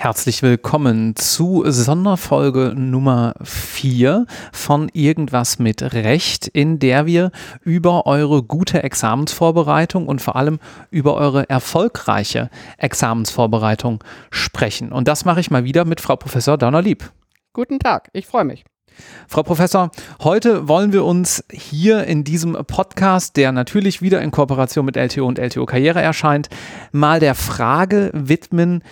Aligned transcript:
Herzlich 0.00 0.42
willkommen 0.42 1.16
zu 1.16 1.64
Sonderfolge 1.66 2.72
Nummer 2.76 3.34
4 3.42 4.26
von 4.52 4.88
Irgendwas 4.92 5.58
mit 5.58 5.82
Recht, 5.82 6.46
in 6.46 6.78
der 6.78 7.04
wir 7.04 7.32
über 7.62 8.06
eure 8.06 8.44
gute 8.44 8.84
Examensvorbereitung 8.84 10.06
und 10.06 10.22
vor 10.22 10.36
allem 10.36 10.60
über 10.90 11.14
eure 11.14 11.50
erfolgreiche 11.50 12.48
Examensvorbereitung 12.78 14.04
sprechen. 14.30 14.92
Und 14.92 15.08
das 15.08 15.24
mache 15.24 15.40
ich 15.40 15.50
mal 15.50 15.64
wieder 15.64 15.84
mit 15.84 16.00
Frau 16.00 16.14
Professor 16.14 16.56
Donnerlieb. 16.56 17.10
Guten 17.52 17.80
Tag, 17.80 18.08
ich 18.12 18.26
freue 18.26 18.44
mich. 18.44 18.64
Frau 19.28 19.42
Professor, 19.42 19.90
heute 20.22 20.68
wollen 20.68 20.92
wir 20.92 21.04
uns 21.04 21.44
hier 21.50 22.04
in 22.04 22.24
diesem 22.24 22.54
Podcast, 22.66 23.36
der 23.36 23.52
natürlich 23.52 24.02
wieder 24.02 24.20
in 24.20 24.30
Kooperation 24.30 24.84
mit 24.84 24.96
LTO 24.96 25.26
und 25.26 25.38
LTO 25.38 25.66
Karriere 25.66 26.00
erscheint, 26.00 26.48
mal 26.92 27.20
der 27.20 27.34
Frage 27.34 28.10
widmen, 28.14 28.82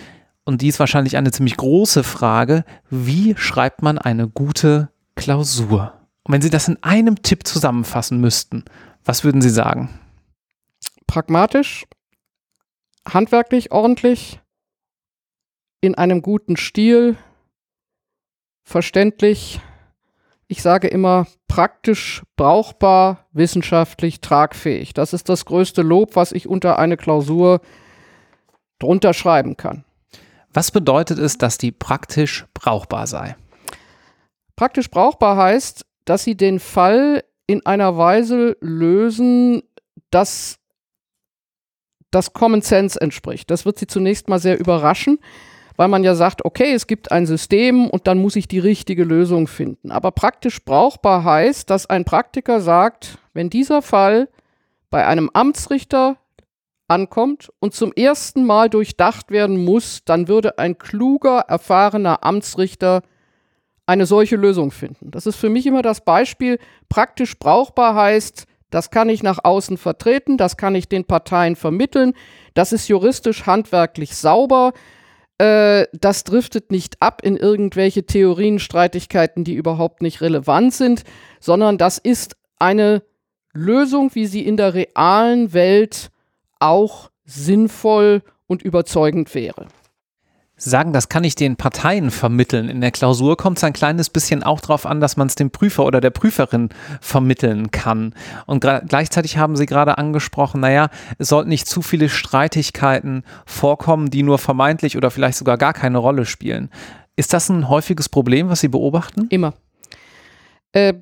und 0.47 0.61
die 0.61 0.69
ist 0.69 0.79
wahrscheinlich 0.79 1.17
eine 1.17 1.31
ziemlich 1.31 1.57
große 1.57 2.03
Frage, 2.03 2.63
wie 2.89 3.35
schreibt 3.35 3.81
man 3.81 3.97
eine 3.97 4.29
gute 4.29 4.89
Klausur? 5.15 5.93
Und 6.23 6.33
wenn 6.33 6.41
Sie 6.41 6.49
das 6.49 6.69
in 6.69 6.81
einem 6.83 7.21
Tipp 7.21 7.45
zusammenfassen 7.45 8.21
müssten, 8.21 8.63
was 9.03 9.25
würden 9.25 9.41
Sie 9.41 9.49
sagen? 9.49 9.89
Pragmatisch, 11.05 11.85
handwerklich, 13.05 13.71
ordentlich, 13.71 14.39
in 15.81 15.95
einem 15.95 16.21
guten 16.21 16.55
Stil, 16.55 17.17
verständlich, 18.63 19.59
ich 20.47 20.61
sage 20.61 20.87
immer 20.87 21.27
praktisch, 21.47 22.23
brauchbar, 22.35 23.25
wissenschaftlich, 23.31 24.21
tragfähig. 24.21 24.93
Das 24.93 25.13
ist 25.13 25.29
das 25.29 25.45
größte 25.45 25.81
Lob, 25.81 26.15
was 26.15 26.31
ich 26.31 26.47
unter 26.47 26.79
eine 26.79 26.97
Klausur 26.97 27.61
drunter 28.79 29.13
schreiben 29.13 29.57
kann. 29.57 29.83
Was 30.53 30.71
bedeutet 30.71 31.19
es, 31.19 31.37
dass 31.37 31.57
die 31.57 31.71
praktisch 31.71 32.45
brauchbar 32.53 33.07
sei? 33.07 33.35
Praktisch 34.55 34.89
brauchbar 34.89 35.37
heißt, 35.37 35.85
dass 36.05 36.23
sie 36.23 36.35
den 36.35 36.59
Fall 36.59 37.23
in 37.45 37.65
einer 37.65 37.97
Weise 37.97 38.57
lösen, 38.59 39.63
dass 40.09 40.59
das 42.11 42.33
Common 42.33 42.61
Sense 42.61 42.99
entspricht. 42.99 43.51
Das 43.51 43.65
wird 43.65 43.77
sie 43.77 43.87
zunächst 43.87 44.29
mal 44.29 44.39
sehr 44.39 44.59
überraschen, 44.59 45.19
weil 45.77 45.87
man 45.87 46.03
ja 46.03 46.15
sagt, 46.15 46.43
okay, 46.43 46.73
es 46.73 46.87
gibt 46.87 47.11
ein 47.11 47.25
System 47.25 47.89
und 47.89 48.07
dann 48.07 48.17
muss 48.17 48.35
ich 48.35 48.47
die 48.47 48.59
richtige 48.59 49.03
Lösung 49.03 49.47
finden. 49.47 49.91
Aber 49.91 50.11
praktisch 50.11 50.65
brauchbar 50.65 51.23
heißt, 51.23 51.69
dass 51.69 51.89
ein 51.89 52.03
Praktiker 52.03 52.59
sagt, 52.59 53.19
wenn 53.33 53.49
dieser 53.49 53.81
Fall 53.81 54.27
bei 54.89 55.05
einem 55.05 55.29
Amtsrichter 55.33 56.17
ankommt 56.87 57.51
und 57.59 57.73
zum 57.73 57.93
ersten 57.93 58.45
Mal 58.45 58.69
durchdacht 58.69 59.29
werden 59.29 59.63
muss, 59.63 60.03
dann 60.03 60.27
würde 60.27 60.57
ein 60.57 60.77
kluger, 60.77 61.39
erfahrener 61.47 62.23
Amtsrichter 62.23 63.03
eine 63.85 64.05
solche 64.05 64.35
Lösung 64.35 64.71
finden. 64.71 65.11
Das 65.11 65.27
ist 65.27 65.35
für 65.35 65.49
mich 65.49 65.65
immer 65.65 65.81
das 65.81 66.03
Beispiel, 66.03 66.59
praktisch 66.89 67.37
brauchbar 67.37 67.95
heißt, 67.95 68.45
das 68.69 68.89
kann 68.89 69.09
ich 69.09 69.23
nach 69.23 69.39
außen 69.43 69.77
vertreten, 69.77 70.37
das 70.37 70.57
kann 70.57 70.75
ich 70.75 70.89
den 70.89 71.05
Parteien 71.05 71.55
vermitteln, 71.55 72.13
das 72.53 72.73
ist 72.73 72.87
juristisch 72.87 73.45
handwerklich 73.45 74.15
sauber, 74.15 74.73
äh, 75.37 75.85
das 75.93 76.23
driftet 76.23 76.71
nicht 76.71 77.01
ab 77.01 77.21
in 77.23 77.37
irgendwelche 77.37 78.05
Theorienstreitigkeiten, 78.05 79.43
die 79.43 79.53
überhaupt 79.53 80.01
nicht 80.01 80.21
relevant 80.21 80.73
sind, 80.73 81.03
sondern 81.39 81.77
das 81.77 81.97
ist 81.97 82.35
eine 82.59 83.03
Lösung, 83.53 84.13
wie 84.13 84.25
sie 84.25 84.45
in 84.45 84.57
der 84.57 84.73
realen 84.73 85.53
Welt 85.53 86.09
auch 86.59 87.11
sinnvoll 87.25 88.23
und 88.47 88.63
überzeugend 88.63 89.33
wäre. 89.35 89.67
Sagen, 90.59 90.91
das 90.91 91.07
kann 91.07 91.23
ich 91.23 91.35
den 91.35 91.55
Parteien 91.55 92.09
vermitteln. 92.09 92.67
In 92.67 92.81
der 92.81 92.89
Klausur 92.89 93.37
kommt 93.37 93.57
es 93.57 93.63
ein 93.63 93.73
kleines 93.73 94.09
bisschen 94.09 94.41
auch 94.41 94.59
darauf 94.59 94.87
an, 94.87 94.99
dass 94.99 95.15
man 95.15 95.27
es 95.27 95.35
dem 95.35 95.51
Prüfer 95.51 95.85
oder 95.85 96.01
der 96.01 96.09
Prüferin 96.09 96.69
vermitteln 96.99 97.69
kann. 97.69 98.15
Und 98.47 98.61
gleichzeitig 98.61 99.37
haben 99.37 99.55
Sie 99.55 99.67
gerade 99.67 99.99
angesprochen, 99.99 100.61
naja, 100.61 100.89
es 101.19 101.29
sollten 101.29 101.49
nicht 101.49 101.67
zu 101.67 101.83
viele 101.83 102.09
Streitigkeiten 102.09 103.23
vorkommen, 103.45 104.09
die 104.09 104.23
nur 104.23 104.39
vermeintlich 104.39 104.97
oder 104.97 105.11
vielleicht 105.11 105.37
sogar 105.37 105.59
gar 105.59 105.73
keine 105.73 105.99
Rolle 105.99 106.25
spielen. 106.25 106.71
Ist 107.15 107.33
das 107.33 107.49
ein 107.49 107.69
häufiges 107.69 108.09
Problem, 108.09 108.49
was 108.49 108.59
Sie 108.61 108.67
beobachten? 108.67 109.27
Immer. 109.29 109.53
Äh, 110.71 110.95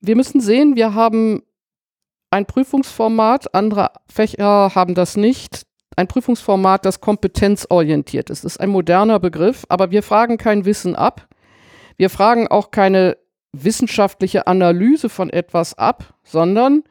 wir 0.00 0.16
müssen 0.16 0.40
sehen, 0.40 0.74
wir 0.74 0.94
haben 0.94 1.42
ein 2.30 2.44
Prüfungsformat, 2.44 3.54
andere 3.54 3.92
Fächer 4.08 4.74
haben 4.74 4.96
das 4.96 5.16
nicht. 5.16 5.67
Ein 5.98 6.06
Prüfungsformat, 6.06 6.84
das 6.84 7.00
kompetenzorientiert 7.00 8.30
ist. 8.30 8.44
Das 8.44 8.52
ist 8.52 8.60
ein 8.60 8.70
moderner 8.70 9.18
Begriff, 9.18 9.64
aber 9.68 9.90
wir 9.90 10.04
fragen 10.04 10.38
kein 10.38 10.64
Wissen 10.64 10.94
ab. 10.94 11.26
Wir 11.96 12.08
fragen 12.08 12.46
auch 12.46 12.70
keine 12.70 13.16
wissenschaftliche 13.50 14.46
Analyse 14.46 15.08
von 15.08 15.28
etwas 15.28 15.76
ab, 15.76 16.14
sondern 16.22 16.84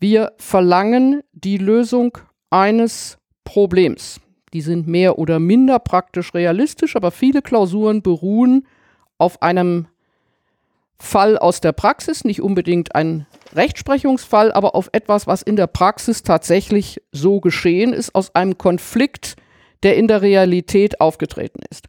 wir 0.00 0.32
verlangen 0.36 1.22
die 1.32 1.56
Lösung 1.56 2.18
eines 2.50 3.16
Problems. 3.44 4.20
Die 4.52 4.60
sind 4.60 4.86
mehr 4.86 5.18
oder 5.18 5.38
minder 5.38 5.78
praktisch 5.78 6.34
realistisch, 6.34 6.94
aber 6.94 7.12
viele 7.12 7.40
Klausuren 7.40 8.02
beruhen 8.02 8.66
auf 9.16 9.40
einem 9.40 9.86
Fall 10.98 11.38
aus 11.38 11.62
der 11.62 11.72
Praxis, 11.72 12.22
nicht 12.24 12.42
unbedingt 12.42 12.94
ein 12.94 13.26
Rechtsprechungsfall, 13.56 14.52
aber 14.52 14.74
auf 14.74 14.88
etwas, 14.92 15.26
was 15.26 15.42
in 15.42 15.56
der 15.56 15.66
Praxis 15.66 16.22
tatsächlich 16.22 17.02
so 17.12 17.40
geschehen 17.40 17.92
ist, 17.92 18.14
aus 18.14 18.34
einem 18.34 18.58
Konflikt, 18.58 19.36
der 19.82 19.96
in 19.96 20.08
der 20.08 20.22
Realität 20.22 21.00
aufgetreten 21.00 21.60
ist. 21.70 21.88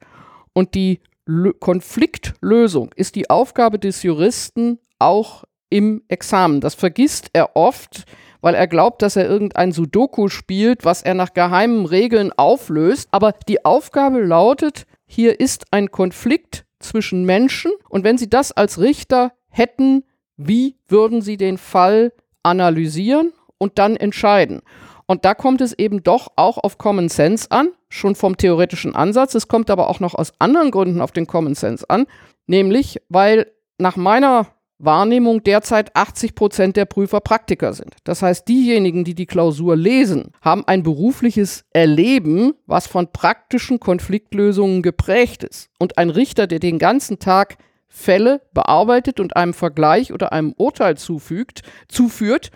Und 0.54 0.76
die 0.76 1.00
L 1.28 1.54
Konfliktlösung 1.60 2.92
ist 2.96 3.16
die 3.16 3.30
Aufgabe 3.30 3.80
des 3.80 4.04
Juristen 4.04 4.80
auch 4.98 5.44
im 5.70 6.02
Examen. 6.08 6.62
Das 6.62 6.76
vergisst 6.76 7.30
er 7.34 7.56
oft, 7.56 8.06
weil 8.42 8.56
er 8.56 8.68
glaubt, 8.68 9.02
dass 9.02 9.16
er 9.16 9.28
irgendein 9.28 9.72
Sudoku 9.72 10.30
spielt, 10.30 10.86
was 10.86 11.02
er 11.02 11.14
nach 11.14 11.34
geheimen 11.34 11.86
Regeln 11.86 12.32
auflöst. 12.32 13.10
Aber 13.12 13.34
die 13.48 13.66
Aufgabe 13.66 14.22
lautet, 14.22 14.86
hier 15.06 15.40
ist 15.40 15.66
ein 15.72 15.92
Konflikt 15.92 16.66
zwischen 16.80 17.26
Menschen 17.26 17.72
und 17.90 18.04
wenn 18.04 18.18
Sie 18.18 18.30
das 18.30 18.52
als 18.52 18.80
Richter 18.80 19.34
hätten, 19.50 20.04
wie 20.38 20.76
würden 20.88 21.22
Sie 21.22 21.38
den 21.38 21.58
Fall 21.58 22.14
analysieren 22.44 23.34
und 23.58 23.78
dann 23.80 23.96
entscheiden? 23.96 24.62
Und 25.08 25.26
da 25.26 25.34
kommt 25.34 25.62
es 25.62 25.74
eben 25.74 26.04
doch 26.04 26.32
auch 26.36 26.58
auf 26.58 26.78
Common 26.78 27.10
Sense 27.10 27.50
an, 27.50 27.70
schon 27.90 28.16
vom 28.16 28.38
theoretischen 28.38 28.94
Ansatz. 28.94 29.36
Es 29.36 29.48
kommt 29.48 29.70
aber 29.70 29.90
auch 29.90 30.00
noch 30.00 30.14
aus 30.14 30.34
anderen 30.40 30.70
Gründen 30.70 31.02
auf 31.02 31.12
den 31.12 31.28
Common 31.28 31.56
Sense 31.56 31.90
an, 31.90 32.06
nämlich 32.46 33.02
weil 33.10 33.52
nach 33.78 33.96
meiner 33.96 34.48
Wahrnehmung 34.80 35.44
derzeit 35.44 35.96
80 35.96 36.36
Prozent 36.36 36.78
der 36.78 36.86
Prüfer 36.86 37.20
Praktiker 37.20 37.74
sind. 37.74 37.96
Das 38.04 38.22
heißt, 38.22 38.48
diejenigen, 38.48 39.04
die 39.06 39.16
die 39.16 39.26
Klausur 39.26 39.76
lesen, 39.76 40.32
haben 40.42 40.68
ein 40.68 40.84
berufliches 40.84 41.66
Erleben, 41.72 42.54
was 42.68 42.86
von 42.86 43.12
praktischen 43.12 43.80
Konfliktlösungen 43.80 44.84
geprägt 44.84 45.44
ist. 45.44 45.70
Und 45.80 45.98
ein 45.98 46.10
Richter, 46.10 46.46
der 46.46 46.60
den 46.60 46.78
ganzen 46.78 47.18
Tag 47.18 47.58
Fälle 47.88 48.42
bearbeitet 48.54 49.20
und 49.20 49.36
einem 49.36 49.54
Vergleich 49.54 50.14
oder 50.14 50.34
einem 50.34 50.54
Urteil 50.58 50.98
zufügt, 50.98 51.62
zuführt, 51.88 52.52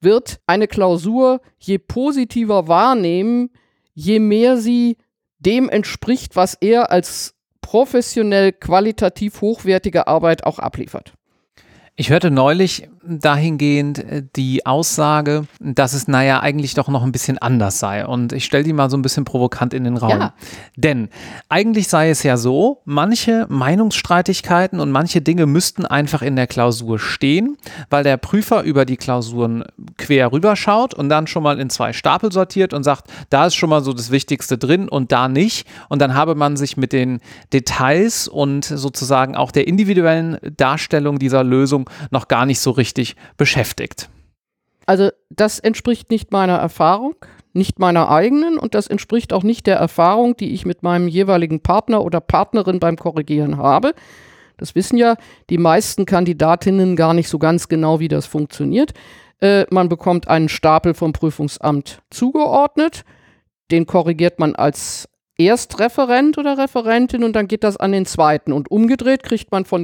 wird 0.00 0.40
eine 0.46 0.68
Klausur 0.68 1.40
je 1.58 1.78
positiver 1.78 2.68
wahrnehmen, 2.68 3.50
je 3.94 4.18
mehr 4.18 4.56
sie 4.56 4.98
dem 5.38 5.68
entspricht, 5.68 6.36
was 6.36 6.54
er 6.54 6.90
als 6.90 7.34
professionell 7.60 8.52
qualitativ 8.52 9.40
hochwertige 9.40 10.06
Arbeit 10.06 10.44
auch 10.44 10.58
abliefert. 10.58 11.14
Ich 11.98 12.10
hörte 12.10 12.30
neulich 12.30 12.90
dahingehend 13.08 13.98
äh, 13.98 14.22
die 14.36 14.66
Aussage, 14.66 15.46
dass 15.60 15.94
es 15.94 16.08
naja 16.08 16.40
eigentlich 16.40 16.74
doch 16.74 16.88
noch 16.88 17.02
ein 17.02 17.12
bisschen 17.12 17.38
anders 17.38 17.78
sei. 17.78 18.06
Und 18.06 18.32
ich 18.32 18.44
stelle 18.44 18.64
die 18.64 18.72
mal 18.72 18.90
so 18.90 18.96
ein 18.96 19.02
bisschen 19.02 19.24
provokant 19.24 19.72
in 19.72 19.84
den 19.84 19.96
Raum. 19.96 20.10
Ja. 20.20 20.34
Denn 20.76 21.08
eigentlich 21.48 21.88
sei 21.88 22.10
es 22.10 22.22
ja 22.22 22.36
so, 22.36 22.82
manche 22.84 23.46
Meinungsstreitigkeiten 23.48 24.80
und 24.80 24.90
manche 24.90 25.22
Dinge 25.22 25.46
müssten 25.46 25.86
einfach 25.86 26.22
in 26.22 26.36
der 26.36 26.46
Klausur 26.46 26.98
stehen, 26.98 27.56
weil 27.90 28.04
der 28.04 28.16
Prüfer 28.16 28.62
über 28.62 28.84
die 28.84 28.96
Klausuren 28.96 29.64
quer 29.96 30.32
rüberschaut 30.32 30.92
und 30.92 31.08
dann 31.08 31.26
schon 31.26 31.42
mal 31.42 31.58
in 31.58 31.70
zwei 31.70 31.92
Stapel 31.92 32.32
sortiert 32.32 32.74
und 32.74 32.82
sagt, 32.82 33.10
da 33.30 33.46
ist 33.46 33.54
schon 33.54 33.70
mal 33.70 33.82
so 33.82 33.92
das 33.92 34.10
Wichtigste 34.10 34.58
drin 34.58 34.88
und 34.88 35.12
da 35.12 35.28
nicht. 35.28 35.66
Und 35.88 36.02
dann 36.02 36.14
habe 36.14 36.34
man 36.34 36.56
sich 36.56 36.76
mit 36.76 36.92
den 36.92 37.20
Details 37.52 38.28
und 38.28 38.64
sozusagen 38.64 39.36
auch 39.36 39.50
der 39.50 39.66
individuellen 39.66 40.38
Darstellung 40.56 41.18
dieser 41.18 41.42
Lösung 41.42 41.85
noch 42.10 42.28
gar 42.28 42.46
nicht 42.46 42.60
so 42.60 42.70
richtig 42.70 43.16
beschäftigt. 43.36 44.08
Also 44.86 45.10
das 45.30 45.58
entspricht 45.58 46.10
nicht 46.10 46.32
meiner 46.32 46.56
Erfahrung, 46.56 47.16
nicht 47.52 47.78
meiner 47.78 48.10
eigenen 48.10 48.58
und 48.58 48.74
das 48.74 48.86
entspricht 48.86 49.32
auch 49.32 49.42
nicht 49.42 49.66
der 49.66 49.76
Erfahrung, 49.76 50.36
die 50.36 50.54
ich 50.54 50.64
mit 50.64 50.82
meinem 50.82 51.08
jeweiligen 51.08 51.60
Partner 51.60 52.04
oder 52.04 52.20
Partnerin 52.20 52.78
beim 52.78 52.96
Korrigieren 52.96 53.56
habe. 53.56 53.94
Das 54.58 54.74
wissen 54.74 54.96
ja 54.96 55.16
die 55.50 55.58
meisten 55.58 56.06
Kandidatinnen 56.06 56.96
gar 56.96 57.14
nicht 57.14 57.28
so 57.28 57.38
ganz 57.38 57.68
genau, 57.68 58.00
wie 58.00 58.08
das 58.08 58.26
funktioniert. 58.26 58.94
Äh, 59.40 59.66
man 59.70 59.88
bekommt 59.88 60.28
einen 60.28 60.48
Stapel 60.48 60.94
vom 60.94 61.12
Prüfungsamt 61.12 62.00
zugeordnet. 62.10 63.04
den 63.72 63.84
korrigiert 63.84 64.38
man 64.38 64.54
als 64.54 65.08
Erstreferent 65.38 66.38
oder 66.38 66.56
Referentin 66.56 67.24
und 67.24 67.34
dann 67.34 67.48
geht 67.48 67.64
das 67.64 67.76
an 67.76 67.90
den 67.90 68.06
zweiten. 68.06 68.52
Und 68.52 68.70
umgedreht 68.70 69.24
kriegt 69.24 69.50
man 69.50 69.64
von 69.64 69.82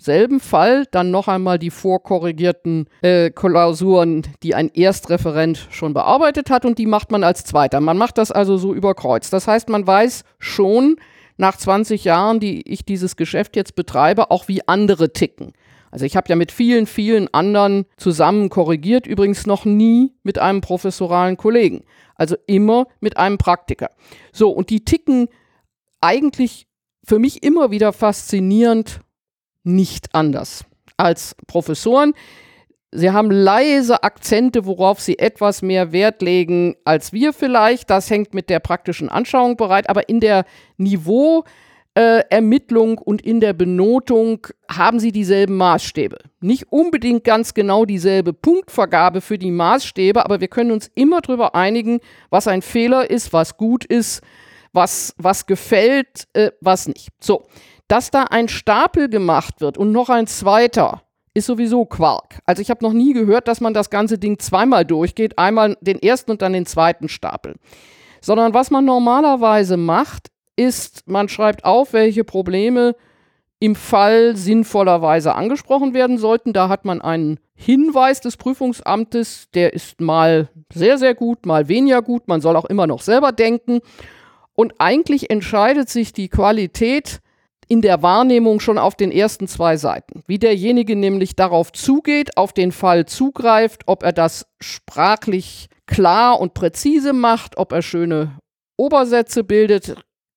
demselben 0.00 0.40
Fall 0.40 0.86
dann 0.90 1.10
noch 1.10 1.28
einmal 1.28 1.58
die 1.58 1.68
vorkorrigierten 1.68 2.86
äh, 3.02 3.28
Klausuren, 3.28 4.22
die 4.42 4.54
ein 4.54 4.70
Erstreferent 4.70 5.68
schon 5.70 5.92
bearbeitet 5.92 6.48
hat 6.48 6.64
und 6.64 6.78
die 6.78 6.86
macht 6.86 7.10
man 7.10 7.22
als 7.22 7.44
zweiter. 7.44 7.82
Man 7.82 7.98
macht 7.98 8.16
das 8.16 8.32
also 8.32 8.56
so 8.56 8.72
über 8.72 8.94
Kreuz. 8.94 9.28
Das 9.28 9.46
heißt, 9.46 9.68
man 9.68 9.86
weiß 9.86 10.24
schon 10.38 10.96
nach 11.36 11.58
20 11.58 12.04
Jahren, 12.04 12.40
die 12.40 12.66
ich 12.66 12.86
dieses 12.86 13.16
Geschäft 13.16 13.56
jetzt 13.56 13.74
betreibe, 13.74 14.30
auch 14.30 14.48
wie 14.48 14.66
andere 14.66 15.12
ticken. 15.12 15.52
Also 15.90 16.06
ich 16.06 16.16
habe 16.16 16.30
ja 16.30 16.36
mit 16.36 16.50
vielen, 16.50 16.86
vielen 16.86 17.32
anderen 17.34 17.84
zusammen 17.98 18.48
korrigiert, 18.48 19.06
übrigens 19.06 19.46
noch 19.46 19.66
nie 19.66 20.14
mit 20.22 20.38
einem 20.38 20.62
professoralen 20.62 21.36
Kollegen. 21.36 21.84
Also 22.14 22.36
immer 22.46 22.86
mit 23.00 23.18
einem 23.18 23.36
Praktiker. 23.36 23.90
So, 24.32 24.48
und 24.48 24.70
die 24.70 24.82
ticken 24.82 25.28
eigentlich 26.00 26.68
für 27.04 27.18
mich 27.18 27.42
immer 27.42 27.70
wieder 27.70 27.92
faszinierend 27.92 29.00
nicht 29.62 30.14
anders 30.14 30.64
als 30.96 31.34
Professoren. 31.46 32.14
Sie 32.92 33.10
haben 33.10 33.30
leise 33.30 34.02
Akzente, 34.02 34.66
worauf 34.66 35.00
sie 35.00 35.18
etwas 35.18 35.62
mehr 35.62 35.92
Wert 35.92 36.22
legen 36.22 36.74
als 36.84 37.12
wir 37.12 37.32
vielleicht. 37.32 37.88
Das 37.88 38.10
hängt 38.10 38.34
mit 38.34 38.50
der 38.50 38.58
praktischen 38.58 39.08
Anschauung 39.08 39.56
bereit. 39.56 39.88
Aber 39.88 40.08
in 40.08 40.18
der 40.18 40.44
Niveau, 40.76 41.44
äh, 41.94 42.22
und 43.04 43.22
in 43.22 43.40
der 43.40 43.52
Benotung 43.52 44.46
haben 44.70 45.00
sie 45.00 45.12
dieselben 45.12 45.56
Maßstäbe. 45.56 46.18
Nicht 46.40 46.72
unbedingt 46.72 47.24
ganz 47.24 47.54
genau 47.54 47.84
dieselbe 47.84 48.32
Punktvergabe 48.32 49.20
für 49.20 49.38
die 49.38 49.50
Maßstäbe, 49.50 50.24
aber 50.24 50.40
wir 50.40 50.48
können 50.48 50.70
uns 50.70 50.90
immer 50.94 51.20
darüber 51.20 51.54
einigen, 51.54 52.00
was 52.30 52.48
ein 52.48 52.62
Fehler 52.62 53.10
ist, 53.10 53.32
was 53.32 53.56
gut 53.56 53.84
ist, 53.84 54.22
was, 54.72 55.14
was 55.18 55.46
gefällt, 55.46 56.28
äh, 56.32 56.50
was 56.60 56.88
nicht. 56.88 57.10
So, 57.20 57.46
dass 57.90 58.12
da 58.12 58.22
ein 58.24 58.48
Stapel 58.48 59.08
gemacht 59.08 59.60
wird 59.60 59.76
und 59.76 59.90
noch 59.90 60.10
ein 60.10 60.28
zweiter, 60.28 61.02
ist 61.34 61.46
sowieso 61.46 61.86
Quark. 61.86 62.40
Also 62.46 62.62
ich 62.62 62.70
habe 62.70 62.84
noch 62.84 62.92
nie 62.92 63.12
gehört, 63.12 63.48
dass 63.48 63.60
man 63.60 63.74
das 63.74 63.90
ganze 63.90 64.16
Ding 64.16 64.38
zweimal 64.38 64.84
durchgeht, 64.84 65.38
einmal 65.38 65.76
den 65.80 66.00
ersten 66.00 66.30
und 66.30 66.40
dann 66.40 66.52
den 66.52 66.66
zweiten 66.66 67.08
Stapel. 67.08 67.56
Sondern 68.20 68.54
was 68.54 68.70
man 68.70 68.84
normalerweise 68.84 69.76
macht, 69.76 70.28
ist, 70.54 71.08
man 71.08 71.28
schreibt 71.28 71.64
auf, 71.64 71.92
welche 71.92 72.22
Probleme 72.22 72.94
im 73.58 73.74
Fall 73.74 74.36
sinnvollerweise 74.36 75.34
angesprochen 75.34 75.92
werden 75.92 76.16
sollten. 76.16 76.52
Da 76.52 76.68
hat 76.68 76.84
man 76.84 77.00
einen 77.00 77.40
Hinweis 77.56 78.20
des 78.20 78.36
Prüfungsamtes, 78.36 79.48
der 79.52 79.74
ist 79.74 80.00
mal 80.00 80.48
sehr, 80.72 80.96
sehr 80.96 81.16
gut, 81.16 81.44
mal 81.44 81.66
weniger 81.66 82.02
gut. 82.02 82.28
Man 82.28 82.40
soll 82.40 82.54
auch 82.54 82.66
immer 82.66 82.86
noch 82.86 83.02
selber 83.02 83.32
denken. 83.32 83.80
Und 84.54 84.74
eigentlich 84.78 85.28
entscheidet 85.30 85.88
sich 85.88 86.12
die 86.12 86.28
Qualität 86.28 87.20
in 87.70 87.82
der 87.82 88.02
Wahrnehmung 88.02 88.58
schon 88.58 88.78
auf 88.78 88.96
den 88.96 89.12
ersten 89.12 89.46
zwei 89.46 89.76
Seiten. 89.76 90.24
Wie 90.26 90.40
derjenige 90.40 90.96
nämlich 90.96 91.36
darauf 91.36 91.72
zugeht, 91.72 92.36
auf 92.36 92.52
den 92.52 92.72
Fall 92.72 93.06
zugreift, 93.06 93.82
ob 93.86 94.02
er 94.02 94.12
das 94.12 94.46
sprachlich 94.60 95.68
klar 95.86 96.40
und 96.40 96.52
präzise 96.52 97.12
macht, 97.12 97.56
ob 97.58 97.70
er 97.70 97.82
schöne 97.82 98.36
Obersätze 98.76 99.44
bildet, 99.44 99.94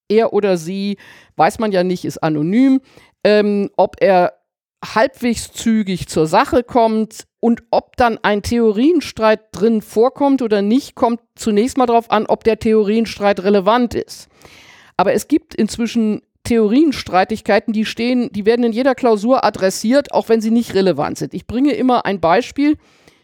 er 0.10 0.32
oder 0.32 0.58
sie, 0.58 0.98
weiß 1.36 1.58
man 1.58 1.72
ja 1.72 1.84
nicht, 1.84 2.06
ist 2.06 2.20
anonym, 2.20 2.82
ähm, 3.24 3.72
ob 3.78 3.96
er 4.00 4.34
halbwegs 4.86 5.52
zügig 5.52 6.08
zur 6.08 6.28
Sache 6.28 6.62
kommt 6.62 7.24
und 7.40 7.64
ob 7.72 7.98
dann 7.98 8.20
ein 8.22 8.44
Theorienstreit 8.44 9.42
drin 9.54 9.82
vorkommt 9.82 10.44
oder 10.44 10.62
nicht, 10.62 10.94
kommt 10.94 11.20
zunächst 11.34 11.78
mal 11.78 11.88
darauf 11.88 12.12
an, 12.12 12.28
ob 12.28 12.44
der 12.44 12.60
Theorienstreit 12.60 13.42
relevant 13.42 13.96
ist. 13.96 14.28
Aber 14.98 15.14
es 15.14 15.28
gibt 15.28 15.56
inzwischen 15.56 16.22
Theorienstreitigkeiten, 16.44 17.74
die 17.74 17.86
stehen, 17.86 18.32
die 18.32 18.46
werden 18.46 18.66
in 18.66 18.74
jeder 18.74 18.96
Klausur 18.96 19.44
adressiert, 19.44 20.12
auch 20.12 20.30
wenn 20.30 20.42
sie 20.42 20.52
nicht 20.52 20.74
relevant 20.74 21.18
sind. 21.18 21.34
Ich 21.34 21.48
bringe 21.48 21.74
immer 21.74 22.06
ein 22.06 22.20
Beispiel, 22.20 22.78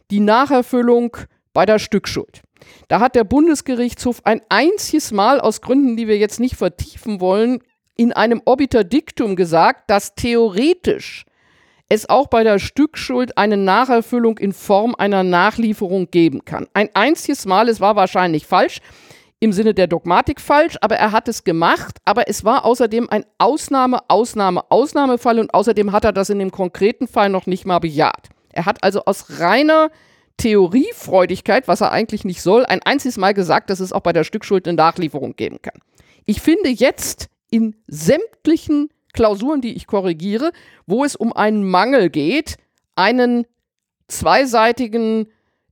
die 0.10 0.20
Nacherfüllung 0.20 1.18
bei 1.54 1.66
der 1.66 1.80
Stückschuld. 1.80 2.42
Da 2.88 3.00
hat 3.00 3.16
der 3.16 3.24
Bundesgerichtshof 3.24 4.22
ein 4.26 4.42
einziges 4.50 5.12
Mal 5.12 5.40
aus 5.40 5.62
Gründen, 5.62 5.98
die 5.98 6.08
wir 6.08 6.18
jetzt 6.18 6.40
nicht 6.40 6.56
vertiefen 6.56 7.20
wollen, 7.20 7.62
in 7.96 8.14
einem 8.14 8.42
Obiter 8.46 8.84
Dictum 8.84 9.36
gesagt, 9.36 9.90
dass 9.90 10.16
theoretisch 10.16 11.26
es 11.90 12.08
auch 12.08 12.28
bei 12.28 12.44
der 12.44 12.60
Stückschuld 12.60 13.38
eine 13.38 13.58
Nacherfüllung 13.58 14.38
in 14.38 14.54
Form 14.54 14.96
einer 14.96 15.24
Nachlieferung 15.24 16.10
geben 16.12 16.46
kann. 16.46 16.68
Ein 16.74 16.90
einziges 16.94 17.46
Mal, 17.46 17.68
es 17.68 17.82
war 17.82 17.96
wahrscheinlich 17.96 18.46
falsch, 18.46 18.80
im 19.40 19.54
Sinne 19.54 19.74
der 19.74 19.88
Dogmatik 19.88 20.42
falsch, 20.42 20.78
aber 20.82 20.98
er 20.98 21.12
hat 21.12 21.28
es 21.28 21.44
gemacht, 21.44 21.98
aber 22.06 22.28
es 22.28 22.44
war 22.44 22.66
außerdem 22.66 23.10
ein 23.10 23.26
Ausnahme, 23.38 24.00
Ausnahme, 24.10 24.70
Ausnahmefall 24.70 25.40
und 25.40 25.54
außerdem 25.54 25.92
hat 25.92 26.04
er 26.04 26.12
das 26.12 26.30
in 26.30 26.40
dem 26.40 26.52
konkreten 26.52 27.08
Fall 27.08 27.30
noch 27.30 27.46
nicht 27.46 27.66
mal 27.66 27.80
bejaht. 27.80 28.30
Er 28.52 28.66
hat 28.66 28.84
also 28.84 29.06
aus 29.06 29.40
reiner 29.40 29.92
Theoriefreudigkeit, 30.38 31.68
was 31.68 31.82
er 31.82 31.92
eigentlich 31.92 32.26
nicht 32.26 32.42
soll, 32.42 32.66
ein 32.66 32.82
einziges 32.84 33.18
Mal 33.18 33.34
gesagt, 33.34 33.70
dass 33.70 33.80
es 33.80 33.94
auch 33.94 34.02
bei 34.02 34.14
der 34.14 34.24
Stückschuld 34.24 34.68
eine 34.68 34.76
Nachlieferung 34.76 35.36
geben 35.36 35.62
kann. 35.62 35.80
Ich 36.26 36.42
finde 36.42 36.70
jetzt 36.70 37.28
in 37.50 37.76
sämtlichen 37.88 38.90
Klausuren, 39.14 39.62
die 39.62 39.74
ich 39.74 39.88
korrigiere, 39.88 40.52
wo 40.86 41.04
es 41.04 41.16
um 41.16 41.34
einen 41.34 41.70
Mangel 41.70 42.10
geht, 42.10 42.58
einen 42.96 43.46
zweiseitigen 44.08 45.28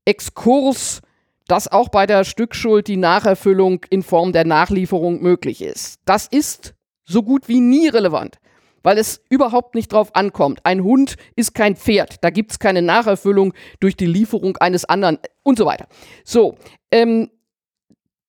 Exkurs, 0.05 1.01
dass 1.47 1.71
auch 1.71 1.89
bei 1.89 2.05
der 2.05 2.23
Stückschuld 2.23 2.87
die 2.87 2.97
Nacherfüllung 2.97 3.85
in 3.89 4.03
Form 4.03 4.31
der 4.31 4.45
Nachlieferung 4.45 5.21
möglich 5.21 5.61
ist. 5.61 5.99
Das 6.05 6.27
ist 6.27 6.73
so 7.05 7.23
gut 7.23 7.47
wie 7.47 7.59
nie 7.59 7.87
relevant 7.87 8.39
weil 8.87 8.97
es 8.97 9.21
überhaupt 9.29 9.75
nicht 9.75 9.91
drauf 9.91 10.15
ankommt. 10.15 10.61
Ein 10.63 10.81
Hund 10.81 11.17
ist 11.35 11.53
kein 11.53 11.75
Pferd. 11.75 12.23
Da 12.23 12.29
gibt 12.29 12.51
es 12.51 12.59
keine 12.59 12.81
Nacherfüllung 12.81 13.53
durch 13.81 13.97
die 13.97 14.05
Lieferung 14.05 14.55
eines 14.57 14.85
anderen 14.85 15.19
und 15.43 15.57
so 15.57 15.65
weiter. 15.65 15.87
So, 16.23 16.57
ähm, 16.89 17.29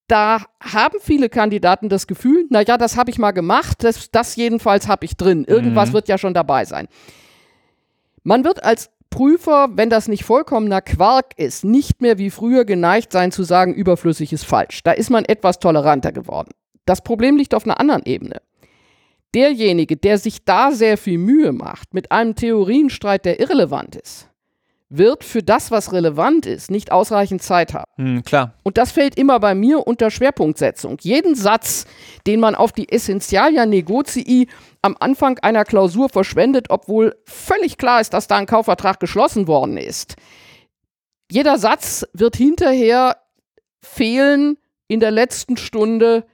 da 0.09 0.43
haben 0.61 0.99
viele 1.01 1.29
Kandidaten 1.29 1.89
das 1.89 2.09
Gefühl, 2.09 2.47
naja, 2.51 2.77
das 2.77 2.97
habe 2.97 3.09
ich 3.11 3.19
mal 3.19 3.31
gemacht, 3.31 3.85
das, 3.85 4.11
das 4.11 4.35
jedenfalls 4.35 4.89
habe 4.89 5.05
ich 5.05 5.17
drin. 5.17 5.45
Irgendwas 5.45 5.91
mhm. 5.91 5.93
wird 5.93 6.09
ja 6.09 6.19
schon 6.19 6.35
dabei 6.35 6.65
sein. 6.65 6.89
Man 8.25 8.43
wird 8.45 8.65
als 8.65 8.91
Prüfer, 9.11 9.71
wenn 9.73 9.91
das 9.91 10.09
nicht 10.09 10.25
vollkommener 10.25 10.83
Quark 10.83 11.39
ist, 11.39 11.65
nicht 11.65 12.01
mehr 12.03 12.19
wie 12.19 12.31
früher 12.31 12.65
geneigt 12.65 13.13
sein 13.13 13.33
zu 13.33 13.43
sagen, 13.43 13.75
überflüssig 13.75 14.33
ist 14.33 14.45
falsch. 14.45 14.83
Da 14.83 14.93
ist 14.93 15.11
man 15.11 15.25
etwas 15.25 15.59
toleranter 15.59 16.13
geworden. 16.13 16.51
Das 16.85 17.03
Problem 17.03 17.37
liegt 17.37 17.55
auf 17.55 17.65
einer 17.65 17.81
anderen 17.81 18.05
Ebene 18.05 18.41
derjenige, 19.35 19.97
der 19.97 20.19
sich 20.19 20.45
da 20.45 20.73
sehr 20.73 20.97
viel 20.97 21.19
Mühe 21.19 21.53
macht 21.53 21.95
mit 21.95 22.13
einem 22.13 22.35
Theorienstreit, 22.35 23.25
der 23.25 23.41
irrelevant 23.41 23.97
ist, 23.97 24.29
wird 24.91 25.23
für 25.23 25.43
das, 25.43 25.71
was 25.71 25.93
relevant 25.93 26.47
ist, 26.47 26.71
nicht 26.71 26.93
ausreichend 26.93 27.43
Zeit 27.43 27.75
haben. 27.75 27.91
Hm, 27.97 28.23
klar. 28.25 28.55
Und 28.63 28.79
das 28.79 28.93
fällt 28.93 29.19
immer 29.19 29.39
bei 29.39 29.55
mir 29.55 29.87
unter 29.87 30.11
Schwerpunktsetzung. 30.11 30.97
Jeden 31.01 31.35
Satz, 31.35 31.87
den 32.27 32.41
man 32.41 32.55
auf 32.55 32.73
die 32.73 32.91
Essentialia 32.91 33.67
Negozii 33.67 34.49
am 34.81 34.97
Anfang 34.99 35.39
einer 35.41 35.65
Klausur 35.65 36.09
verschwendet, 36.09 36.67
obwohl 36.71 37.15
völlig 37.25 37.77
klar 37.77 38.01
ist, 38.01 38.15
dass 38.15 38.29
da 38.29 38.37
ein 38.37 38.47
Kaufvertrag 38.47 38.99
geschlossen 39.01 39.47
worden 39.47 39.77
ist. 39.77 40.17
Jeder 41.31 41.59
Satz 41.59 42.07
wird 42.15 42.37
hinterher 42.37 43.17
fehlen 43.83 44.57
in 44.89 45.01
der 45.01 45.11
letzten 45.11 45.59
Stunde 45.59 46.25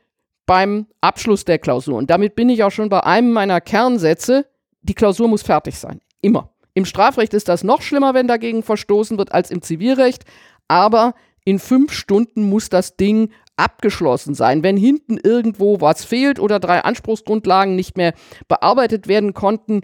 beim 0.47 0.87
Abschluss 1.01 1.45
der 1.45 1.59
Klausur. 1.59 1.97
Und 1.97 2.11
damit 2.11 2.37
bin 2.37 2.49
ich 2.49 2.63
auch 2.63 2.71
schon 2.71 2.89
bei 2.89 3.03
einem 3.03 3.33
meiner 3.33 3.61
Kernsätze. 3.61 4.47
Die 4.83 4.95
Klausur 4.95 5.27
muss 5.27 5.43
fertig 5.43 5.77
sein. 5.77 6.01
Immer. 6.21 6.54
Im 6.75 6.85
Strafrecht 6.85 7.35
ist 7.35 7.49
das 7.49 7.65
noch 7.65 7.83
schlimmer, 7.83 8.15
wenn 8.15 8.27
dagegen 8.27 8.63
verstoßen 8.63 9.17
wird, 9.17 9.33
als 9.33 9.51
im 9.51 9.63
Zivilrecht. 9.63 10.25
Aber 10.69 11.15
in 11.45 11.59
fünf 11.59 11.93
Stunden 11.93 12.49
muss 12.49 12.69
das 12.69 12.97
Ding 12.97 13.31
abgeschlossen 13.57 14.35
sein. 14.35 14.63
Wenn 14.63 14.77
hinten 14.77 15.19
irgendwo 15.23 15.81
was 15.81 16.05
fehlt 16.05 16.41
oder 16.41 16.59
drei 16.59 16.81
Anspruchsgrundlagen 16.81 17.77
nicht 17.77 17.97
mehr 17.97 18.15
bearbeitet 18.49 19.07
werden 19.07 19.35
konnten, 19.35 19.83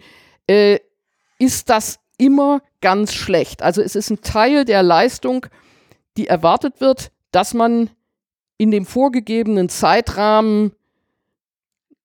äh, 0.49 0.79
ist 1.39 1.71
das 1.71 2.01
immer 2.19 2.61
ganz 2.81 3.15
schlecht. 3.15 3.63
Also 3.63 3.81
es 3.83 3.95
ist 3.95 4.11
ein 4.11 4.21
Teil 4.21 4.65
der 4.65 4.83
Leistung, 4.83 5.47
die 6.17 6.27
erwartet 6.27 6.81
wird, 6.81 7.13
dass 7.31 7.55
man 7.55 7.91
in 8.59 8.71
dem 8.71 8.85
vorgegebenen 8.85 9.69
Zeitrahmen 9.69 10.73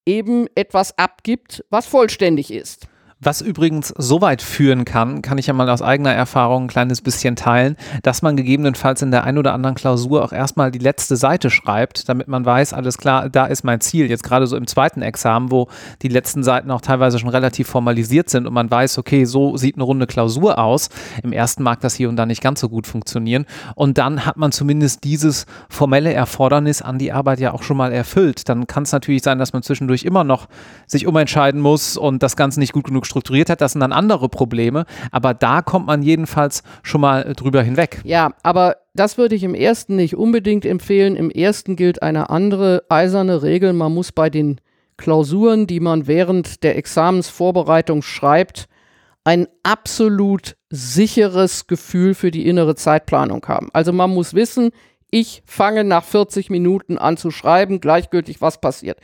eben 0.05 0.47
etwas 0.55 0.97
abgibt, 0.97 1.65
was 1.69 1.87
vollständig 1.87 2.51
ist. 2.51 2.87
Was 3.25 3.41
übrigens 3.41 3.91
so 3.97 4.21
weit 4.21 4.43
führen 4.43 4.85
kann, 4.85 5.23
kann 5.23 5.39
ich 5.39 5.47
ja 5.47 5.53
mal 5.53 5.67
aus 5.71 5.81
eigener 5.81 6.13
Erfahrung 6.13 6.65
ein 6.65 6.67
kleines 6.67 7.01
bisschen 7.01 7.35
teilen, 7.35 7.75
dass 8.03 8.21
man 8.21 8.37
gegebenenfalls 8.37 9.01
in 9.01 9.09
der 9.09 9.23
ein 9.23 9.39
oder 9.39 9.51
anderen 9.51 9.75
Klausur 9.75 10.23
auch 10.23 10.31
erstmal 10.31 10.69
die 10.69 10.77
letzte 10.77 11.15
Seite 11.15 11.49
schreibt, 11.49 12.07
damit 12.07 12.27
man 12.27 12.45
weiß, 12.45 12.73
alles 12.73 12.99
klar, 12.99 13.27
da 13.29 13.47
ist 13.47 13.63
mein 13.63 13.81
Ziel. 13.81 14.11
Jetzt 14.11 14.21
gerade 14.21 14.45
so 14.45 14.55
im 14.55 14.67
zweiten 14.67 15.01
Examen, 15.01 15.49
wo 15.49 15.69
die 16.03 16.07
letzten 16.07 16.43
Seiten 16.43 16.69
auch 16.69 16.81
teilweise 16.81 17.17
schon 17.17 17.29
relativ 17.29 17.67
formalisiert 17.67 18.29
sind 18.29 18.45
und 18.45 18.53
man 18.53 18.69
weiß, 18.69 18.99
okay, 18.99 19.25
so 19.25 19.57
sieht 19.57 19.73
eine 19.73 19.85
runde 19.85 20.05
Klausur 20.05 20.59
aus. 20.59 20.89
Im 21.23 21.33
ersten 21.33 21.63
mag 21.63 21.81
das 21.81 21.95
hier 21.95 22.09
und 22.09 22.17
da 22.17 22.27
nicht 22.27 22.43
ganz 22.43 22.59
so 22.59 22.69
gut 22.69 22.85
funktionieren. 22.85 23.47
Und 23.73 23.97
dann 23.97 24.27
hat 24.27 24.37
man 24.37 24.51
zumindest 24.51 25.03
dieses 25.03 25.47
formelle 25.67 26.13
Erfordernis 26.13 26.83
an 26.83 26.99
die 26.99 27.11
Arbeit 27.11 27.39
ja 27.39 27.53
auch 27.53 27.63
schon 27.63 27.77
mal 27.77 27.91
erfüllt. 27.91 28.47
Dann 28.49 28.67
kann 28.67 28.83
es 28.83 28.91
natürlich 28.91 29.23
sein, 29.23 29.39
dass 29.39 29.51
man 29.51 29.63
zwischendurch 29.63 30.03
immer 30.03 30.23
noch 30.23 30.45
sich 30.85 31.07
umentscheiden 31.07 31.59
muss 31.59 31.97
und 31.97 32.21
das 32.21 32.35
Ganze 32.35 32.59
nicht 32.59 32.71
gut 32.71 32.83
genug 32.83 33.07
strukturiert 33.15 33.49
hat, 33.49 33.61
das 33.61 33.71
sind 33.71 33.81
dann 33.81 33.93
andere 33.93 34.27
Probleme. 34.27 34.85
Aber 35.11 35.33
da 35.33 35.61
kommt 35.61 35.87
man 35.87 36.03
jedenfalls 36.03 36.63
schon 36.83 36.99
mal 36.99 37.33
drüber 37.33 37.63
hinweg. 37.63 38.01
Ja, 38.03 38.33
aber 38.43 38.75
das 38.93 39.17
würde 39.17 39.35
ich 39.35 39.43
im 39.43 39.55
ersten 39.55 39.95
nicht 39.95 40.17
unbedingt 40.17 40.65
empfehlen. 40.65 41.15
Im 41.15 41.31
ersten 41.31 41.77
gilt 41.77 42.03
eine 42.03 42.29
andere 42.29 42.83
eiserne 42.89 43.41
Regel. 43.41 43.71
Man 43.71 43.93
muss 43.93 44.11
bei 44.11 44.29
den 44.29 44.59
Klausuren, 44.97 45.65
die 45.65 45.79
man 45.79 46.07
während 46.07 46.63
der 46.63 46.77
Examensvorbereitung 46.77 48.01
schreibt, 48.01 48.67
ein 49.23 49.47
absolut 49.63 50.57
sicheres 50.69 51.67
Gefühl 51.67 52.13
für 52.13 52.31
die 52.31 52.47
innere 52.47 52.75
Zeitplanung 52.75 53.45
haben. 53.47 53.69
Also 53.71 53.93
man 53.93 54.13
muss 54.13 54.33
wissen, 54.33 54.71
ich 55.09 55.41
fange 55.45 55.85
nach 55.85 56.03
40 56.03 56.49
Minuten 56.49 56.97
an 56.97 57.15
zu 57.15 57.31
schreiben, 57.31 57.79
gleichgültig 57.79 58.41
was 58.41 58.59
passiert. 58.59 58.99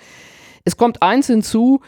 Es 0.63 0.77
kommt 0.77 1.01
eins 1.01 1.27
hinzu, 1.27 1.82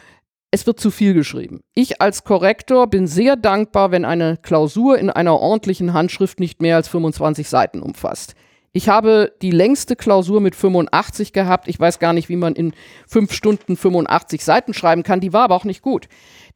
es 0.54 0.68
wird 0.68 0.78
zu 0.78 0.92
viel 0.92 1.14
geschrieben. 1.14 1.64
Ich 1.74 2.00
als 2.00 2.22
Korrektor 2.22 2.86
bin 2.86 3.08
sehr 3.08 3.34
dankbar, 3.34 3.90
wenn 3.90 4.04
eine 4.04 4.38
Klausur 4.40 4.96
in 4.96 5.10
einer 5.10 5.40
ordentlichen 5.40 5.94
Handschrift 5.94 6.38
nicht 6.38 6.62
mehr 6.62 6.76
als 6.76 6.86
25 6.86 7.48
Seiten 7.48 7.80
umfasst. 7.80 8.36
Ich 8.72 8.88
habe 8.88 9.32
die 9.42 9.50
längste 9.50 9.96
Klausur 9.96 10.40
mit 10.40 10.54
85 10.54 11.32
gehabt. 11.32 11.66
Ich 11.66 11.78
weiß 11.78 11.98
gar 11.98 12.12
nicht, 12.12 12.28
wie 12.28 12.36
man 12.36 12.54
in 12.54 12.72
fünf 13.06 13.32
Stunden 13.32 13.76
85 13.76 14.44
Seiten 14.44 14.74
schreiben 14.74 15.02
kann. 15.02 15.18
Die 15.18 15.32
war 15.32 15.42
aber 15.42 15.56
auch 15.56 15.64
nicht 15.64 15.82
gut. 15.82 16.06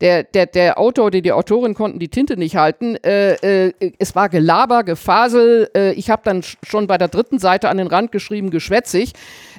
Der, 0.01 0.23
der, 0.23 0.47
der 0.47 0.79
Autor 0.79 1.07
oder 1.07 1.21
die 1.21 1.33
Autorin 1.33 1.75
konnten 1.75 1.99
die 1.99 2.09
Tinte 2.09 2.37
nicht 2.37 2.55
halten. 2.55 2.97
Äh, 3.05 3.67
äh, 3.67 3.73
es 3.99 4.15
war 4.15 4.29
Gelaber, 4.29 4.85
Gefasel. 4.85 5.71
Äh, 5.77 5.93
ich 5.95 6.09
habe 6.09 6.23
dann 6.25 6.43
schon 6.63 6.87
bei 6.87 6.99
der 6.99 7.09
dritten 7.09 7.41
Seite 7.41 7.69
an 7.69 7.79
den 7.79 7.89
Rand 7.89 8.13
geschrieben, 8.13 8.51
geschwätzig. 8.51 9.13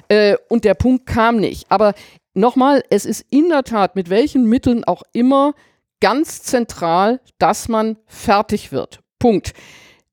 Äh, 0.08 0.36
und 0.48 0.64
der 0.64 0.74
Punkt 0.74 1.06
kam 1.06 1.36
nicht. 1.36 1.64
Aber 1.70 1.94
nochmal, 2.34 2.82
es 2.90 3.04
ist 3.04 3.24
in 3.30 3.48
der 3.48 3.64
Tat 3.64 3.96
mit 3.96 4.10
welchen 4.10 4.44
Mitteln 4.44 4.84
auch 4.84 5.02
immer 5.12 5.54
ganz 6.00 6.42
zentral, 6.42 7.20
dass 7.38 7.68
man 7.68 7.96
fertig 8.06 8.72
wird. 8.72 9.00
Punkt. 9.18 9.52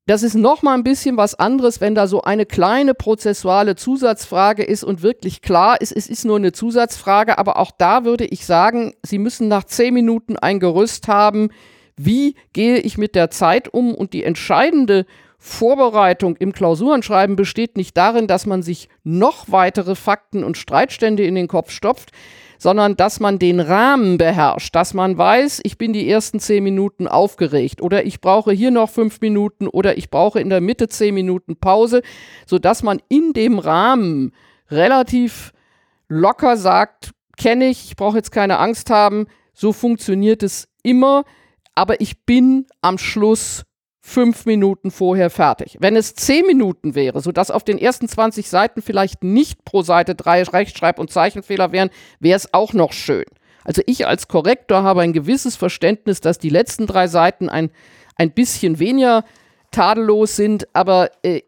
Das 0.06 0.22
ist 0.22 0.34
nochmal 0.34 0.74
ein 0.78 0.84
bisschen 0.84 1.18
was 1.18 1.34
anderes, 1.34 1.82
wenn 1.82 1.94
da 1.94 2.06
so 2.06 2.22
eine 2.22 2.46
kleine 2.46 2.94
prozessuale 2.94 3.76
Zusatzfrage 3.76 4.62
ist 4.62 4.82
und 4.82 5.02
wirklich 5.02 5.42
klar 5.42 5.82
ist, 5.82 5.92
es 5.92 6.08
ist 6.08 6.24
nur 6.24 6.36
eine 6.36 6.52
Zusatzfrage, 6.52 7.36
aber 7.36 7.58
auch 7.58 7.70
da 7.76 8.06
würde 8.06 8.24
ich 8.24 8.46
sagen, 8.46 8.94
Sie 9.04 9.18
müssen 9.18 9.48
nach 9.48 9.64
zehn 9.64 9.92
Minuten 9.92 10.38
ein 10.38 10.60
Gerüst 10.60 11.08
haben, 11.08 11.50
wie 11.98 12.36
gehe 12.54 12.78
ich 12.78 12.96
mit 12.96 13.14
der 13.14 13.30
Zeit 13.30 13.68
um 13.68 13.94
und 13.94 14.14
die 14.14 14.24
entscheidende 14.24 15.04
Vorbereitung 15.38 16.36
im 16.36 16.52
Klausurenschreiben 16.52 17.36
besteht 17.36 17.76
nicht 17.76 17.96
darin, 17.96 18.26
dass 18.26 18.44
man 18.44 18.62
sich 18.62 18.88
noch 19.04 19.50
weitere 19.50 19.94
Fakten 19.94 20.42
und 20.42 20.56
Streitstände 20.56 21.24
in 21.24 21.36
den 21.36 21.46
Kopf 21.46 21.70
stopft, 21.70 22.10
sondern 22.58 22.96
dass 22.96 23.20
man 23.20 23.38
den 23.38 23.60
Rahmen 23.60 24.18
beherrscht, 24.18 24.74
dass 24.74 24.94
man 24.94 25.16
weiß, 25.16 25.60
ich 25.62 25.78
bin 25.78 25.92
die 25.92 26.10
ersten 26.10 26.40
zehn 26.40 26.64
Minuten 26.64 27.06
aufgeregt 27.06 27.80
oder 27.80 28.04
ich 28.04 28.20
brauche 28.20 28.50
hier 28.50 28.72
noch 28.72 28.90
fünf 28.90 29.20
Minuten 29.20 29.68
oder 29.68 29.96
ich 29.96 30.10
brauche 30.10 30.40
in 30.40 30.50
der 30.50 30.60
Mitte 30.60 30.88
zehn 30.88 31.14
Minuten 31.14 31.56
Pause, 31.56 32.02
sodass 32.44 32.82
man 32.82 33.00
in 33.08 33.32
dem 33.32 33.60
Rahmen 33.60 34.32
relativ 34.70 35.52
locker 36.08 36.56
sagt, 36.56 37.12
kenne 37.36 37.68
ich, 37.68 37.86
ich 37.86 37.96
brauche 37.96 38.16
jetzt 38.16 38.32
keine 38.32 38.58
Angst 38.58 38.90
haben, 38.90 39.26
so 39.52 39.72
funktioniert 39.72 40.42
es 40.42 40.68
immer, 40.82 41.24
aber 41.76 42.00
ich 42.00 42.24
bin 42.24 42.66
am 42.80 42.98
Schluss 42.98 43.64
fünf 44.08 44.46
Minuten 44.46 44.90
vorher 44.90 45.28
fertig. 45.28 45.76
Wenn 45.80 45.94
es 45.94 46.14
zehn 46.14 46.46
Minuten 46.46 46.94
wäre, 46.94 47.20
sodass 47.20 47.50
auf 47.50 47.62
den 47.62 47.78
ersten 47.78 48.08
20 48.08 48.48
Seiten 48.48 48.80
vielleicht 48.80 49.22
nicht 49.22 49.64
pro 49.64 49.82
Seite 49.82 50.14
drei 50.14 50.42
Rechtschreib- 50.42 50.98
und 50.98 51.10
Zeichenfehler 51.12 51.72
wären, 51.72 51.90
wäre 52.18 52.36
es 52.36 52.52
auch 52.54 52.72
noch 52.72 52.92
schön. 52.92 53.26
Also 53.64 53.82
ich 53.84 54.06
als 54.06 54.26
Korrektor 54.26 54.82
habe 54.82 55.02
ein 55.02 55.12
gewisses 55.12 55.56
Verständnis, 55.56 56.22
dass 56.22 56.38
die 56.38 56.48
letzten 56.48 56.86
drei 56.86 57.06
Seiten 57.06 57.50
ein, 57.50 57.70
ein 58.16 58.32
bisschen 58.32 58.78
weniger 58.78 59.24
tadellos 59.70 60.36
sind, 60.36 60.66
aber 60.72 61.10
äh, 61.22 61.42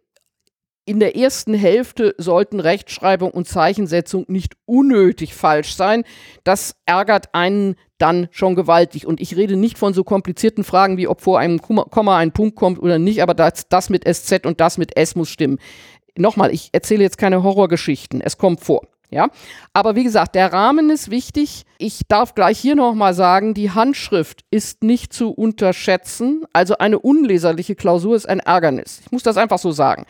in 0.84 0.98
der 0.98 1.16
ersten 1.16 1.54
Hälfte 1.54 2.14
sollten 2.18 2.58
Rechtschreibung 2.58 3.30
und 3.30 3.46
Zeichensetzung 3.46 4.24
nicht 4.28 4.54
unnötig 4.64 5.34
falsch 5.34 5.74
sein. 5.74 6.04
Das 6.42 6.74
ärgert 6.84 7.34
einen 7.34 7.76
dann 7.98 8.28
schon 8.30 8.54
gewaltig. 8.54 9.06
Und 9.06 9.20
ich 9.20 9.36
rede 9.36 9.56
nicht 9.56 9.78
von 9.78 9.94
so 9.94 10.04
komplizierten 10.04 10.64
Fragen 10.64 10.96
wie, 10.96 11.06
ob 11.06 11.20
vor 11.20 11.38
einem 11.38 11.60
Komma 11.60 12.16
ein 12.16 12.32
Punkt 12.32 12.56
kommt 12.56 12.80
oder 12.80 12.98
nicht, 12.98 13.22
aber 13.22 13.34
das, 13.34 13.68
das 13.68 13.90
mit 13.90 14.04
SZ 14.04 14.46
und 14.46 14.60
das 14.60 14.78
mit 14.78 14.96
S 14.96 15.14
muss 15.14 15.28
stimmen. 15.28 15.58
Nochmal, 16.16 16.52
ich 16.52 16.70
erzähle 16.72 17.02
jetzt 17.02 17.18
keine 17.18 17.42
Horrorgeschichten. 17.42 18.20
Es 18.20 18.38
kommt 18.38 18.60
vor. 18.60 18.82
Ja, 19.10 19.28
aber 19.72 19.96
wie 19.96 20.04
gesagt, 20.04 20.36
der 20.36 20.52
Rahmen 20.52 20.88
ist 20.88 21.10
wichtig. 21.10 21.64
Ich 21.78 22.02
darf 22.06 22.36
gleich 22.36 22.60
hier 22.60 22.76
nochmal 22.76 23.12
sagen, 23.12 23.54
die 23.54 23.72
Handschrift 23.72 24.44
ist 24.52 24.84
nicht 24.84 25.12
zu 25.12 25.30
unterschätzen. 25.30 26.44
Also 26.52 26.78
eine 26.78 27.00
unleserliche 27.00 27.74
Klausur 27.74 28.14
ist 28.14 28.28
ein 28.28 28.38
Ärgernis. 28.38 29.00
Ich 29.04 29.10
muss 29.10 29.24
das 29.24 29.36
einfach 29.36 29.58
so 29.58 29.72
sagen. 29.72 30.06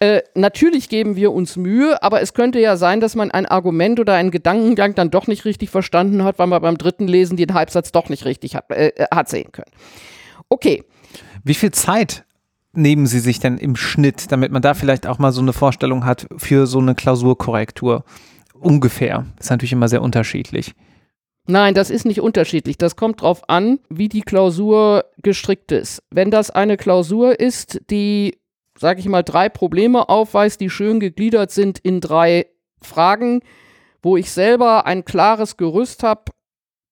Äh, 0.00 0.22
natürlich 0.34 0.88
geben 0.88 1.14
wir 1.14 1.30
uns 1.30 1.56
Mühe, 1.56 2.02
aber 2.02 2.22
es 2.22 2.34
könnte 2.34 2.58
ja 2.58 2.76
sein, 2.76 3.00
dass 3.00 3.14
man 3.14 3.30
ein 3.30 3.46
Argument 3.46 4.00
oder 4.00 4.14
einen 4.14 4.32
Gedankengang 4.32 4.96
dann 4.96 5.12
doch 5.12 5.28
nicht 5.28 5.44
richtig 5.44 5.70
verstanden 5.70 6.24
hat, 6.24 6.40
weil 6.40 6.48
man 6.48 6.60
beim 6.60 6.76
dritten 6.76 7.06
Lesen 7.06 7.36
den 7.36 7.54
Halbsatz 7.54 7.92
doch 7.92 8.08
nicht 8.08 8.24
richtig 8.24 8.56
hat, 8.56 8.68
äh, 8.70 9.06
hat 9.12 9.28
sehen 9.28 9.52
können. 9.52 9.70
Okay. 10.48 10.82
Wie 11.44 11.54
viel 11.54 11.70
Zeit 11.70 12.24
nehmen 12.72 13.06
Sie 13.06 13.20
sich 13.20 13.40
denn 13.40 13.58
im 13.58 13.76
Schnitt, 13.76 14.32
damit 14.32 14.52
man 14.52 14.62
da 14.62 14.74
vielleicht 14.74 15.06
auch 15.06 15.18
mal 15.18 15.32
so 15.32 15.40
eine 15.40 15.52
Vorstellung 15.52 16.04
hat 16.04 16.26
für 16.36 16.66
so 16.66 16.78
eine 16.78 16.94
Klausurkorrektur? 16.94 18.04
Ungefähr. 18.60 19.24
Das 19.36 19.46
ist 19.46 19.50
natürlich 19.50 19.72
immer 19.72 19.88
sehr 19.88 20.02
unterschiedlich. 20.02 20.74
Nein, 21.46 21.74
das 21.74 21.90
ist 21.90 22.04
nicht 22.04 22.20
unterschiedlich. 22.20 22.78
Das 22.78 22.94
kommt 22.94 23.22
darauf 23.22 23.48
an, 23.48 23.80
wie 23.88 24.08
die 24.08 24.20
Klausur 24.20 25.06
gestrickt 25.22 25.72
ist. 25.72 26.02
Wenn 26.10 26.30
das 26.30 26.50
eine 26.50 26.76
Klausur 26.76 27.40
ist, 27.40 27.80
die, 27.90 28.38
sage 28.78 29.00
ich 29.00 29.08
mal, 29.08 29.22
drei 29.22 29.48
Probleme 29.48 30.08
aufweist, 30.08 30.60
die 30.60 30.70
schön 30.70 31.00
gegliedert 31.00 31.50
sind 31.50 31.78
in 31.78 32.00
drei 32.00 32.46
Fragen, 32.82 33.40
wo 34.02 34.16
ich 34.16 34.30
selber 34.30 34.86
ein 34.86 35.04
klares 35.04 35.56
Gerüst 35.56 36.02
habe, 36.02 36.32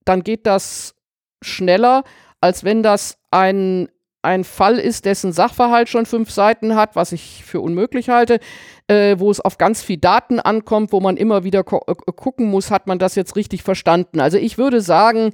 dann 0.05 0.25
geht 0.25 0.47
das 0.47 0.95
schneller, 1.43 2.03
als 2.41 2.65
wenn 2.65 2.83
das 2.83 3.19
ein 3.31 3.89
ein 4.28 4.44
Fall 4.44 4.78
ist, 4.78 5.06
dessen 5.06 5.32
Sachverhalt 5.32 5.88
schon 5.88 6.04
fünf 6.04 6.30
Seiten 6.30 6.75
hat, 6.75 6.97
was 6.97 7.12
ich 7.12 7.42
für 7.44 7.62
unmöglich 7.62 8.11
halte, 8.11 8.40
äh, 8.87 9.16
wo 9.18 9.30
es 9.30 9.40
auf 9.40 9.56
ganz 9.56 9.82
viel 9.82 9.97
Daten 9.97 10.38
ankommt, 10.38 10.92
wo 10.92 11.00
man 11.00 11.16
immer 11.16 11.44
wieder 11.44 11.61
äh, 11.61 11.94
gucken 12.14 12.50
muss, 12.50 12.70
hat 12.70 12.87
man 12.87 12.99
das 12.99 13.14
jetzt 13.14 13.37
richtig 13.37 13.62
verstanden. 13.62 14.20
Also 14.20 14.37
ich 14.37 14.58
würde 14.58 14.82
sagen, 14.82 15.32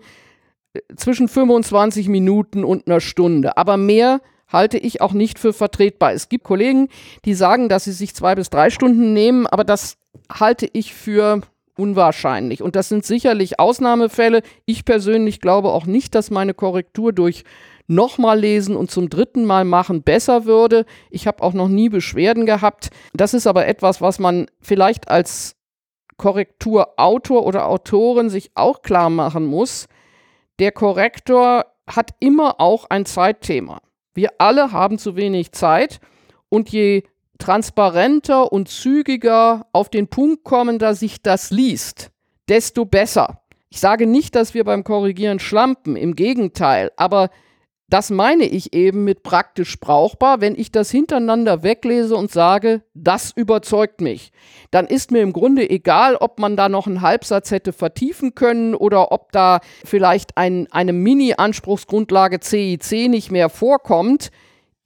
äh, 0.74 0.80
zwischen 0.94 1.26
25 1.26 2.08
Minuten 2.08 2.64
und 2.64 2.86
einer 2.86 3.00
Stunde. 3.00 3.56
Aber 3.56 3.76
mehr 3.76 4.20
halte 4.46 4.78
ich 4.78 5.00
auch 5.00 5.12
nicht 5.12 5.40
für 5.40 5.52
vertretbar. 5.52 6.12
Es 6.12 6.28
gibt 6.28 6.44
Kollegen, 6.44 6.88
die 7.24 7.34
sagen, 7.34 7.68
dass 7.68 7.84
sie 7.84 7.92
sich 7.92 8.14
zwei 8.14 8.36
bis 8.36 8.48
drei 8.48 8.70
Stunden 8.70 9.12
nehmen, 9.12 9.48
aber 9.48 9.64
das 9.64 9.96
halte 10.30 10.68
ich 10.72 10.94
für 10.94 11.40
unwahrscheinlich. 11.76 12.62
Und 12.62 12.76
das 12.76 12.88
sind 12.88 13.04
sicherlich 13.04 13.58
Ausnahmefälle. 13.58 14.42
Ich 14.66 14.84
persönlich 14.84 15.40
glaube 15.40 15.70
auch 15.70 15.86
nicht, 15.86 16.14
dass 16.14 16.30
meine 16.30 16.54
Korrektur 16.54 17.12
durch 17.12 17.42
nochmal 17.87 18.38
lesen 18.38 18.76
und 18.76 18.91
zum 18.91 19.11
dritten 19.11 19.45
Mal 19.45 19.64
machen 19.64 20.03
besser 20.03 20.45
würde. 20.45 20.87
Ich 21.11 21.26
habe 21.26 21.43
auch 21.43 21.53
noch 21.53 21.69
nie 21.69 21.88
Beschwerden 21.88 22.47
gehabt. 22.47 22.91
Das 23.12 23.35
ist 23.35 23.47
aber 23.47 23.67
etwas, 23.67 24.00
was 24.00 24.19
man 24.19 24.47
vielleicht 24.61 25.09
als 25.09 25.57
Korrekturautor 26.17 27.45
oder 27.45 27.67
Autorin 27.69 28.31
sich 28.31 28.53
auch 28.55 28.83
klar 28.83 29.11
machen 29.11 29.47
muss. 29.47 29.88
Der 30.59 30.73
Korrektor 30.73 31.67
hat 31.87 32.11
immer 32.21 32.61
auch 32.61 32.87
ein 32.88 33.05
Zeitthema. 33.05 33.81
Wir 34.14 34.31
alle 34.38 34.73
haben 34.73 34.99
zu 34.99 35.17
wenig 35.17 35.53
Zeit 35.53 36.00
und 36.49 36.71
je 36.71 37.03
transparenter 37.38 38.53
und 38.53 38.69
zügiger 38.69 39.67
auf 39.73 39.88
den 39.88 40.07
Punkt 40.07 40.45
kommen, 40.45 40.79
dass 40.79 41.00
sich 41.00 41.21
das 41.21 41.50
liest, 41.50 42.11
desto 42.49 42.85
besser. 42.85 43.41
Ich 43.71 43.81
sage 43.81 44.07
nicht, 44.07 44.37
dass 44.37 44.55
wir 44.55 44.62
beim 44.62 44.85
Korrigieren 44.85 45.41
schlampen, 45.41 45.97
im 45.97 46.14
Gegenteil, 46.14 46.93
aber 46.97 47.31
das 47.94 48.10
meine 48.10 48.42
ich 48.44 48.72
eben 48.72 49.04
mit 49.04 49.22
praktisch 49.22 49.78
brauchbar. 49.78 50.40
Wenn 50.40 50.58
ich 50.58 50.72
das 50.72 50.90
hintereinander 50.90 51.62
weglese 51.62 52.16
und 52.16 52.28
sage, 52.28 52.82
das 52.92 53.30
überzeugt 53.30 54.00
mich, 54.00 54.32
dann 54.72 54.88
ist 54.88 55.12
mir 55.12 55.22
im 55.22 55.32
Grunde 55.32 55.70
egal, 55.70 56.16
ob 56.16 56.40
man 56.40 56.56
da 56.56 56.68
noch 56.68 56.88
einen 56.88 57.02
Halbsatz 57.02 57.52
hätte 57.52 57.72
vertiefen 57.72 58.34
können 58.34 58.74
oder 58.74 59.12
ob 59.12 59.30
da 59.30 59.60
vielleicht 59.84 60.36
ein, 60.36 60.66
eine 60.72 60.92
Mini-Anspruchsgrundlage 60.92 62.40
CIC 62.40 63.08
nicht 63.08 63.30
mehr 63.30 63.48
vorkommt. 63.48 64.32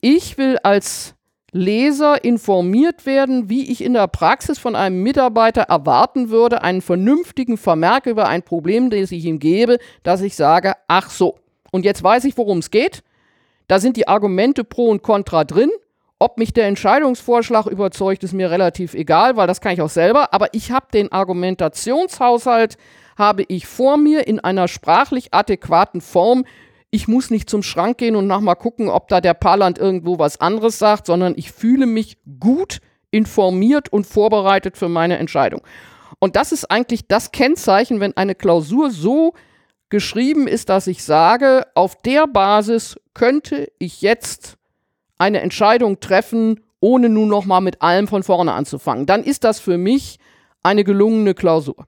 Ich 0.03 0.37
will 0.37 0.59
als 0.63 1.15
Leser 1.51 2.23
informiert 2.25 3.07
werden, 3.07 3.49
wie 3.49 3.73
ich 3.73 3.83
in 3.83 3.95
der 3.95 4.09
Praxis 4.09 4.59
von 4.59 4.77
einem 4.77 5.03
Mitarbeiter 5.03 5.63
erwarten 5.63 6.29
würde, 6.29 6.61
einen 6.61 6.83
vernünftigen 6.83 7.57
Vermerk 7.57 8.05
über 8.05 8.29
ein 8.29 8.43
Problem, 8.43 8.91
das 8.91 9.13
ich 9.13 9.25
ihm 9.25 9.39
gebe, 9.39 9.79
dass 10.03 10.21
ich 10.21 10.37
sage, 10.37 10.75
ach 10.89 11.09
so, 11.09 11.37
und 11.71 11.85
jetzt 11.85 12.03
weiß 12.03 12.25
ich, 12.25 12.37
worum 12.37 12.59
es 12.59 12.71
geht. 12.71 13.03
Da 13.67 13.79
sind 13.79 13.97
die 13.97 14.09
Argumente 14.09 14.65
pro 14.65 14.89
und 14.89 15.03
contra 15.03 15.45
drin. 15.45 15.71
Ob 16.19 16.39
mich 16.39 16.53
der 16.53 16.67
Entscheidungsvorschlag 16.67 17.67
überzeugt, 17.67 18.25
ist 18.25 18.33
mir 18.33 18.51
relativ 18.51 18.95
egal, 18.95 19.37
weil 19.37 19.47
das 19.47 19.61
kann 19.61 19.73
ich 19.73 19.83
auch 19.83 19.91
selber. 19.91 20.33
Aber 20.35 20.49
ich 20.53 20.73
habe 20.73 20.87
den 20.93 21.13
Argumentationshaushalt, 21.13 22.77
habe 23.17 23.45
ich 23.47 23.67
vor 23.67 23.97
mir 23.97 24.27
in 24.27 24.41
einer 24.41 24.67
sprachlich 24.67 25.33
adäquaten 25.33 26.01
Form, 26.01 26.45
ich 26.91 27.07
muss 27.07 27.31
nicht 27.31 27.51
zum 27.51 27.63
Schrank 27.63 27.99
gehen 27.99 28.17
und 28.17 28.27
nochmal 28.27 28.57
gucken, 28.57 28.89
ob 28.89 29.09
da 29.09 29.21
der 29.21 29.35
Parland 29.35 29.79
irgendwo 29.79 30.19
was 30.19 30.41
anderes 30.41 30.79
sagt, 30.79 31.07
sondern 31.07 31.35
ich 31.37 31.53
fühle 31.53 31.87
mich 31.87 32.17
gut 32.41 32.81
informiert 33.11 33.93
und 33.93 34.07
vorbereitet 34.07 34.77
für 34.77 34.89
meine 34.89 35.19
Entscheidung. 35.19 35.61
Und 36.19 36.35
das 36.35 36.51
ist 36.51 36.71
eigentlich 36.71 37.07
das 37.07 37.31
Kennzeichen, 37.31 38.01
wenn 38.01 38.17
eine 38.17 38.35
Klausur 38.35 38.91
so 38.91 39.35
geschrieben 39.91 40.47
ist, 40.47 40.69
dass 40.69 40.87
ich 40.87 41.05
sage, 41.05 41.67
auf 41.75 41.97
der 42.03 42.27
Basis 42.27 42.99
könnte 43.15 43.71
ich 43.79 44.03
jetzt 44.03 44.57
eine 45.19 45.41
Entscheidung 45.41 46.01
treffen, 46.01 46.61
ohne 46.81 47.09
nun 47.09 47.29
nochmal 47.29 47.61
mit 47.61 47.83
allem 47.83 48.07
von 48.07 48.23
vorne 48.23 48.53
anzufangen. 48.53 49.07
Dann 49.07 49.25
ist 49.25 49.45
das 49.45 49.61
für 49.61 49.79
mich 49.79 50.19
eine 50.63 50.85
gelungene 50.85 51.35
Klausur. 51.35 51.87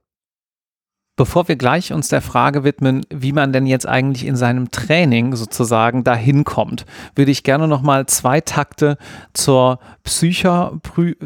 Bevor 1.17 1.47
wir 1.47 1.55
gleich 1.55 1.93
uns 1.93 2.07
der 2.07 2.21
Frage 2.21 2.63
widmen, 2.63 3.05
wie 3.09 3.31
man 3.31 3.53
denn 3.53 3.67
jetzt 3.67 3.87
eigentlich 3.87 4.25
in 4.25 4.35
seinem 4.35 4.71
Training 4.71 5.35
sozusagen 5.35 6.03
dahin 6.03 6.45
kommt, 6.45 6.85
würde 7.15 7.31
ich 7.31 7.43
gerne 7.43 7.67
noch 7.67 7.81
mal 7.81 8.05
zwei 8.07 8.41
Takte 8.41 8.97
zur 9.33 9.79
Psycher, 10.03 10.79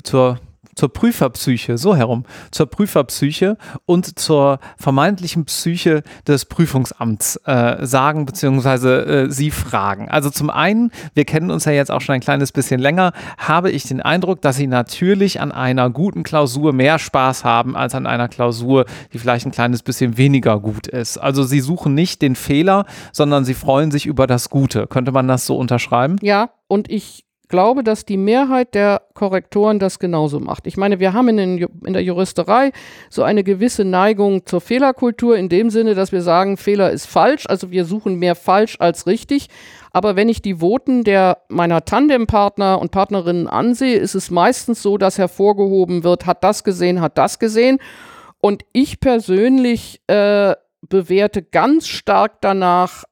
zur 0.04 0.40
zur 0.76 0.92
Prüferpsyche, 0.92 1.78
so 1.78 1.96
herum, 1.96 2.24
zur 2.52 2.68
Prüferpsyche 2.68 3.58
und 3.86 4.20
zur 4.20 4.60
vermeintlichen 4.78 5.46
Psyche 5.46 6.04
des 6.28 6.46
Prüfungsamts 6.46 7.38
äh, 7.46 7.86
sagen 7.86 8.26
beziehungsweise 8.26 9.06
äh, 9.06 9.32
sie 9.32 9.52
fragen. 9.52 10.10
Also 10.10 10.30
zum 10.30 10.50
einen, 10.50 10.92
wir 11.14 11.26
kennen 11.26 11.52
uns 11.52 11.66
ja 11.66 11.72
jetzt 11.72 11.92
auch 11.92 12.02
schon 12.02 12.16
ein 12.16 12.22
kleines 12.22 12.52
bisschen 12.52 12.80
länger, 12.80 13.14
habe 13.38 13.72
ich 13.72 13.84
den 13.84 14.02
Eindruck, 14.02 14.42
dass 14.42 14.58
sie 14.58 14.68
natürlich 14.68 15.42
an 15.42 15.52
einer 15.52 15.90
guten 15.90 16.24
Klausur 16.24 16.74
mehr 16.74 17.00
Spaß 17.00 17.44
haben 17.44 17.76
als 17.76 17.96
an 17.96 18.06
einer 18.06 18.28
Klausur, 18.28 18.86
die 19.14 19.20
vielleicht 19.20 19.46
ein 19.46 19.52
kleines 19.52 19.84
bisschen 19.84 20.18
weniger 20.18 20.60
gut 20.60 20.88
ist. 20.88 21.18
Also 21.18 21.44
sie 21.44 21.62
suchen 21.62 21.94
nicht 21.94 22.22
den 22.22 22.36
Fehler, 22.36 22.86
sondern 23.12 23.46
sie 23.46 23.54
freuen 23.54 23.92
sich 23.92 24.06
über 24.06 24.28
das 24.28 24.50
Gute. 24.50 24.88
Könnte 24.88 25.12
man 25.12 25.28
das 25.28 25.46
so 25.46 25.58
unterschreiben? 25.58 26.18
Ja, 26.22 26.50
und 26.68 26.90
ich 26.90 27.25
glaube, 27.48 27.84
dass 27.84 28.06
die 28.06 28.18
Mehrheit 28.18 28.74
der 28.76 29.02
Korrektoren 29.14 29.80
das 29.80 30.00
genauso 30.00 30.40
macht. 30.40 30.68
Ich 30.68 30.78
meine, 30.78 31.00
wir 31.00 31.14
haben 31.14 31.30
in, 31.30 31.58
in, 31.86 31.94
der 31.94 32.04
Juristerei 32.04 32.72
so 33.10 33.24
eine 33.24 33.44
gewisse 33.44 33.86
Neigung 33.86 34.46
zur 34.46 34.62
Fehlerkultur 34.62 35.38
in 35.38 35.50
dem 35.50 35.70
Sinne, 35.70 35.96
dass 35.96 36.12
wir 36.12 36.22
sagen, 36.22 36.58
Fehler 36.58 36.92
ist 36.92 37.06
falsch, 37.06 37.46
also 37.48 37.72
wir 37.72 37.86
suchen 37.86 38.16
mehr 38.16 38.36
falsch 38.36 38.78
als 38.80 39.08
richtig. 39.08 39.48
Aber 39.92 40.16
wenn 40.16 40.28
ich 40.28 40.42
die 40.42 40.60
Voten 40.60 41.04
der 41.04 41.38
meiner 41.48 41.86
Tandempartner 41.86 42.80
und 42.80 42.92
Partnerinnen 42.92 43.48
ansehe, 43.48 43.98
ist 43.98 44.16
es 44.16 44.30
meistens 44.30 44.82
so, 44.82 44.98
dass 44.98 45.18
hervorgehoben 45.18 46.04
wird, 46.04 46.26
hat 46.26 46.44
das 46.44 46.64
gesehen, 46.64 47.00
hat 47.02 47.18
das 47.18 47.40
gesehen. 47.40 47.80
Und 48.42 48.64
ich 48.74 49.00
persönlich 49.00 50.02
äh, 50.08 50.56
bewerte 50.82 51.42
ganz 51.42 51.88
stark 51.88 52.42
danach, 52.42 53.06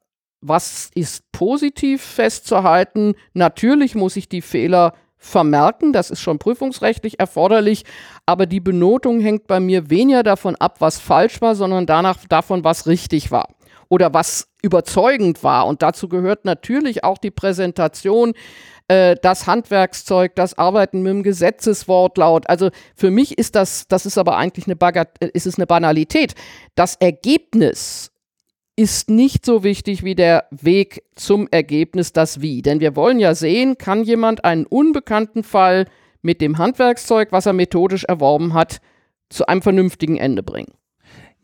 was 0.43 0.91
ist 0.93 1.31
positiv 1.31 2.01
festzuhalten? 2.01 3.15
Natürlich 3.33 3.95
muss 3.95 4.15
ich 4.15 4.29
die 4.29 4.41
Fehler 4.41 4.93
vermerken, 5.17 5.93
das 5.93 6.12
ist 6.12 6.19
schon 6.19 6.38
prüfungsrechtlich 6.38 7.19
erforderlich, 7.19 7.85
aber 8.25 8.45
die 8.45 8.59
Benotung 8.59 9.21
hängt 9.21 9.47
bei 9.47 9.62
mir 9.62 9.89
weniger 9.89 10.21
davon 10.21 10.55
ab, 10.57 10.75
was 10.79 11.00
falsch 11.00 11.41
war, 11.41 11.55
sondern 11.55 11.85
danach 11.85 12.17
davon, 12.27 12.65
was 12.65 12.88
richtig 12.88 13.31
war 13.31 13.47
oder 13.88 14.13
was 14.13 14.50
überzeugend 14.62 15.43
war. 15.43 15.65
Und 15.67 15.81
dazu 15.81 16.09
gehört 16.09 16.45
natürlich 16.45 17.03
auch 17.03 17.17
die 17.17 17.31
Präsentation, 17.31 18.33
äh, 18.88 19.15
das 19.21 19.47
Handwerkszeug, 19.47 20.35
das 20.35 20.57
Arbeiten 20.57 21.03
mit 21.03 21.11
dem 21.11 21.24
Gesetzeswortlaut. 21.24 22.50
Also 22.50 22.70
für 22.96 23.11
mich 23.11 23.37
ist 23.37 23.55
das, 23.55 23.87
das 23.87 24.05
ist 24.05 24.18
aber 24.18 24.35
eigentlich 24.37 24.68
eine, 24.68 24.75
Bagat 24.75 25.18
ist 25.20 25.48
es 25.48 25.57
eine 25.57 25.68
Banalität. 25.68 26.35
Das 26.75 26.96
Ergebnis 26.96 28.12
ist 28.75 29.09
nicht 29.09 29.46
so 29.46 29.64
wichtig 29.64 30.03
wie 30.03 30.16
der 30.16 30.48
Weg 30.51 31.03
zum 31.16 31.48
Ergebnis, 31.51 32.12
das 32.14 32.42
Wie. 32.42 32.62
Denn 32.62 32.79
wir 32.79 32.96
wollen 32.96 33.20
ja 33.20 33.36
sehen, 33.36 33.77
kann 33.77 34.03
jemand 34.03 34.46
einen 34.46 34.66
unbekannten 34.66 35.44
Fall 35.44 35.86
mit 36.22 36.42
dem 36.42 36.57
Handwerkszeug, 36.57 37.31
was 37.31 37.46
er 37.46 37.53
methodisch 37.53 38.05
erworben 38.05 38.53
hat, 38.53 38.81
zu 39.29 39.46
einem 39.46 39.62
vernünftigen 39.62 40.18
Ende 40.18 40.44
bringen. 40.44 40.74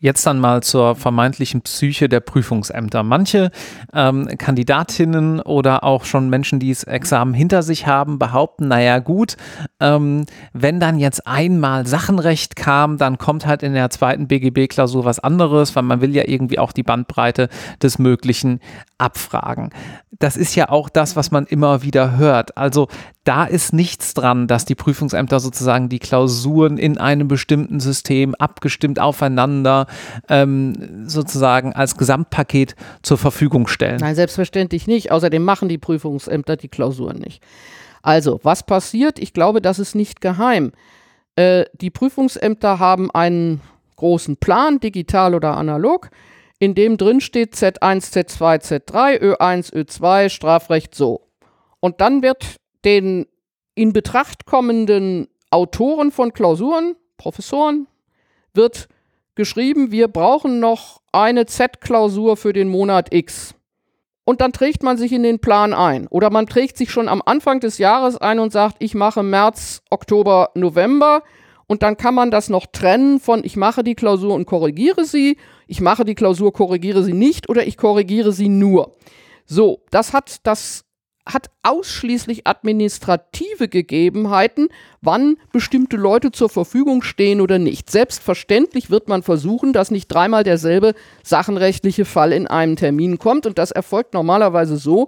Jetzt 0.01 0.25
dann 0.25 0.39
mal 0.39 0.63
zur 0.63 0.95
vermeintlichen 0.95 1.61
Psyche 1.61 2.07
der 2.07 2.21
Prüfungsämter. 2.21 3.03
Manche 3.03 3.51
ähm, 3.93 4.29
Kandidatinnen 4.37 5.41
oder 5.41 5.83
auch 5.83 6.05
schon 6.05 6.29
Menschen, 6.29 6.59
die 6.59 6.69
das 6.69 6.85
Examen 6.85 7.33
hinter 7.33 7.63
sich 7.63 7.85
haben, 7.85 8.17
behaupten, 8.17 8.69
naja 8.69 8.99
gut, 8.99 9.35
ähm, 9.81 10.25
wenn 10.53 10.79
dann 10.79 10.99
jetzt 10.99 11.27
einmal 11.27 11.85
Sachenrecht 11.85 12.55
kam, 12.55 12.97
dann 12.97 13.17
kommt 13.17 13.45
halt 13.45 13.61
in 13.61 13.73
der 13.73 13.89
zweiten 13.89 14.27
BGB-Klausur 14.29 15.03
was 15.03 15.19
anderes, 15.19 15.75
weil 15.75 15.83
man 15.83 15.99
will 15.99 16.15
ja 16.15 16.23
irgendwie 16.25 16.59
auch 16.59 16.71
die 16.71 16.83
Bandbreite 16.83 17.49
des 17.81 17.99
Möglichen 17.99 18.61
abfragen. 18.97 19.71
Das 20.17 20.37
ist 20.37 20.55
ja 20.55 20.69
auch 20.69 20.89
das, 20.89 21.15
was 21.15 21.31
man 21.31 21.45
immer 21.45 21.83
wieder 21.83 22.17
hört. 22.17 22.57
Also 22.57 22.87
da 23.23 23.45
ist 23.45 23.73
nichts 23.73 24.13
dran, 24.13 24.47
dass 24.47 24.65
die 24.65 24.75
Prüfungsämter 24.75 25.39
sozusagen 25.39 25.87
die 25.87 25.99
Klausuren 25.99 26.77
in 26.77 26.97
einem 26.97 27.27
bestimmten 27.27 27.79
System 27.79 28.33
abgestimmt 28.35 28.99
aufeinander 28.99 29.85
ähm, 30.27 31.07
sozusagen 31.07 31.73
als 31.73 31.97
Gesamtpaket 31.97 32.75
zur 33.01 33.17
Verfügung 33.17 33.67
stellen. 33.67 33.99
Nein, 33.99 34.15
selbstverständlich 34.15 34.87
nicht. 34.87 35.11
Außerdem 35.11 35.43
machen 35.43 35.69
die 35.69 35.77
Prüfungsämter 35.77 36.57
die 36.57 36.69
Klausuren 36.69 37.17
nicht. 37.17 37.43
Also, 38.01 38.39
was 38.43 38.65
passiert? 38.65 39.19
Ich 39.19 39.33
glaube, 39.33 39.61
das 39.61 39.79
ist 39.79 39.95
nicht 39.95 40.21
geheim. 40.21 40.71
Äh, 41.35 41.65
die 41.73 41.89
Prüfungsämter 41.89 42.79
haben 42.79 43.11
einen 43.11 43.61
großen 43.95 44.37
Plan, 44.37 44.79
digital 44.79 45.35
oder 45.35 45.57
analog, 45.57 46.09
in 46.59 46.75
dem 46.75 46.97
drin 46.97 47.21
steht 47.21 47.55
Z1, 47.55 48.11
Z2, 48.11 48.61
Z3, 48.61 49.19
Ö1, 49.21 49.73
Ö2, 49.73 50.29
Strafrecht 50.29 50.95
so. 50.95 51.27
Und 51.79 52.01
dann 52.01 52.21
wird 52.21 52.55
den 52.83 53.27
in 53.75 53.93
Betracht 53.93 54.45
kommenden 54.45 55.27
Autoren 55.51 56.11
von 56.11 56.33
Klausuren, 56.33 56.95
Professoren, 57.17 57.87
wird 58.53 58.89
geschrieben, 59.39 59.89
wir 59.89 60.09
brauchen 60.09 60.59
noch 60.59 61.01
eine 61.13 61.45
Z-Klausur 61.45 62.35
für 62.35 62.51
den 62.51 62.67
Monat 62.67 63.13
X. 63.13 63.55
Und 64.25 64.41
dann 64.41 64.51
trägt 64.51 64.83
man 64.83 64.97
sich 64.97 65.13
in 65.13 65.23
den 65.23 65.39
Plan 65.39 65.73
ein. 65.73 66.07
Oder 66.07 66.29
man 66.29 66.45
trägt 66.45 66.77
sich 66.77 66.91
schon 66.91 67.07
am 67.07 67.23
Anfang 67.25 67.61
des 67.61 67.77
Jahres 67.77 68.17
ein 68.17 68.39
und 68.39 68.51
sagt, 68.51 68.75
ich 68.79 68.95
mache 68.95 69.23
März, 69.23 69.81
Oktober, 69.89 70.49
November. 70.55 71.23
Und 71.67 71.83
dann 71.83 71.95
kann 71.95 72.13
man 72.13 72.31
das 72.31 72.49
noch 72.49 72.65
trennen 72.65 73.21
von, 73.21 73.45
ich 73.45 73.55
mache 73.55 73.81
die 73.81 73.95
Klausur 73.95 74.33
und 74.33 74.45
korrigiere 74.45 75.05
sie, 75.05 75.37
ich 75.67 75.79
mache 75.79 76.03
die 76.03 76.15
Klausur, 76.15 76.51
korrigiere 76.51 77.01
sie 77.01 77.13
nicht 77.13 77.47
oder 77.47 77.65
ich 77.65 77.77
korrigiere 77.77 78.33
sie 78.33 78.49
nur. 78.49 78.97
So, 79.45 79.79
das 79.89 80.11
hat 80.11 80.41
das 80.43 80.83
hat 81.33 81.49
ausschließlich 81.63 82.47
administrative 82.47 83.67
Gegebenheiten, 83.67 84.69
wann 85.01 85.37
bestimmte 85.51 85.97
Leute 85.97 86.31
zur 86.31 86.49
Verfügung 86.49 87.01
stehen 87.01 87.41
oder 87.41 87.59
nicht. 87.59 87.89
Selbstverständlich 87.89 88.89
wird 88.89 89.07
man 89.07 89.23
versuchen, 89.23 89.71
dass 89.73 89.91
nicht 89.91 90.07
dreimal 90.07 90.43
derselbe 90.43 90.93
sachenrechtliche 91.23 92.05
Fall 92.05 92.33
in 92.33 92.47
einem 92.47 92.75
Termin 92.75 93.19
kommt. 93.19 93.45
Und 93.45 93.57
das 93.57 93.71
erfolgt 93.71 94.13
normalerweise 94.13 94.77
so, 94.77 95.07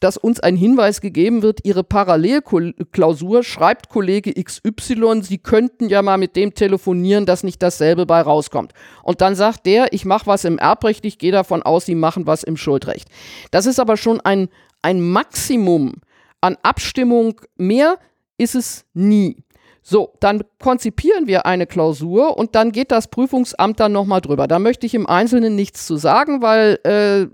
dass 0.00 0.16
uns 0.16 0.40
ein 0.40 0.56
Hinweis 0.56 1.00
gegeben 1.00 1.42
wird, 1.42 1.60
Ihre 1.64 1.84
Parallelklausur 1.84 3.42
schreibt 3.44 3.88
Kollege 3.88 4.32
XY, 4.32 5.22
Sie 5.22 5.38
könnten 5.38 5.88
ja 5.88 6.02
mal 6.02 6.18
mit 6.18 6.36
dem 6.36 6.54
telefonieren, 6.54 7.26
dass 7.26 7.44
nicht 7.44 7.62
dasselbe 7.62 8.06
bei 8.06 8.20
rauskommt. 8.20 8.72
Und 9.02 9.20
dann 9.20 9.34
sagt 9.34 9.66
der, 9.66 9.92
ich 9.92 10.04
mache 10.04 10.26
was 10.26 10.44
im 10.44 10.58
Erbrecht, 10.58 11.04
ich 11.04 11.18
gehe 11.18 11.32
davon 11.32 11.62
aus, 11.62 11.86
Sie 11.86 11.94
machen 11.94 12.26
was 12.26 12.42
im 12.42 12.56
Schuldrecht. 12.56 13.08
Das 13.50 13.66
ist 13.66 13.80
aber 13.80 13.96
schon 13.96 14.20
ein, 14.20 14.48
ein 14.82 15.00
Maximum 15.00 15.94
an 16.40 16.56
Abstimmung. 16.62 17.40
Mehr 17.56 17.98
ist 18.36 18.54
es 18.54 18.84
nie. 18.94 19.36
So, 19.84 20.14
dann 20.20 20.44
konzipieren 20.60 21.26
wir 21.26 21.44
eine 21.44 21.66
Klausur 21.66 22.36
und 22.38 22.54
dann 22.54 22.70
geht 22.70 22.92
das 22.92 23.08
Prüfungsamt 23.08 23.80
dann 23.80 23.90
nochmal 23.90 24.20
drüber. 24.20 24.46
Da 24.46 24.60
möchte 24.60 24.86
ich 24.86 24.94
im 24.94 25.08
Einzelnen 25.08 25.56
nichts 25.56 25.86
zu 25.86 25.96
sagen, 25.96 26.40
weil 26.40 26.78
äh, 26.84 27.26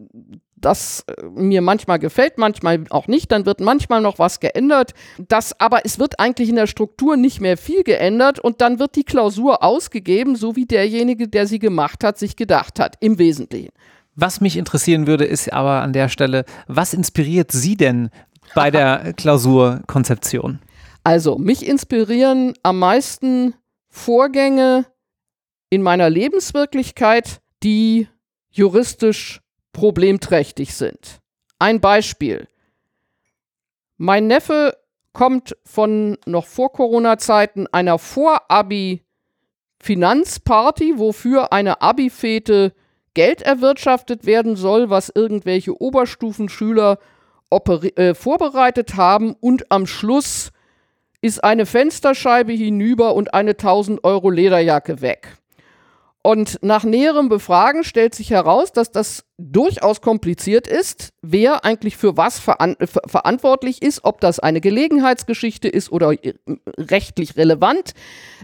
das 0.61 1.05
äh, 1.07 1.25
mir 1.25 1.61
manchmal 1.61 1.99
gefällt, 1.99 2.39
manchmal 2.39 2.85
auch 2.91 3.07
nicht. 3.07 3.33
Dann 3.33 3.47
wird 3.47 3.61
manchmal 3.61 4.01
noch 4.01 4.19
was 4.19 4.41
geändert. 4.41 4.93
Das, 5.29 5.59
aber 5.61 5.85
es 5.85 5.99
wird 5.99 6.21
eigentlich 6.21 6.49
in 6.49 6.57
der 6.57 6.67
Struktur 6.67 7.17
nicht 7.17 7.41
mehr 7.41 7.57
viel 7.57 7.83
geändert 7.83 8.39
und 8.39 8.61
dann 8.61 8.79
wird 8.79 8.97
die 8.97 9.05
Klausur 9.05 9.63
ausgegeben, 9.63 10.37
so 10.37 10.57
wie 10.57 10.67
derjenige, 10.67 11.29
der 11.29 11.47
sie 11.47 11.59
gemacht 11.59 12.03
hat, 12.05 12.19
sich 12.19 12.37
gedacht 12.37 12.81
hat, 12.81 12.97
im 13.01 13.19
Wesentlichen. 13.19 13.71
Was 14.21 14.41
mich 14.41 14.57
interessieren 14.57 15.07
würde, 15.07 15.25
ist 15.25 15.53
aber 15.53 15.81
an 15.81 15.93
der 15.93 16.09
Stelle, 16.09 16.45
was 16.67 16.93
inspiriert 16.93 17.53
Sie 17.53 17.77
denn 17.77 18.11
bei 18.53 18.73
der 18.73 19.13
Klausurkonzeption? 19.17 20.59
Also, 21.05 21.39
mich 21.39 21.65
inspirieren 21.65 22.55
am 22.65 22.81
meisten 22.81 23.55
Vorgänge 23.89 24.87
in 25.71 25.83
meiner 25.83 26.11
Lebenswirklichkeit, 26.11 27.41
die 27.63 28.09
juristisch 28.51 29.41
problemträchtig 29.73 30.75
sind. 30.75 31.21
Ein 31.61 31.81
Beispiel. 31.81 32.49
Mein 33.99 34.27
Neffe 34.27 34.77
kommt 35.13 35.57
von 35.65 36.19
noch 36.27 36.47
vor 36.47 36.73
Corona-Zeiten 36.73 37.69
einer 37.69 38.01
Vor-Abi-Finanzparty, 38.01 40.99
wofür 40.99 41.53
eine 41.53 41.83
Abi-Fete 41.83 42.73
Geld 43.19 43.43
erwirtschaftet 43.43 44.27
werden 44.27 44.55
soll, 44.55 44.91
was 44.91 45.11
irgendwelche 45.13 45.83
Oberstufenschüler 45.83 47.01
äh, 47.51 48.15
vorbereitet 48.15 48.95
haben 48.95 49.35
und 49.41 49.73
am 49.73 49.89
Schluss 49.89 50.53
ist 51.21 51.43
eine 51.43 51.67
Fensterscheibe 51.67 52.53
hinüber 52.53 53.17
und 53.17 53.35
eine 53.35 53.51
1000 53.51 54.05
Euro 54.05 54.31
Lederjacke 54.31 55.01
weg. 55.01 55.37
Und 56.29 56.59
nach 56.61 56.85
näherem 56.85 57.31
Befragen 57.31 57.85
stellt 57.85 58.15
sich 58.15 58.29
heraus, 58.29 58.71
dass 58.71 58.93
das 58.93 59.25
durchaus 59.39 60.03
kompliziert 60.03 60.67
ist, 60.67 61.15
wer 61.23 61.65
eigentlich 61.65 61.97
für 61.97 62.19
was 62.19 62.39
veran 62.39 62.77
ver 62.85 63.01
verantwortlich 63.07 63.81
ist, 63.81 64.05
ob 64.05 64.21
das 64.21 64.39
eine 64.39 64.61
Gelegenheitsgeschichte 64.61 65.69
ist 65.69 65.91
oder 65.91 66.13
äh, 66.23 66.35
rechtlich 66.77 67.39
relevant, 67.39 67.95